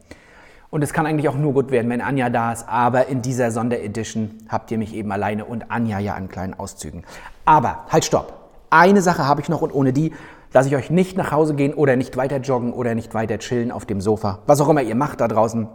Und 0.71 0.83
es 0.83 0.93
kann 0.93 1.05
eigentlich 1.05 1.29
auch 1.29 1.35
nur 1.35 1.53
gut 1.53 1.71
werden, 1.71 1.89
wenn 1.89 2.01
Anja 2.01 2.29
da 2.29 2.51
ist. 2.53 2.67
Aber 2.67 3.07
in 3.07 3.21
dieser 3.21 3.51
Sonderedition 3.51 4.31
habt 4.49 4.69
ihr 4.71 4.77
mich 4.77 4.93
eben 4.93 5.11
alleine 5.11 5.45
und 5.45 5.71
Anja 5.71 5.99
ja 5.99 6.13
an 6.13 6.29
kleinen 6.29 6.53
Auszügen. 6.53 7.03
Aber 7.45 7.85
halt, 7.89 8.05
stopp. 8.05 8.33
Eine 8.69 9.01
Sache 9.01 9.27
habe 9.27 9.41
ich 9.41 9.49
noch 9.49 9.61
und 9.61 9.73
ohne 9.73 9.93
die 9.93 10.13
lasse 10.53 10.69
ich 10.69 10.75
euch 10.75 10.91
nicht 10.91 11.17
nach 11.17 11.31
Hause 11.31 11.55
gehen 11.55 11.73
oder 11.73 11.95
nicht 11.95 12.17
weiter 12.17 12.37
joggen 12.37 12.71
oder 12.73 12.93
nicht 12.93 13.13
weiter 13.13 13.39
chillen 13.39 13.71
auf 13.71 13.85
dem 13.85 13.99
Sofa. 13.99 14.39
Was 14.45 14.61
auch 14.61 14.69
immer 14.69 14.81
ihr 14.81 14.95
macht 14.95 15.21
da 15.21 15.27
draußen. 15.27 15.67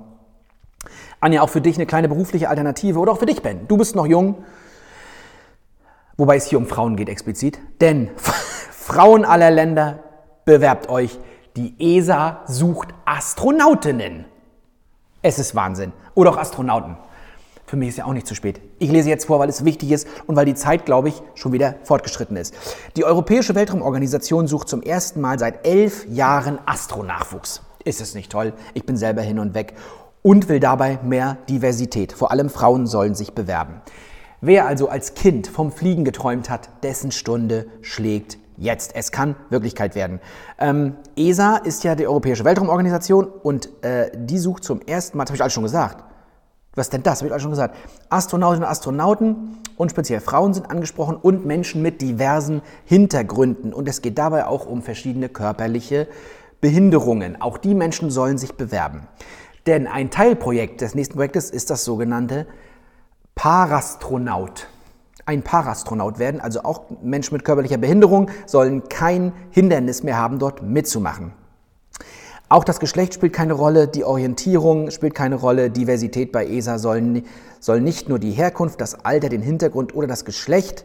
Anja, 1.20 1.42
auch 1.42 1.48
für 1.48 1.60
dich 1.60 1.76
eine 1.76 1.86
kleine 1.86 2.08
berufliche 2.08 2.48
Alternative 2.48 2.98
oder 2.98 3.12
auch 3.12 3.18
für 3.18 3.26
dich, 3.26 3.42
Ben. 3.42 3.66
Du 3.66 3.76
bist 3.76 3.96
noch 3.96 4.06
jung. 4.06 4.44
Wobei 6.16 6.36
es 6.36 6.46
hier 6.46 6.58
um 6.58 6.66
Frauen 6.66 6.96
geht 6.96 7.08
explizit. 7.08 7.58
Denn 7.80 8.10
Frauen 8.70 9.24
aller 9.24 9.50
Länder, 9.50 10.00
bewerbt 10.44 10.88
euch. 10.88 11.18
Die 11.56 11.76
ESA 11.78 12.40
sucht 12.48 12.88
Astronautinnen. 13.04 14.24
Es 15.22 15.38
ist 15.38 15.54
Wahnsinn. 15.54 15.92
Oder 16.16 16.30
auch 16.30 16.36
Astronauten. 16.36 16.96
Für 17.64 17.76
mich 17.76 17.90
ist 17.90 17.98
ja 17.98 18.06
auch 18.06 18.12
nicht 18.12 18.26
zu 18.26 18.34
spät. 18.34 18.60
Ich 18.80 18.90
lese 18.90 19.08
jetzt 19.08 19.26
vor, 19.26 19.38
weil 19.38 19.48
es 19.48 19.64
wichtig 19.64 19.92
ist 19.92 20.08
und 20.26 20.34
weil 20.34 20.46
die 20.46 20.56
Zeit, 20.56 20.84
glaube 20.84 21.10
ich, 21.10 21.22
schon 21.36 21.52
wieder 21.52 21.76
fortgeschritten 21.84 22.36
ist. 22.36 22.54
Die 22.96 23.04
Europäische 23.04 23.54
Weltraumorganisation 23.54 24.48
sucht 24.48 24.68
zum 24.68 24.82
ersten 24.82 25.20
Mal 25.20 25.38
seit 25.38 25.64
elf 25.64 26.08
Jahren 26.08 26.58
Astronachwuchs. 26.66 27.62
Ist 27.84 28.00
es 28.00 28.16
nicht 28.16 28.32
toll? 28.32 28.52
Ich 28.74 28.84
bin 28.84 28.96
selber 28.96 29.22
hin 29.22 29.38
und 29.38 29.54
weg 29.54 29.74
und 30.22 30.48
will 30.48 30.58
dabei 30.58 30.98
mehr 31.04 31.38
Diversität. 31.48 32.12
Vor 32.12 32.32
allem 32.32 32.50
Frauen 32.50 32.88
sollen 32.88 33.14
sich 33.14 33.32
bewerben. 33.32 33.80
Wer 34.40 34.66
also 34.66 34.88
als 34.88 35.14
Kind 35.14 35.46
vom 35.46 35.70
Fliegen 35.70 36.04
geträumt 36.04 36.50
hat, 36.50 36.68
dessen 36.82 37.12
Stunde 37.12 37.68
schlägt 37.80 38.38
jetzt. 38.56 38.94
Es 38.94 39.12
kann 39.12 39.36
Wirklichkeit 39.50 39.94
werden. 39.94 40.20
Ähm, 40.58 40.96
ESA 41.16 41.56
ist 41.56 41.84
ja 41.84 41.94
die 41.94 42.06
Europäische 42.06 42.44
Weltraumorganisation 42.44 43.26
und 43.26 43.68
äh, 43.84 44.10
die 44.14 44.38
sucht 44.38 44.64
zum 44.64 44.80
ersten 44.80 45.18
Mal, 45.18 45.24
das 45.24 45.30
habe 45.30 45.36
ich 45.36 45.42
alles 45.42 45.52
schon 45.52 45.64
gesagt. 45.64 46.04
Was 46.74 46.90
denn 46.90 47.02
das? 47.02 47.18
Habe 47.18 47.28
ich 47.28 47.32
alles 47.32 47.42
schon 47.42 47.52
gesagt. 47.52 47.76
Astronautinnen 48.08 48.64
und 48.64 48.70
Astronauten 48.70 49.58
und 49.76 49.90
speziell 49.90 50.20
Frauen 50.20 50.54
sind 50.54 50.70
angesprochen 50.70 51.16
und 51.16 51.46
Menschen 51.46 51.82
mit 51.82 52.00
diversen 52.00 52.62
Hintergründen. 52.84 53.72
Und 53.72 53.88
es 53.88 54.02
geht 54.02 54.18
dabei 54.18 54.46
auch 54.46 54.66
um 54.66 54.82
verschiedene 54.82 55.28
körperliche 55.28 56.08
Behinderungen. 56.60 57.40
Auch 57.40 57.58
die 57.58 57.74
Menschen 57.74 58.10
sollen 58.10 58.38
sich 58.38 58.54
bewerben. 58.54 59.06
Denn 59.66 59.86
ein 59.86 60.10
Teilprojekt 60.10 60.80
des 60.80 60.94
nächsten 60.94 61.14
Projektes 61.14 61.50
ist 61.50 61.70
das 61.70 61.84
sogenannte 61.84 62.46
Parastronaut 63.34 64.68
ein 65.26 65.42
Parastronaut 65.42 66.18
werden, 66.18 66.40
also 66.40 66.62
auch 66.64 66.82
Menschen 67.02 67.34
mit 67.34 67.44
körperlicher 67.44 67.78
Behinderung 67.78 68.30
sollen 68.46 68.88
kein 68.88 69.32
Hindernis 69.50 70.02
mehr 70.02 70.18
haben, 70.18 70.38
dort 70.38 70.62
mitzumachen. 70.62 71.32
Auch 72.48 72.64
das 72.64 72.78
Geschlecht 72.78 73.14
spielt 73.14 73.32
keine 73.32 73.54
Rolle, 73.54 73.88
die 73.88 74.04
Orientierung 74.04 74.90
spielt 74.90 75.14
keine 75.14 75.36
Rolle, 75.36 75.70
Diversität 75.70 76.30
bei 76.30 76.46
ESA 76.46 76.78
soll, 76.78 77.22
soll 77.58 77.80
nicht 77.80 78.08
nur 78.08 78.18
die 78.18 78.32
Herkunft, 78.32 78.80
das 78.80 79.04
Alter, 79.04 79.28
den 79.28 79.42
Hintergrund 79.42 79.94
oder 79.94 80.06
das 80.06 80.24
Geschlecht 80.24 80.84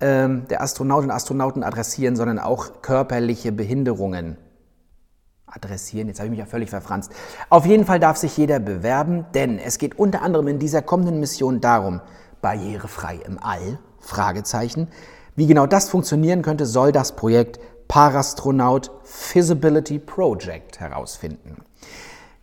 ähm, 0.00 0.46
der 0.50 0.62
Astronautinnen 0.62 1.10
und 1.10 1.16
Astronauten 1.16 1.62
adressieren, 1.62 2.16
sondern 2.16 2.38
auch 2.38 2.82
körperliche 2.82 3.52
Behinderungen 3.52 4.36
adressieren. 5.46 6.08
Jetzt 6.08 6.18
habe 6.18 6.26
ich 6.26 6.30
mich 6.32 6.40
ja 6.40 6.46
völlig 6.46 6.70
verfranst. 6.70 7.12
Auf 7.48 7.66
jeden 7.66 7.86
Fall 7.86 8.00
darf 8.00 8.16
sich 8.16 8.36
jeder 8.36 8.58
bewerben, 8.58 9.26
denn 9.34 9.58
es 9.58 9.78
geht 9.78 9.98
unter 9.98 10.22
anderem 10.22 10.48
in 10.48 10.58
dieser 10.58 10.82
kommenden 10.82 11.20
Mission 11.20 11.60
darum, 11.60 12.00
barrierefrei 12.40 13.20
im 13.26 13.38
All? 13.42 13.78
Fragezeichen. 14.00 14.88
Wie 15.34 15.46
genau 15.46 15.66
das 15.66 15.88
funktionieren 15.88 16.42
könnte, 16.42 16.64
soll 16.66 16.92
das 16.92 17.12
Projekt 17.12 17.60
Parastronaut 17.88 18.90
Feasibility 19.04 19.98
Project 19.98 20.80
herausfinden. 20.80 21.56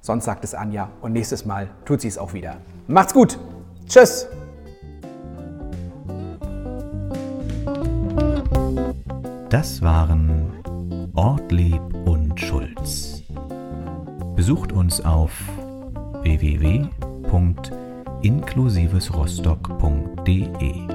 Sonst 0.01 0.26
sagt 0.26 0.43
es 0.43 0.53
Anja 0.53 0.89
und 1.01 1.13
nächstes 1.13 1.45
Mal 1.45 1.70
tut 1.84 2.01
sie 2.01 2.07
es 2.07 2.18
auch 2.18 2.34
wieder. 2.34 2.57
Macht's 2.88 3.13
gut. 3.13 3.38
Tschüss. 3.88 4.28
Das 9.49 9.82
waren 9.82 11.11
Ortlieb 11.16 11.82
und 12.05 12.39
Schulz. 12.39 13.24
Besucht 14.36 14.74
uns 14.74 15.03
auf 15.03 15.32
www.inklusivesrostock.de 16.22 17.84
inklusivesrostock.de 18.26 20.88